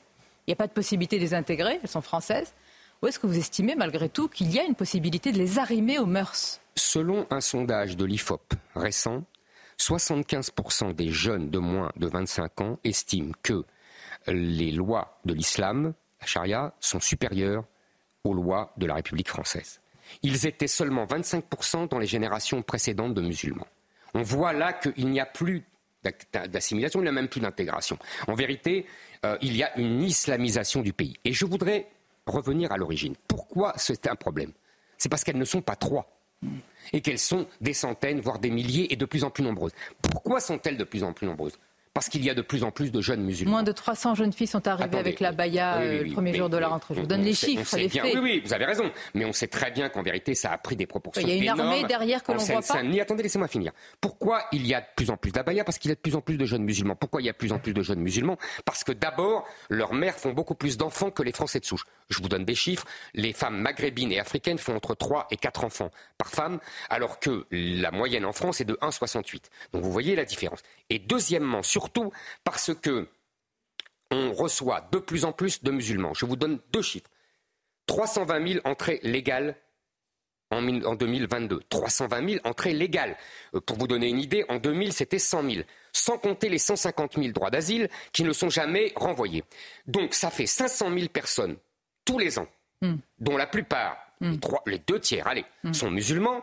[0.45, 2.53] Il n'y a pas de possibilité de les intégrer, elles sont françaises?
[3.01, 5.97] Ou est-ce que vous estimez malgré tout qu'il y a une possibilité de les arrimer
[5.97, 6.61] aux mœurs?
[6.77, 9.23] Selon un sondage de l'IFOP récent,
[9.79, 13.65] 75% des jeunes de moins de 25 ans estiment que
[14.27, 17.65] les lois de l'islam, la charia, sont supérieures
[18.23, 19.81] aux lois de la République française.
[20.21, 23.67] Ils étaient seulement 25% dans les générations précédentes de musulmans.
[24.13, 25.65] On voit là qu'il n'y a plus
[26.31, 27.97] d'assimilation, il n'y a même plus d'intégration.
[28.27, 28.85] En vérité,
[29.25, 31.17] euh, il y a une islamisation du pays.
[31.25, 31.87] Et je voudrais
[32.27, 33.15] revenir à l'origine.
[33.27, 34.53] Pourquoi c'est un problème?
[34.99, 36.16] C'est parce qu'elles ne sont pas trois
[36.93, 39.73] et qu'elles sont des centaines, voire des milliers et de plus en plus nombreuses.
[40.01, 41.57] Pourquoi sont-elles de plus en plus nombreuses?
[41.97, 43.53] Parce qu'il y a de plus en plus de jeunes musulmans.
[43.53, 46.57] Moins de 300 jeunes filles sont arrivées avec la baya euh, le premier jour de
[46.57, 46.93] la rentrée.
[46.93, 48.03] Je vous donne les chiffres, les faits.
[48.13, 48.91] Oui, oui, vous avez raison.
[49.15, 51.53] Mais on sait très bien qu'en vérité, ça a pris des proportions Il y a
[51.53, 52.81] une armée derrière que l'on voit pas.
[53.01, 53.71] Attendez, laissez-moi finir.
[53.99, 56.15] Pourquoi il y a de plus en plus d'abaya Parce qu'il y a de plus
[56.15, 56.95] en plus de jeunes musulmans.
[56.95, 59.95] Pourquoi il y a de plus en plus de jeunes musulmans Parce que d'abord, leurs
[59.95, 61.85] mères font beaucoup plus d'enfants que les Français de souche.
[62.09, 62.85] Je vous donne des chiffres.
[63.15, 66.59] Les femmes maghrébines et africaines font entre 3 et 4 enfants par femme,
[66.91, 69.45] alors que la moyenne en France est de 1,68.
[69.73, 70.61] Donc vous voyez la différence.
[70.89, 72.11] Et deuxièmement, surtout
[72.43, 73.07] parce que
[74.11, 76.13] on reçoit de plus en plus de musulmans.
[76.13, 77.09] Je vous donne deux chiffres.
[77.87, 79.55] 320 000 entrées légales
[80.51, 81.61] en, 2022.
[81.69, 83.17] 320 000 entrées légales.
[83.53, 85.63] Euh, pour vous donner une idée, en 2000, c'était 100 000.
[85.91, 89.43] Sans compter les 150 000 droits d'asile qui ne sont jamais renvoyés.
[89.87, 91.57] Donc ça fait 500 000 personnes
[92.05, 92.47] tous les ans,
[92.81, 92.95] hmm.
[93.19, 94.35] dont la plupart, hmm.
[94.65, 95.73] les, deux tiers, allez, hmm.
[95.73, 96.41] sont musulmans.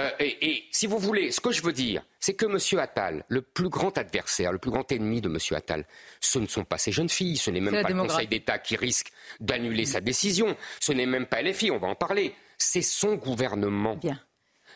[0.00, 2.80] Euh, et, si vous voulez, ce que je veux dire, c'est que M.
[2.80, 5.38] Attal, le plus grand adversaire, le plus grand ennemi de M.
[5.56, 5.84] Attal,
[6.20, 8.74] ce ne sont pas ces jeunes filles, ce n'est même pas le Conseil d'État qui
[8.76, 13.14] risque d'annuler sa décision, ce n'est même pas LFI, on va en parler, c'est son
[13.14, 13.98] gouvernement.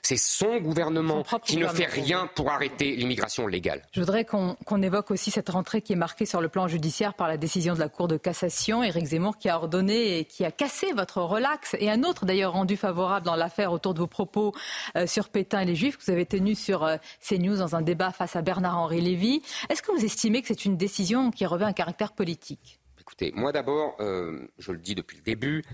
[0.02, 3.82] C'est son gouvernement qui ne fait rien pour arrêter l'immigration légale.
[3.92, 7.28] Je voudrais qu'on évoque aussi cette rentrée qui est marquée sur le plan judiciaire par
[7.28, 8.82] la décision de la Cour de cassation.
[8.82, 12.52] Éric Zemmour qui a ordonné et qui a cassé votre relax et un autre d'ailleurs
[12.52, 14.54] rendu favorable dans l'affaire autour de vos propos
[14.96, 16.96] euh, sur Pétain et les Juifs que vous avez tenus sur euh,
[17.26, 19.42] CNews dans un débat face à Bernard-Henri Lévy.
[19.68, 22.80] Est-ce que vous estimez que c'est une décision qui revêt un caractère politique?
[23.00, 25.64] Écoutez, moi d'abord, euh, je le dis depuis le début,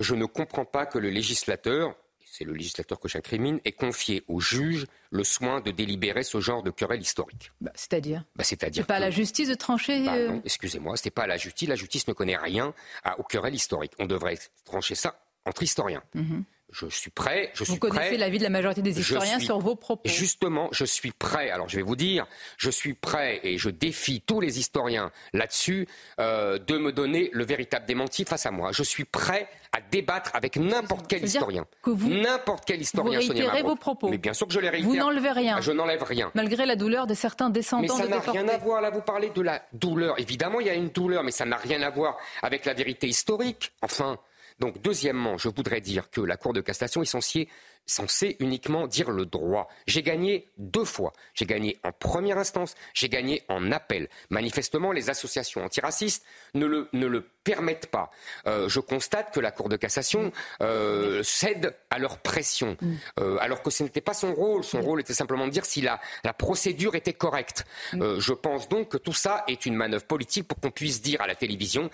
[0.00, 1.94] je ne comprends pas que le législateur,
[2.36, 6.64] c'est le législateur que j'incrimine, ait confié au juge le soin de délibérer ce genre
[6.64, 7.52] de querelle historique.
[7.60, 8.24] Bah, c'est-à-dire?
[8.34, 8.82] Bah, C'est-à-dire.
[8.82, 10.04] C'est pas à la justice de trancher.
[10.04, 11.68] Bah, non, excusez-moi, c'est pas à la justice.
[11.68, 12.74] La justice ne connaît rien
[13.04, 13.92] à, aux querelles historiques.
[14.00, 16.02] On devrait trancher ça entre historiens.
[16.14, 16.44] Mhm
[16.74, 17.50] je suis prêt.
[17.54, 20.08] Je vous connaissez l'avis de la majorité des historiens sur vos propos.
[20.08, 21.50] Justement, je suis prêt.
[21.50, 22.26] Alors je vais vous dire,
[22.56, 25.86] je suis prêt et je défie tous les historiens là-dessus
[26.18, 28.72] euh, de me donner le véritable démenti face à moi.
[28.72, 31.64] Je suis prêt à débattre avec n'importe quel historien.
[31.86, 33.20] N'importe quel historien.
[33.20, 34.08] Vous réitérez vos propos.
[34.08, 34.88] Mais bien sûr que je les réitère.
[34.88, 35.60] Vous n'enlevez rien.
[35.60, 36.30] Je n'enlève rien.
[36.34, 38.80] Malgré la douleur de certains descendants mais ça n'a rien à voir.
[38.80, 40.18] Là, vous parlez de la douleur.
[40.18, 43.06] Évidemment, il y a une douleur, mais ça n'a rien à voir avec la vérité
[43.06, 43.72] historique.
[43.80, 44.18] Enfin.
[44.60, 47.48] Donc, deuxièmement, je voudrais dire que la Cour de cassation est censée
[47.86, 49.68] censé uniquement dire le droit.
[49.86, 51.12] J'ai gagné deux fois.
[51.34, 54.08] J'ai gagné en première instance, j'ai gagné en appel.
[54.30, 56.24] Manifestement, les associations antiracistes
[56.54, 58.10] ne le, ne le permettent pas.
[58.46, 60.32] Euh, je constate que la Cour de cassation
[60.62, 62.94] euh, cède à leur pression, mm.
[63.20, 64.64] euh, alors que ce n'était pas son rôle.
[64.64, 67.66] Son rôle était simplement de dire si la, la procédure était correcte.
[67.92, 68.18] Mm.
[68.18, 71.26] je pense donc que tout ça est une manœuvre politique pour qu'on puisse dire à
[71.26, 71.90] la télévision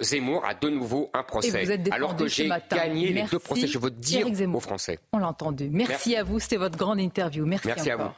[0.00, 3.66] Zemmour a de nouveau un procès, alors que j'ai gagné les deux procès.
[3.66, 4.98] Je veux dire aux Français.
[5.70, 7.46] Merci, à vous, c'était votre grande interview.
[7.46, 8.10] Merci, Merci à vous.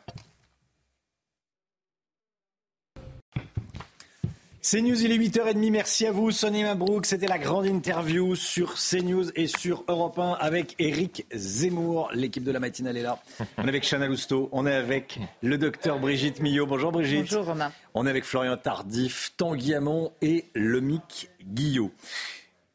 [4.68, 5.70] CNews, il est 8h30.
[5.70, 7.06] Merci à vous, Sonny Mabrouk.
[7.06, 12.10] C'était la grande interview sur CNews et sur Europe 1 avec Eric Zemmour.
[12.12, 13.20] L'équipe de la matinale est là.
[13.58, 14.48] On est avec Chana Lousteau.
[14.50, 16.66] On est avec le docteur Brigitte Millot.
[16.66, 17.30] Bonjour Brigitte.
[17.30, 17.70] Bonjour Romain.
[17.94, 21.92] On est avec Florian Tardif, Tanguy Hamon et Lomic Guillot.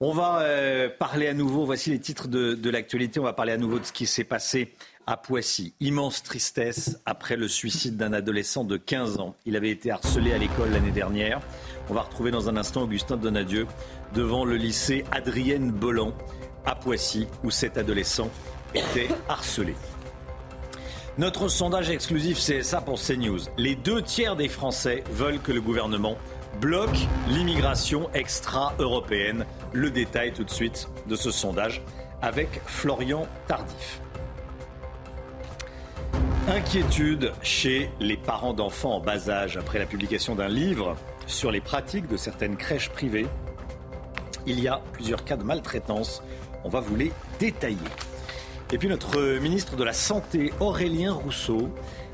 [0.03, 3.57] On va euh, parler à nouveau, voici les titres de, l'actualité, on va parler à
[3.57, 4.73] nouveau de ce qui s'est passé
[5.06, 5.76] à Poissy.
[5.80, 9.36] Immense tristesse après le suicide d'un adolescent de 15 ans.
[9.45, 11.40] Il avait été harcelé à l'école l'année dernière.
[11.88, 13.68] On va retrouver dans un instant Augustin Donadieu
[14.15, 16.14] devant le lycée Adrienne Bolland
[16.65, 18.32] à Poissy où cet adolescent
[18.73, 19.76] était harcelé.
[21.19, 23.41] Notre sondage exclusif c'est ça pour CNews.
[23.60, 26.18] Les deux tiers des Français veulent que le gouvernement
[26.60, 29.45] bloque l'immigration extra-européenne.
[29.73, 31.82] Le détail tout de suite de ce sondage
[32.22, 34.02] avec Florian Tardif.
[36.48, 40.95] Inquiétude chez les parents d'enfants en bas âge après la publication d'un livre
[41.28, 43.28] sur les pratiques de certaines crèches privées.
[44.45, 46.23] Il y a plusieurs cas de maltraitance.
[46.64, 47.78] On va vous les détailler.
[48.73, 51.69] Et puis notre ministre de la Santé, Aurélien Rousseau,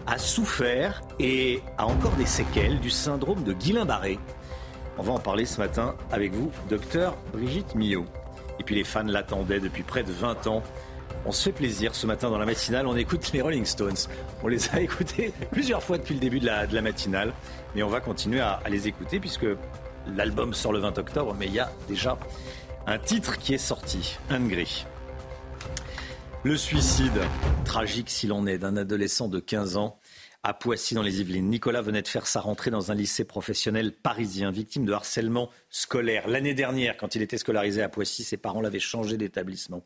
[0.08, 4.20] a souffert et a encore des séquelles du syndrome de Guillain-Barré.
[4.98, 8.06] On va en parler ce matin avec vous, docteur Brigitte Millot.
[8.60, 10.64] Et puis les fans l'attendaient depuis près de 20 ans.
[11.26, 13.98] On se fait plaisir ce matin dans la matinale, on écoute les Rolling Stones.
[14.44, 17.34] On les a écoutés plusieurs fois depuis le début de la, de la matinale,
[17.76, 19.46] mais on va continuer à, les écouter puisque
[20.16, 22.18] l'album sort le 20 octobre, mais il y a déjà
[22.88, 24.86] un titre qui est sorti, Hungry.
[26.44, 27.20] Le suicide,
[27.66, 29.97] tragique s'il en est, d'un adolescent de 15 ans
[30.48, 31.50] à Poissy dans les Yvelines.
[31.50, 36.30] Nicolas venait de faire sa rentrée dans un lycée professionnel parisien, victime de harcèlement scolaire.
[36.30, 39.84] L'année dernière, quand il était scolarisé à Poissy, ses parents l'avaient changé d'établissement.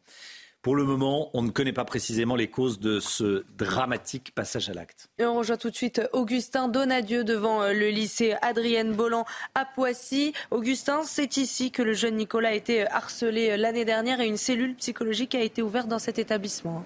[0.62, 4.76] Pour le moment, on ne connaît pas précisément les causes de ce dramatique passage à
[4.76, 5.08] l'acte.
[5.18, 9.26] Et on rejoint tout de suite Augustin Donadieu devant euh, le lycée Adrienne Bolland
[9.56, 10.34] à Poissy.
[10.52, 14.38] Augustin, c'est ici que le jeune Nicolas a été harcelé euh, l'année dernière et une
[14.38, 16.86] cellule psychologique a été ouverte dans cet établissement.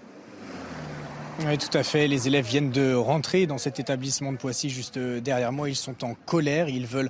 [1.44, 2.08] Oui, tout à fait.
[2.08, 5.68] Les élèves viennent de rentrer dans cet établissement de Poissy juste euh, derrière moi.
[5.70, 6.70] Ils sont en colère.
[6.70, 7.10] Ils veulent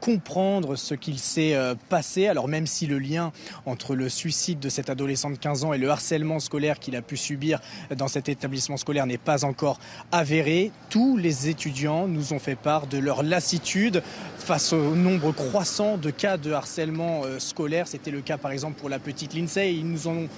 [0.00, 2.26] comprendre ce qu'il s'est euh, passé.
[2.26, 3.32] Alors même si le lien
[3.66, 7.02] entre le suicide de cet adolescent de 15 ans et le harcèlement scolaire qu'il a
[7.02, 7.60] pu subir
[7.96, 9.78] dans cet établissement scolaire n'est pas encore
[10.12, 14.02] avéré, tous les étudiants nous ont fait part de leur lassitude
[14.38, 17.88] face au nombre croissant de cas de harcèlement scolaire.
[17.88, 19.74] C'était le cas par exemple pour la petite Lindsay.
[19.74, 20.28] Ils nous en ont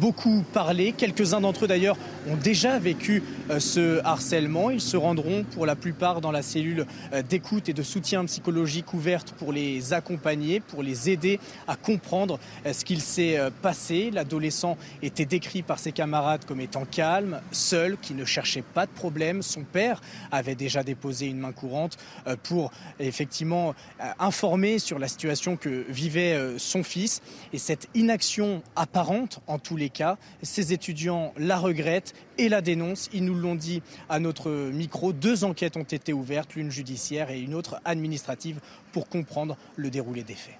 [0.00, 0.92] beaucoup parlé.
[0.92, 1.96] Quelques-uns d'entre eux d'ailleurs
[2.28, 4.70] ont déjà vécu euh, ce harcèlement.
[4.70, 8.81] Ils se rendront pour la plupart dans la cellule euh, d'écoute et de soutien psychologique
[8.82, 14.10] pour les accompagner, pour les aider à comprendre euh, ce qu'il s'est passé.
[14.10, 18.90] L'adolescent était décrit par ses camarades comme étant calme, seul, qui ne cherchait pas de
[18.90, 19.42] problème.
[19.42, 20.00] Son père
[20.30, 21.98] avait déjà déposé une main courante
[22.42, 23.74] pour effectivement
[24.18, 27.20] informé sur la situation que vivait son fils.
[27.52, 33.08] Et cette inaction apparente, en tous les cas, ces étudiants la regrettent et la dénoncent.
[33.12, 35.12] Ils nous l'ont dit à notre micro.
[35.12, 38.60] Deux enquêtes ont été ouvertes, l'une judiciaire et une autre administrative,
[38.92, 40.58] pour comprendre le déroulé des faits.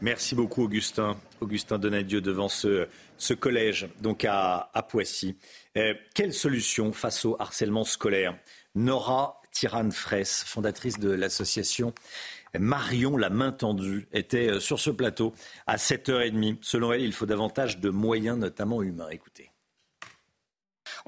[0.00, 1.16] Merci beaucoup Augustin.
[1.40, 2.86] Augustin Donadieu devant ce,
[3.34, 5.36] collège, donc à, Poissy.
[5.76, 8.36] Euh, quelle solution face au harcèlement scolaire?
[8.74, 11.92] Nora Tirane-Fraisse, fondatrice de l'association
[12.56, 15.34] Marion la main tendue, était euh, sur ce plateau
[15.66, 16.58] à 7h30.
[16.62, 19.08] Selon elle, il faut davantage de moyens, notamment humains.
[19.10, 19.47] Écoutez.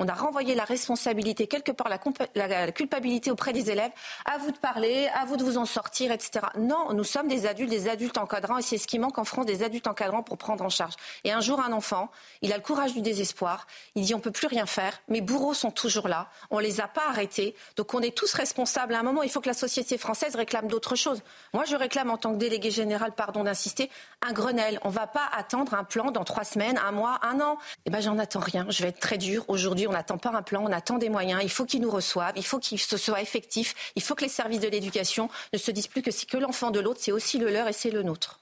[0.02, 1.90] On a renvoyé la responsabilité, quelque part
[2.34, 3.90] la, culpabilité auprès des élèves.
[4.24, 6.46] À vous de parler, à vous de vous en sortir, etc.
[6.58, 9.44] Non, nous sommes des adultes, des adultes encadrants, et c'est ce qui manque en France,
[9.44, 10.94] des adultes encadrants pour prendre en charge.
[11.24, 12.10] Et un jour, un enfant,
[12.40, 13.66] il a le courage du désespoir.
[13.94, 15.02] Il dit on peut plus rien faire.
[15.08, 16.30] Mes bourreaux sont toujours là.
[16.50, 17.54] On les a pas arrêtés.
[17.76, 18.94] Donc on est tous responsables.
[18.94, 21.20] À un moment, il faut que la société française réclame d'autres choses.
[21.52, 23.90] Moi, je réclame en tant que délégué général, pardon d'insister,
[24.26, 24.80] un Grenelle.
[24.82, 27.58] On va pas attendre un plan dans trois semaines, un mois, un an.
[27.84, 28.64] Eh ben, j'en attends rien.
[28.70, 31.40] Je vais être très dur aujourd'hui on n'attend pas un plan, on attend des moyens.
[31.42, 34.60] Il faut qu'ils nous reçoivent, il faut qu'ils soient effectifs, il faut que les services
[34.60, 37.50] de l'éducation ne se disent plus que c'est que l'enfant de l'autre, c'est aussi le
[37.50, 38.38] leur et c'est le nôtre.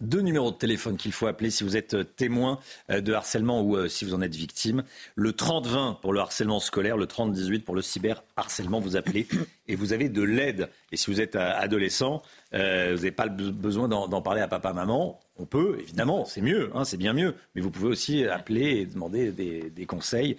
[0.00, 3.62] Deux numéros de téléphone qu'il faut appeler si vous êtes euh, témoin euh, de harcèlement
[3.62, 4.84] ou euh, si vous en êtes victime.
[5.16, 8.78] Le 30-20 pour le harcèlement scolaire, le 30-18 pour le cyberharcèlement.
[8.78, 9.26] Vous appelez
[9.66, 10.68] et vous avez de l'aide.
[10.92, 12.22] Et si vous êtes adolescent,
[12.52, 15.18] vous n'avez pas besoin d'en parler à papa, maman.
[15.36, 17.34] On peut, évidemment, c'est mieux, hein, c'est bien mieux.
[17.54, 20.36] Mais vous pouvez aussi appeler et demander des, conseils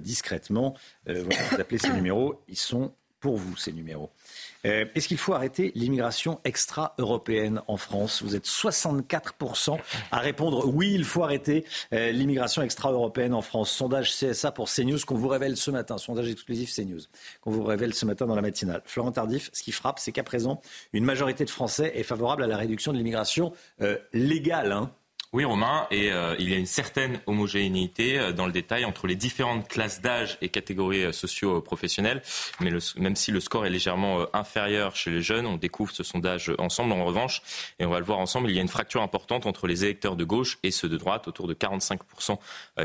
[0.00, 0.74] discrètement.
[1.06, 4.10] vous appelez ces numéros, ils sont pour vous, ces numéros.
[4.64, 8.22] Euh, est-ce qu'il faut arrêter l'immigration extra-européenne en France?
[8.22, 9.78] Vous êtes 64%
[10.10, 13.70] à répondre oui, il faut arrêter euh, l'immigration extra-européenne en France.
[13.70, 17.00] Sondage CSA pour CNews qu'on vous révèle ce matin, sondage exclusif CNews,
[17.40, 18.82] qu'on vous révèle ce matin dans la matinale.
[18.84, 20.60] Florent Tardif, ce qui frappe, c'est qu'à présent,
[20.92, 24.72] une majorité de Français est favorable à la réduction de l'immigration euh, légale.
[24.72, 24.90] Hein.
[25.34, 29.06] Oui, Romain, et euh, il y a une certaine homogénéité euh, dans le détail entre
[29.06, 32.22] les différentes classes d'âge et catégories euh, socio-professionnelles.
[32.60, 36.50] Mais même si le score est légèrement inférieur chez les jeunes, on découvre ce sondage
[36.56, 36.92] ensemble.
[36.92, 37.42] En revanche,
[37.78, 40.16] et on va le voir ensemble, il y a une fracture importante entre les électeurs
[40.16, 42.38] de gauche et ceux de droite, autour de 45%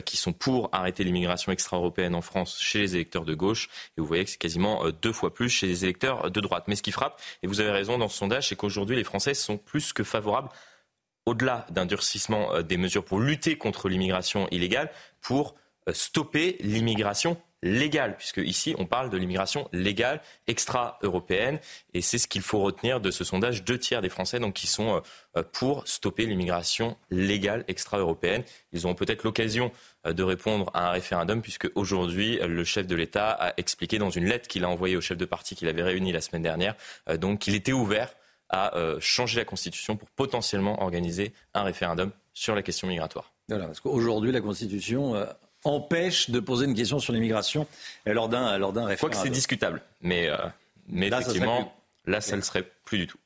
[0.04, 3.70] qui sont pour arrêter l'immigration extra-européenne en France chez les électeurs de gauche.
[3.98, 6.66] Et vous voyez que c'est quasiment deux fois plus chez les électeurs de droite.
[6.68, 9.34] Mais ce qui frappe, et vous avez raison dans ce sondage, c'est qu'aujourd'hui, les Français
[9.34, 10.50] sont plus que favorables
[11.26, 14.92] au-delà d'un durcissement euh, des mesures pour lutter contre l'immigration illégale,
[15.22, 15.56] pour
[15.88, 21.60] euh, stopper l'immigration légale, puisque ici on parle de l'immigration légale extra-européenne,
[21.94, 23.64] et c'est ce qu'il faut retenir de ce sondage.
[23.64, 25.02] Deux tiers des Français donc qui sont
[25.38, 28.44] euh, pour stopper l'immigration légale extra-européenne.
[28.74, 29.72] Ils auront peut-être l'occasion
[30.06, 34.26] de répondre à un référendum, puisque aujourd'hui le chef de l'État a expliqué dans une
[34.26, 36.76] lettre qu'il a envoyée au chef de parti qu'il avait réuni la semaine dernière,
[37.18, 38.14] donc qu'il était ouvert
[38.54, 43.34] à euh, changer la Constitution pour potentiellement organiser un référendum sur la question migratoire.
[43.50, 45.26] Voilà, parce qu'aujourd'hui, la Constitution euh,
[45.64, 47.66] empêche de poser une question sur l'immigration
[48.08, 48.92] euh, lors d'un référendum.
[48.92, 50.30] Je crois que c'est discutable, mais,
[50.88, 51.74] mais effectivement,
[52.06, 53.18] là, ça ne le serait plus du tout.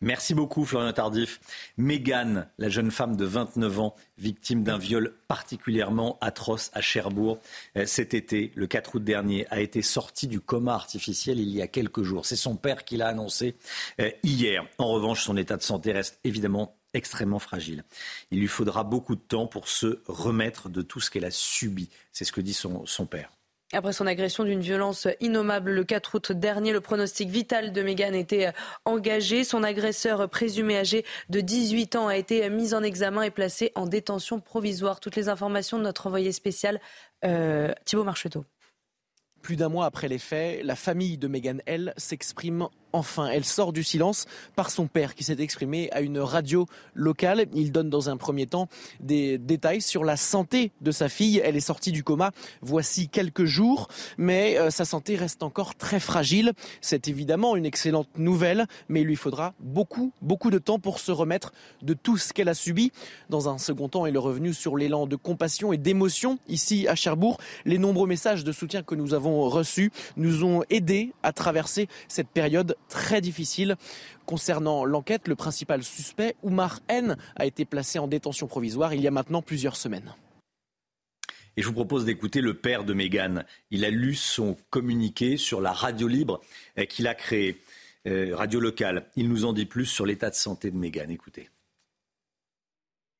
[0.00, 1.40] Merci beaucoup, Florian Tardif.
[1.76, 7.40] Mégane, la jeune femme de 29 ans, victime d'un viol particulièrement atroce à Cherbourg
[7.76, 11.62] euh, cet été, le 4 août dernier, a été sortie du coma artificiel il y
[11.62, 12.26] a quelques jours.
[12.26, 13.56] C'est son père qui l'a annoncé
[14.00, 14.64] euh, hier.
[14.78, 17.84] En revanche, son état de santé reste évidemment extrêmement fragile.
[18.30, 21.90] Il lui faudra beaucoup de temps pour se remettre de tout ce qu'elle a subi.
[22.12, 23.30] C'est ce que dit son père.
[23.74, 28.14] Après son agression d'une violence innommable le 4 août dernier, le pronostic vital de Meghan
[28.14, 28.52] était
[28.86, 29.44] engagé.
[29.44, 33.86] Son agresseur présumé âgé de 18 ans a été mis en examen et placé en
[33.86, 35.00] détention provisoire.
[35.00, 36.80] Toutes les informations de notre envoyé spécial
[37.26, 38.46] euh, Thibault Marcheteau.
[39.42, 43.28] Plus d'un mois après les faits, la famille de Meghan L s'exprime enfin.
[43.28, 47.46] Elle sort du silence par son père qui s'est exprimé à une radio locale.
[47.54, 48.68] Il donne dans un premier temps
[49.00, 51.40] des détails sur la santé de sa fille.
[51.44, 52.32] Elle est sortie du coma
[52.62, 56.52] voici quelques jours, mais euh, sa santé reste encore très fragile.
[56.80, 61.12] C'est évidemment une excellente nouvelle, mais il lui faudra beaucoup, beaucoup de temps pour se
[61.12, 61.52] remettre
[61.82, 62.92] de tout ce qu'elle a subi.
[63.28, 66.94] Dans un second temps, elle est revenue sur l'élan de compassion et d'émotion ici à
[66.94, 67.38] Cherbourg.
[67.64, 72.28] Les nombreux messages de soutien que nous avons reçus nous ont aidés à traverser cette
[72.28, 73.76] période très difficile.
[74.26, 79.06] Concernant l'enquête, le principal suspect, Oumar N, a été placé en détention provisoire il y
[79.06, 80.14] a maintenant plusieurs semaines.
[81.56, 83.42] Et je vous propose d'écouter le père de Meghan.
[83.72, 86.40] Il a lu son communiqué sur la radio libre
[86.78, 87.60] euh, qu'il a créée,
[88.06, 89.06] euh, radio locale.
[89.16, 91.08] Il nous en dit plus sur l'état de santé de Meghan.
[91.08, 91.48] Écoutez.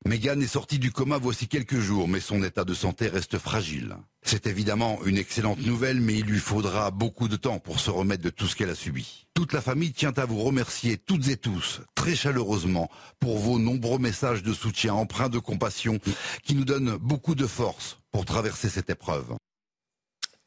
[0.05, 3.97] Meghan est sortie du coma voici quelques jours, mais son état de santé reste fragile.
[4.23, 8.23] C'est évidemment une excellente nouvelle, mais il lui faudra beaucoup de temps pour se remettre
[8.23, 9.27] de tout ce qu'elle a subi.
[9.33, 12.89] Toute la famille tient à vous remercier toutes et tous, très chaleureusement,
[13.19, 15.99] pour vos nombreux messages de soutien empreints de compassion
[16.43, 19.35] qui nous donnent beaucoup de force pour traverser cette épreuve.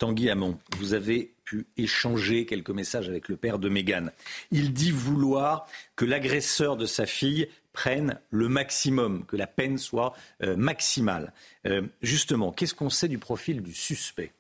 [0.03, 4.07] Tanguy Hamon, vous avez pu échanger quelques messages avec le père de Meghan.
[4.51, 10.13] Il dit vouloir que l'agresseur de sa fille prenne le maximum, que la peine soit
[10.43, 11.33] euh, maximale.
[11.69, 14.33] Euh, justement, qu'est-ce qu'on sait du profil du suspect?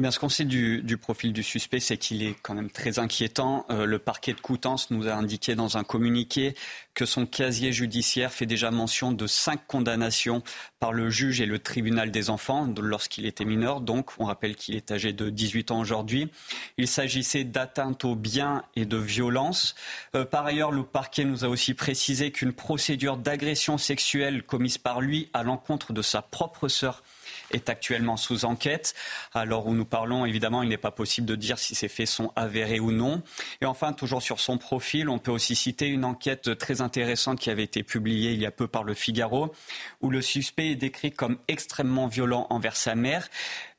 [0.00, 3.66] Ce qu'on sait du, profil du suspect, c'est qu'il est quand même très inquiétant.
[3.68, 6.54] Euh, le parquet de Coutances nous a indiqué dans un communiqué
[6.94, 10.44] que son casier judiciaire fait déjà mention de cinq condamnations
[10.78, 13.80] par le juge et le tribunal des enfants lorsqu'il était mineur.
[13.80, 16.30] Donc, on rappelle qu'il est âgé de 18 ans aujourd'hui.
[16.76, 19.74] Il s'agissait d'atteinte aux biens et de violence.
[20.14, 25.00] Euh, par ailleurs, le parquet nous a aussi précisé qu'une procédure d'agression sexuelle commise par
[25.00, 27.02] lui à l'encontre de sa propre sœur
[27.50, 28.94] est actuellement sous enquête.
[29.32, 32.32] Alors où nous parlons, évidemment, il n'est pas possible de dire si ces faits sont
[32.36, 33.22] avérés ou non.
[33.60, 37.50] Et enfin, toujours sur son profil, on peut aussi citer une enquête très intéressante qui
[37.50, 39.52] avait été publiée il y a peu par le Figaro,
[40.00, 43.28] où le suspect est décrit comme extrêmement violent envers sa mère,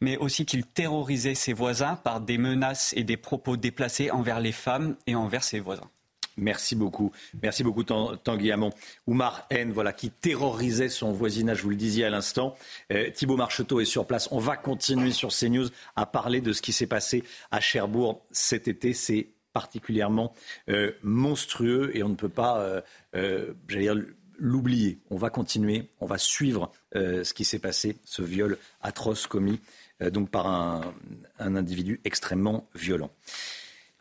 [0.01, 4.51] mais aussi qu'il terrorisait ses voisins par des menaces et des propos déplacés envers les
[4.51, 5.89] femmes et envers ses voisins.
[6.39, 7.11] Merci beaucoup.
[7.43, 8.71] Merci beaucoup, Tanguy Hamon.
[9.07, 12.55] Oumar N, voilà, qui terrorisait son voisinage, vous le disiez à l'instant.
[12.91, 14.29] Euh, Thibault Marcheteau est sur place.
[14.31, 18.67] On va continuer sur CNews à parler de ce qui s'est passé à Cherbourg cet
[18.67, 18.93] été.
[18.93, 20.33] C'est particulièrement
[20.69, 22.81] euh, monstrueux et on ne peut pas, euh,
[23.15, 23.95] euh dire,
[24.37, 24.99] l'oublier.
[25.09, 29.59] On va continuer, on va suivre ce qui s'est passé, ce viol atroce commis
[29.99, 33.11] donc par un individu extrêmement violent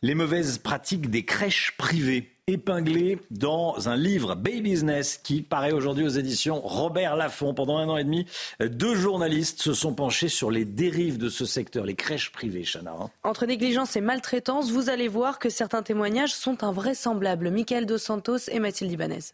[0.01, 6.05] les mauvaises pratiques des crèches privées épinglées dans un livre Baby Business qui paraît aujourd'hui
[6.05, 7.53] aux éditions Robert Laffont.
[7.53, 8.25] Pendant un an et demi,
[8.59, 12.95] deux journalistes se sont penchés sur les dérives de ce secteur, les crèches privées, Chana.
[12.99, 13.09] Hein.
[13.23, 17.51] Entre négligence et maltraitance, vous allez voir que certains témoignages sont invraisemblables.
[17.51, 19.33] Michael Dos Santos et Mathilde Ibanez.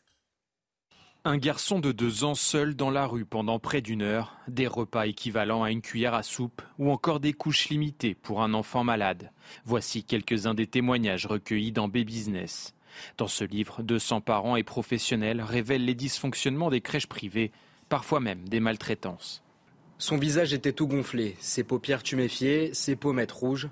[1.27, 5.07] Un garçon de deux ans seul dans la rue pendant près d'une heure, des repas
[5.07, 9.31] équivalents à une cuillère à soupe ou encore des couches limitées pour un enfant malade.
[9.65, 12.76] Voici quelques-uns des témoignages recueillis dans B-Business.
[13.18, 17.52] Dans ce livre, 200 parents et professionnels révèlent les dysfonctionnements des crèches privées,
[17.89, 19.41] parfois même des maltraitances.
[19.97, 23.69] Son visage était tout gonflé, ses paupières tuméfiées, ses pommettes rouges.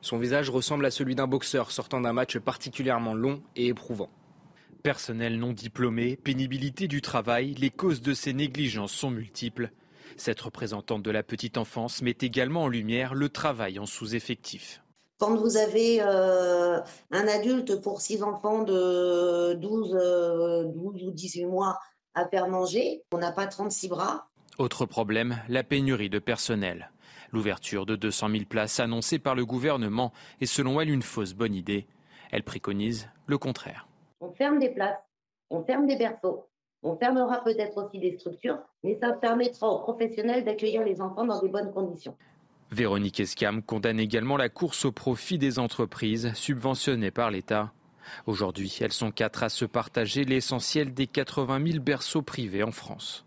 [0.00, 4.10] Son visage ressemble à celui d'un boxeur sortant d'un match particulièrement long et éprouvant.
[4.82, 9.72] Personnel non diplômé, pénibilité du travail, les causes de ces négligences sont multiples.
[10.16, 14.82] Cette représentante de la petite enfance met également en lumière le travail en sous-effectif.
[15.18, 16.80] Quand vous avez euh,
[17.10, 21.78] un adulte pour six enfants de 12, 12 euh, ou 18 mois
[22.14, 24.28] à faire manger, on n'a pas 36 bras.
[24.58, 26.92] Autre problème, la pénurie de personnel.
[27.32, 31.54] L'ouverture de 200 000 places annoncée par le gouvernement est selon elle une fausse bonne
[31.54, 31.88] idée.
[32.30, 33.87] Elle préconise le contraire
[34.20, 34.98] on ferme des places,
[35.50, 36.48] on ferme des berceaux,
[36.82, 41.40] on fermera peut-être aussi des structures, mais ça permettra aux professionnels d'accueillir les enfants dans
[41.40, 42.16] de bonnes conditions.
[42.70, 47.72] Véronique Escam condamne également la course au profit des entreprises subventionnées par l'État.
[48.26, 53.24] Aujourd'hui, elles sont quatre à se partager l'essentiel des 80 000 berceaux privés en France.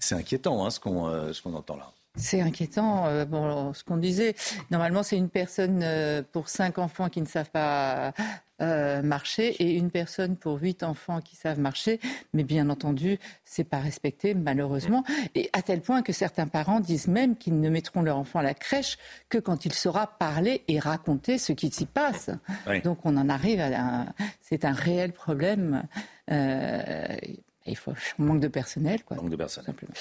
[0.00, 1.92] C'est inquiétant hein, euh, ce qu'on entend là.
[2.18, 3.06] C'est inquiétant.
[3.06, 4.34] Euh, bon, ce qu'on disait,
[4.70, 8.12] normalement, c'est une personne euh, pour cinq enfants qui ne savent pas
[8.60, 12.00] euh, marcher et une personne pour huit enfants qui savent marcher.
[12.34, 15.04] Mais bien entendu, c'est pas respecté, malheureusement.
[15.34, 18.42] Et à tel point que certains parents disent même qu'ils ne mettront leur enfant à
[18.42, 22.30] la crèche que quand il saura parler et raconter ce qui s'y passe.
[22.84, 24.06] Donc on en arrive à un...
[24.40, 25.84] C'est un réel problème.
[27.68, 29.16] Il faut un manque de personnel, quoi.
[29.16, 29.66] Manque de personnel.
[29.66, 29.94] Simplement.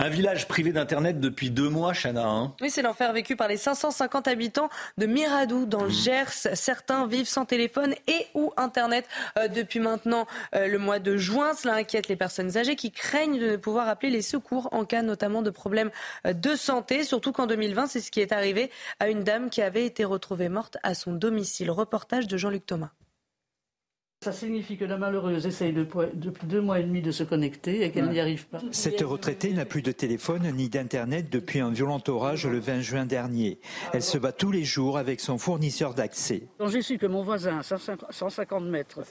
[0.00, 2.24] Un village privé d'Internet depuis deux mois, Chana.
[2.24, 2.54] Hein.
[2.60, 5.88] oui, c'est l'enfer vécu par les 550 habitants de Miradou, dans le.
[5.98, 6.30] Gers.
[6.54, 11.54] Certains vivent sans téléphone et ou Internet euh, depuis maintenant euh, le mois de juin.
[11.54, 15.02] Cela inquiète les personnes âgées qui craignent de ne pouvoir appeler les secours en cas
[15.02, 15.90] notamment de problèmes
[16.26, 17.02] euh, de santé.
[17.02, 18.70] Surtout qu'en 2020, c'est ce qui est arrivé
[19.00, 21.70] à une dame qui avait été retrouvée morte à son domicile.
[21.70, 22.90] Reportage de Jean-Luc Thomas.
[24.24, 27.92] Ça signifie que la malheureuse essaye depuis deux mois et demi de se connecter et
[27.92, 28.58] qu'elle n'y arrive pas.
[28.72, 33.06] Cette retraitée n'a plus de téléphone ni d'internet depuis un violent orage le 20 juin
[33.06, 33.60] dernier.
[33.92, 36.42] Elle se bat tous les jours avec son fournisseur d'accès.
[36.58, 39.02] Quand j'ai su que mon voisin, à 150 mètres,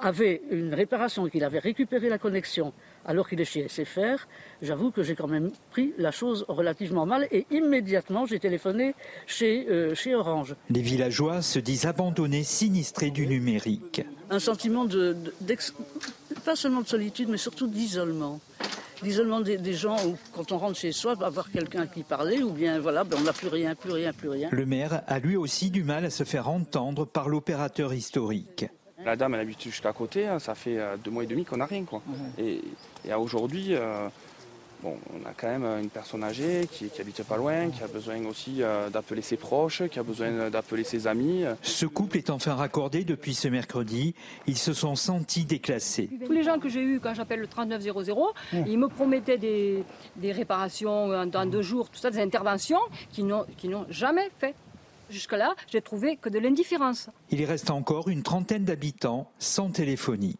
[0.00, 2.72] avait une réparation et qu'il avait récupéré la connexion
[3.08, 4.26] alors qu'il est chez SFR,
[4.60, 8.94] j'avoue que j'ai quand même pris la chose relativement mal et immédiatement j'ai téléphoné
[9.26, 10.54] chez, euh, chez Orange.
[10.68, 14.02] Les villageois se disent abandonnés, sinistrés du numérique.
[14.30, 15.16] Un sentiment de,
[16.44, 18.40] pas seulement de solitude, mais surtout d'isolement.
[19.02, 22.80] L'isolement des, gens où, quand on rentre chez soi, avoir quelqu'un qui parlait, ou bien
[22.80, 24.48] voilà, ben, on n'a plus rien, plus rien, plus rien.
[24.50, 28.66] Le maire a lui aussi du mal à se faire entendre par l'opérateur historique.
[29.08, 31.56] La dame, elle habite jusqu'à côté, hein, ça fait euh, deux mois et demi qu'on
[31.56, 31.82] n'a rien.
[31.84, 32.02] Quoi.
[32.36, 32.60] Et,
[33.06, 34.06] et aujourd'hui, euh,
[34.82, 37.88] Bon, on a quand même une personne âgée qui, qui habite pas loin, qui a
[37.88, 41.42] besoin aussi euh, d'appeler ses proches, qui a besoin d'appeler ses amis.
[41.62, 44.14] Ce couple est enfin raccordé depuis ce mercredi.
[44.46, 46.08] Ils se sont sentis déclassés.
[46.24, 48.22] Tous les gens que j'ai eus quand j'appelle le 3900,
[48.66, 49.84] ils me promettaient des,
[50.22, 52.78] réparations dans deux jours, tout ça, des interventions
[53.10, 54.54] qui n'ont jamais fait.
[55.10, 57.08] Jusque-là, j'ai trouvé que de l'indifférence.
[57.30, 60.36] Il reste encore une trentaine d'habitants sans téléphonie.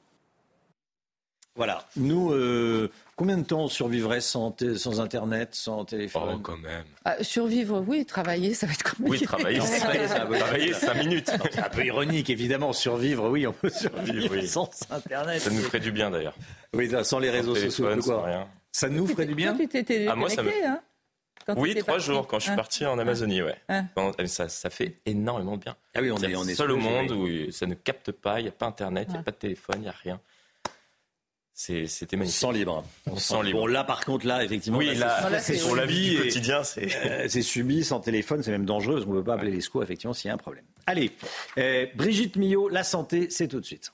[1.58, 1.84] Voilà.
[1.96, 6.34] Nous, euh, combien de temps on survivrait sans, sans Internet, sans téléphone?
[6.36, 6.84] Oh, quand même.
[7.04, 8.06] Ah, survivre, oui.
[8.06, 9.10] Travailler, ça va être compliqué.
[9.10, 9.58] Oui, travailler,
[10.38, 11.32] travailler 5 minutes.
[11.50, 12.72] C'est un peu ironique, évidemment.
[12.72, 15.42] Survivre, oui, on peut survivre sans Internet.
[15.42, 16.36] Ça nous ferait du bien, d'ailleurs.
[16.74, 17.88] Oui, sans les réseaux sociaux.
[18.04, 18.24] Quoi.
[18.24, 18.46] Rien.
[18.70, 20.50] Ça nous ferait du bien tu t'étais ah, moi, ça me...
[20.50, 20.80] hein
[21.56, 23.56] oui, trois jours quand je suis hein parti en Amazonie, ouais.
[23.68, 23.86] Hein
[24.26, 25.76] ça, ça, fait énormément de bien.
[25.94, 28.44] Ah oui, on est, on est seul au monde où ça ne capte pas, il
[28.44, 30.20] n'y a pas Internet, il n'y a pas de téléphone, il n'y a rien.
[31.58, 32.44] C'était magnifique.
[32.44, 32.84] On sent libre.
[33.06, 33.58] On, sent libre.
[33.58, 36.62] Bon, là, par contre, là, effectivement, oui, là, c'est pour la vie du quotidien.
[36.78, 39.02] Euh, c'est subi sans téléphone, c'est même dangereux.
[39.08, 40.64] On ne peut pas appeler les secours, effectivement, s'il y a un problème.
[40.86, 41.10] Allez,
[41.58, 43.92] euh, Brigitte Millot, la santé, c'est tout de suite.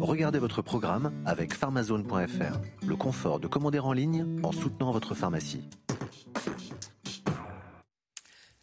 [0.00, 2.86] Regardez votre programme avec pharmazone.fr.
[2.86, 5.68] Le confort de commander en ligne en soutenant votre pharmacie.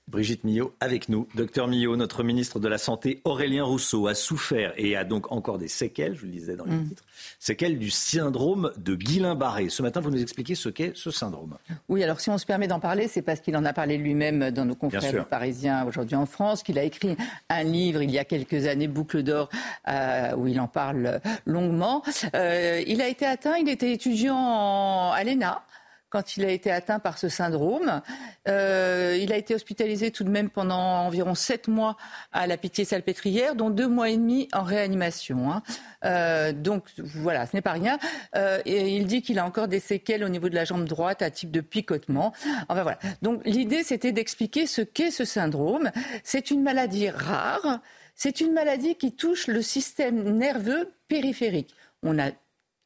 [0.09, 1.27] Brigitte Millot avec nous.
[1.35, 5.57] Docteur Millot, notre ministre de la Santé, Aurélien Rousseau, a souffert et a donc encore
[5.57, 6.89] des séquelles, je le disais dans les mm.
[6.89, 7.03] titres,
[7.39, 9.69] séquelles du syndrome de Guillain-Barré.
[9.69, 11.57] Ce matin, vous nous expliquez ce qu'est ce syndrome.
[11.87, 14.51] Oui, alors si on se permet d'en parler, c'est parce qu'il en a parlé lui-même
[14.51, 17.15] dans nos confrères parisiens aujourd'hui en France, qu'il a écrit
[17.49, 19.49] un livre il y a quelques années, Boucle d'or,
[19.87, 22.03] euh, où il en parle longuement.
[22.35, 25.61] Euh, il a été atteint, il était étudiant à l'ENA
[26.09, 28.01] quand il a été atteint par ce syndrome.
[28.47, 31.97] Euh, il a été hospitalisé tout de même pendant environ sept mois
[32.31, 35.51] à la Pitié-Salpêtrière, dont deux mois et demi en réanimation.
[35.51, 35.63] Hein.
[36.05, 37.99] Euh, donc voilà, ce n'est pas rien.
[38.35, 41.21] Euh, et il dit qu'il a encore des séquelles au niveau de la jambe droite
[41.21, 42.33] à type de picotement.
[42.67, 42.99] Enfin voilà.
[43.21, 45.91] Donc l'idée, c'était d'expliquer ce qu'est ce syndrome.
[46.23, 47.79] C'est une maladie rare.
[48.15, 51.73] C'est une maladie qui touche le système nerveux périphérique.
[52.03, 52.31] On a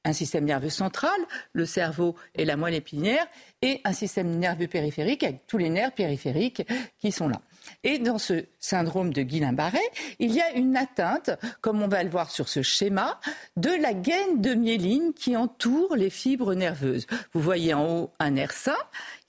[0.05, 1.19] un système nerveux central,
[1.53, 3.25] le cerveau et la moelle épinière,
[3.61, 6.63] et un système nerveux périphérique avec tous les nerfs périphériques
[6.99, 7.41] qui sont là.
[7.83, 9.79] Et dans ce syndrome de Guillain-Barré,
[10.19, 11.31] il y a une atteinte,
[11.61, 13.19] comme on va le voir sur ce schéma,
[13.55, 17.07] de la gaine de myéline qui entoure les fibres nerveuses.
[17.33, 18.75] Vous voyez en haut un nerf sain,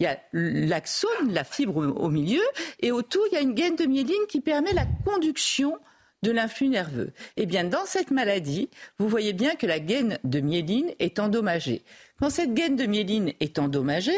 [0.01, 2.43] il y a l'axone, la fibre au milieu,
[2.81, 5.79] et autour, il y a une gaine de myéline qui permet la conduction
[6.25, 7.13] de l'influx nerveux.
[7.37, 11.85] Eh bien, dans cette maladie, vous voyez bien que la gaine de myéline est endommagée.
[12.19, 14.17] Quand cette gaine de myéline est endommagée,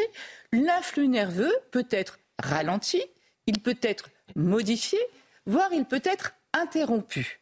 [0.53, 3.03] l'influx nerveux peut être ralenti,
[3.45, 4.97] il peut être modifié,
[5.45, 7.39] voire il peut être interrompu.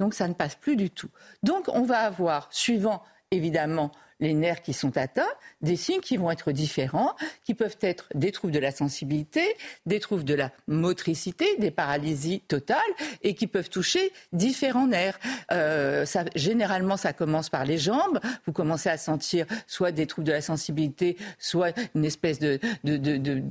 [0.00, 1.10] Donc ça ne passe plus du tout.
[1.44, 5.28] Donc on va avoir, suivant évidemment les nerfs qui sont atteints,
[5.60, 7.14] des signes qui vont être différents,
[7.44, 9.42] qui peuvent être des troubles de la sensibilité,
[9.86, 12.78] des troubles de la motricité, des paralysies totales,
[13.22, 15.18] et qui peuvent toucher différents nerfs.
[15.52, 18.20] Euh, ça, généralement, ça commence par les jambes.
[18.46, 22.96] Vous commencez à sentir soit des troubles de la sensibilité, soit une espèce de, de,
[22.96, 23.42] de, de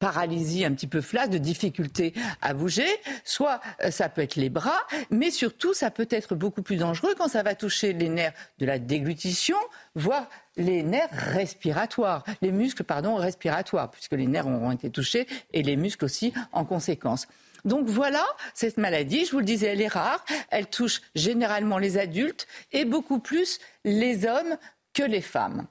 [0.00, 2.12] paralysie un petit peu flasque, de difficulté
[2.42, 2.88] à bouger,
[3.24, 7.14] soit euh, ça peut être les bras, mais surtout ça peut être beaucoup plus dangereux
[7.16, 9.58] quand ça va toucher les nerfs de la déglutition,
[9.94, 15.62] voire les nerfs respiratoires, les muscles pardon respiratoires, puisque les nerfs auront été touchés et
[15.62, 17.28] les muscles aussi en conséquence.
[17.66, 18.24] Donc voilà,
[18.54, 22.86] cette maladie, je vous le disais, elle est rare, elle touche généralement les adultes et
[22.86, 24.56] beaucoup plus les hommes
[24.94, 25.66] que les femmes.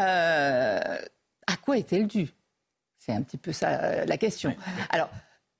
[0.00, 0.98] Euh,
[1.46, 2.28] à quoi est-elle due?
[3.04, 4.54] C'est un petit peu ça euh, la question.
[4.90, 5.10] Alors,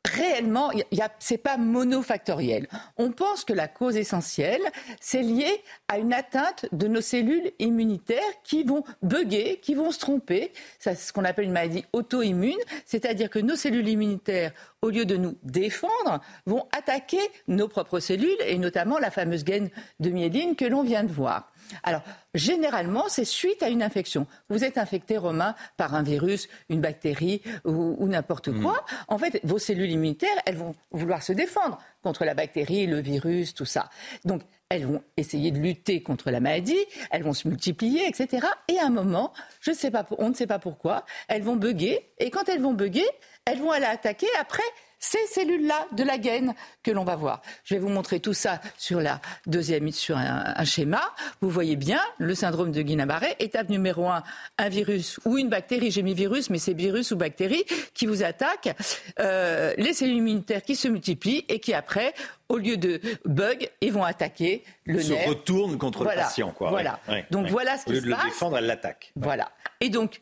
[0.08, 0.70] réellement,
[1.18, 2.68] ce n'est pas monofactoriel.
[2.96, 4.62] On pense que la cause essentielle,
[5.00, 9.98] c'est lié à une atteinte de nos cellules immunitaires qui vont bugger, qui vont se
[9.98, 10.52] tromper.
[10.78, 14.52] C'est ce qu'on appelle une maladie auto-immune, c'est-à-dire que nos cellules immunitaires,
[14.82, 19.70] au lieu de nous défendre, vont attaquer nos propres cellules, et notamment la fameuse gaine
[20.00, 21.51] de myéline que l'on vient de voir.
[21.82, 22.02] Alors,
[22.34, 24.26] généralement, c'est suite à une infection.
[24.48, 28.62] Vous êtes infecté, Romain, par un virus, une bactérie ou, n'importe mm.
[28.62, 28.84] quoi.
[29.08, 33.54] En fait, vos cellules immunitaires, elles vont vouloir se défendre contre la bactérie, le virus,
[33.54, 33.90] tout ça.
[34.24, 36.78] Donc, elles vont essayer de lutter contre la maladie,
[37.10, 38.46] elles vont se multiplier, etc.
[38.68, 42.10] Et à un moment, je sais pas, on ne sait pas pourquoi, elles vont bugger.
[42.18, 43.06] Et quand elles vont bugger,
[43.44, 44.62] elles vont aller attaquer après
[45.02, 47.42] ces cellules-là de la gaine que l'on va voir.
[47.64, 51.02] Je vais vous montrer tout ça sur la deuxième, sur un, schéma.
[51.40, 53.34] Vous voyez bien le syndrome de Guillain-Barré.
[53.40, 54.22] Étape numéro un,
[54.58, 55.90] un virus ou une bactérie.
[55.90, 58.76] J'ai mis virus, mais c'est virus ou bactérie qui vous attaque.
[59.18, 62.14] Euh, les cellules immunitaires qui se multiplient et qui après,
[62.48, 65.24] au lieu de bug, ils vont attaquer le se nerf.
[65.24, 66.70] Se retournent contre le patient, quoi.
[66.70, 67.00] Voilà.
[67.32, 68.02] donc voilà ce qui se passe.
[68.02, 69.12] Au lieu de le défendre, elle l'attaque.
[69.16, 69.50] Voilà.
[69.80, 70.20] Et donc,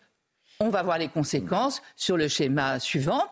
[0.58, 3.24] on va voir les conséquences sur le schéma suivant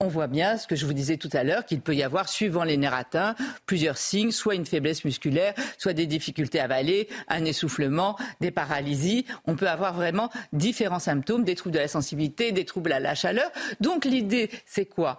[0.00, 2.28] on voit bien ce que je vous disais tout à l'heure, qu'il peut y avoir,
[2.28, 3.34] suivant les nerfs atteints,
[3.64, 9.24] plusieurs signes, soit une faiblesse musculaire, soit des difficultés à avaler, un essoufflement, des paralysies.
[9.46, 13.14] On peut avoir vraiment différents symptômes, des troubles de la sensibilité, des troubles à la
[13.14, 13.50] chaleur.
[13.80, 15.18] Donc l'idée, c'est quoi?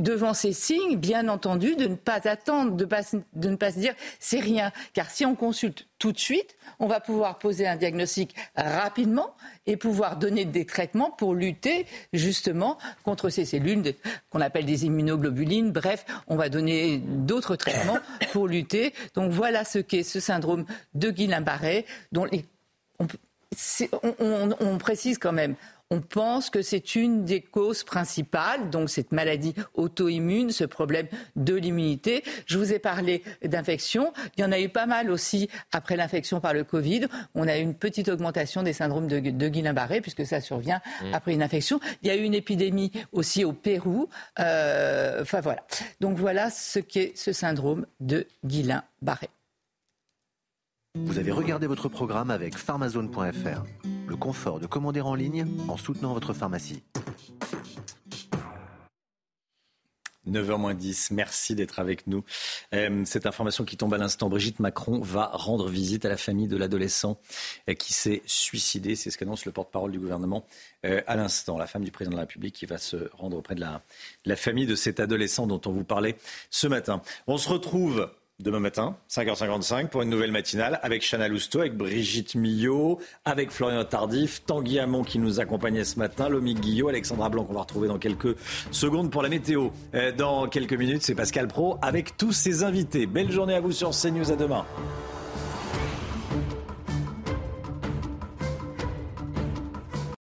[0.00, 4.40] Devant ces signes, bien entendu, de ne pas attendre, de, ne pas se dire c'est
[4.40, 4.72] rien.
[4.92, 9.34] Car si on consulte tout de suite, on va pouvoir poser un diagnostic rapidement
[9.66, 13.94] et pouvoir donner des traitements pour lutter justement contre ces cellules
[14.30, 15.70] qu'on appelle des immunoglobulines.
[15.70, 17.98] Bref, on va donner d'autres traitements
[18.32, 18.92] pour lutter.
[19.14, 20.64] Donc voilà ce qu'est ce syndrome
[20.94, 22.26] de Guillain-Barré, dont
[22.98, 25.54] on précise quand même,
[25.90, 31.06] on pense que c'est une des causes principales, donc cette maladie auto-immune, ce problème
[31.36, 32.24] de l'immunité.
[32.46, 34.12] Je vous ai parlé d'infection.
[34.36, 37.06] Il y en a eu pas mal aussi après l'infection par le Covid.
[37.34, 41.14] On a eu une petite augmentation des syndromes de, Guillain-Barré, puisque ça survient mmh.
[41.14, 41.80] après une infection.
[42.02, 44.08] Il y a eu une épidémie aussi au Pérou.
[44.40, 45.64] Euh, enfin voilà.
[46.00, 49.28] Donc voilà ce qu'est ce syndrome de Guillain-Barré.
[50.96, 53.64] Vous avez regardé votre programme avec pharmazone.fr,
[54.06, 56.84] le confort de commander en ligne en soutenant votre pharmacie.
[60.28, 62.24] 9h 10, merci d'être avec nous.
[62.74, 66.46] Euh, cette information qui tombe à l'instant, Brigitte Macron va rendre visite à la famille
[66.46, 67.18] de l'adolescent
[67.68, 68.94] euh, qui s'est suicidé.
[68.94, 70.46] C'est ce qu'annonce le porte-parole du gouvernement
[70.86, 71.58] euh, à l'instant.
[71.58, 73.82] La femme du président de la République qui va se rendre auprès de la,
[74.24, 76.16] la famille de cet adolescent dont on vous parlait
[76.50, 77.02] ce matin.
[77.26, 78.08] On se retrouve
[78.40, 83.84] demain matin, 5h55, pour une nouvelle matinale avec Chana Lousteau, avec Brigitte Millot, avec Florian
[83.84, 87.88] Tardif, Tanguy Hamon qui nous accompagnait ce matin, Lomique Guillot, Alexandra Blanc qu'on va retrouver
[87.88, 88.36] dans quelques
[88.70, 89.68] secondes pour la météo.
[89.94, 93.06] Euh, dans quelques minutes, c'est Pascal Pro avec tous ses invités.
[93.06, 94.64] Belle journée à vous sur CNews, à demain.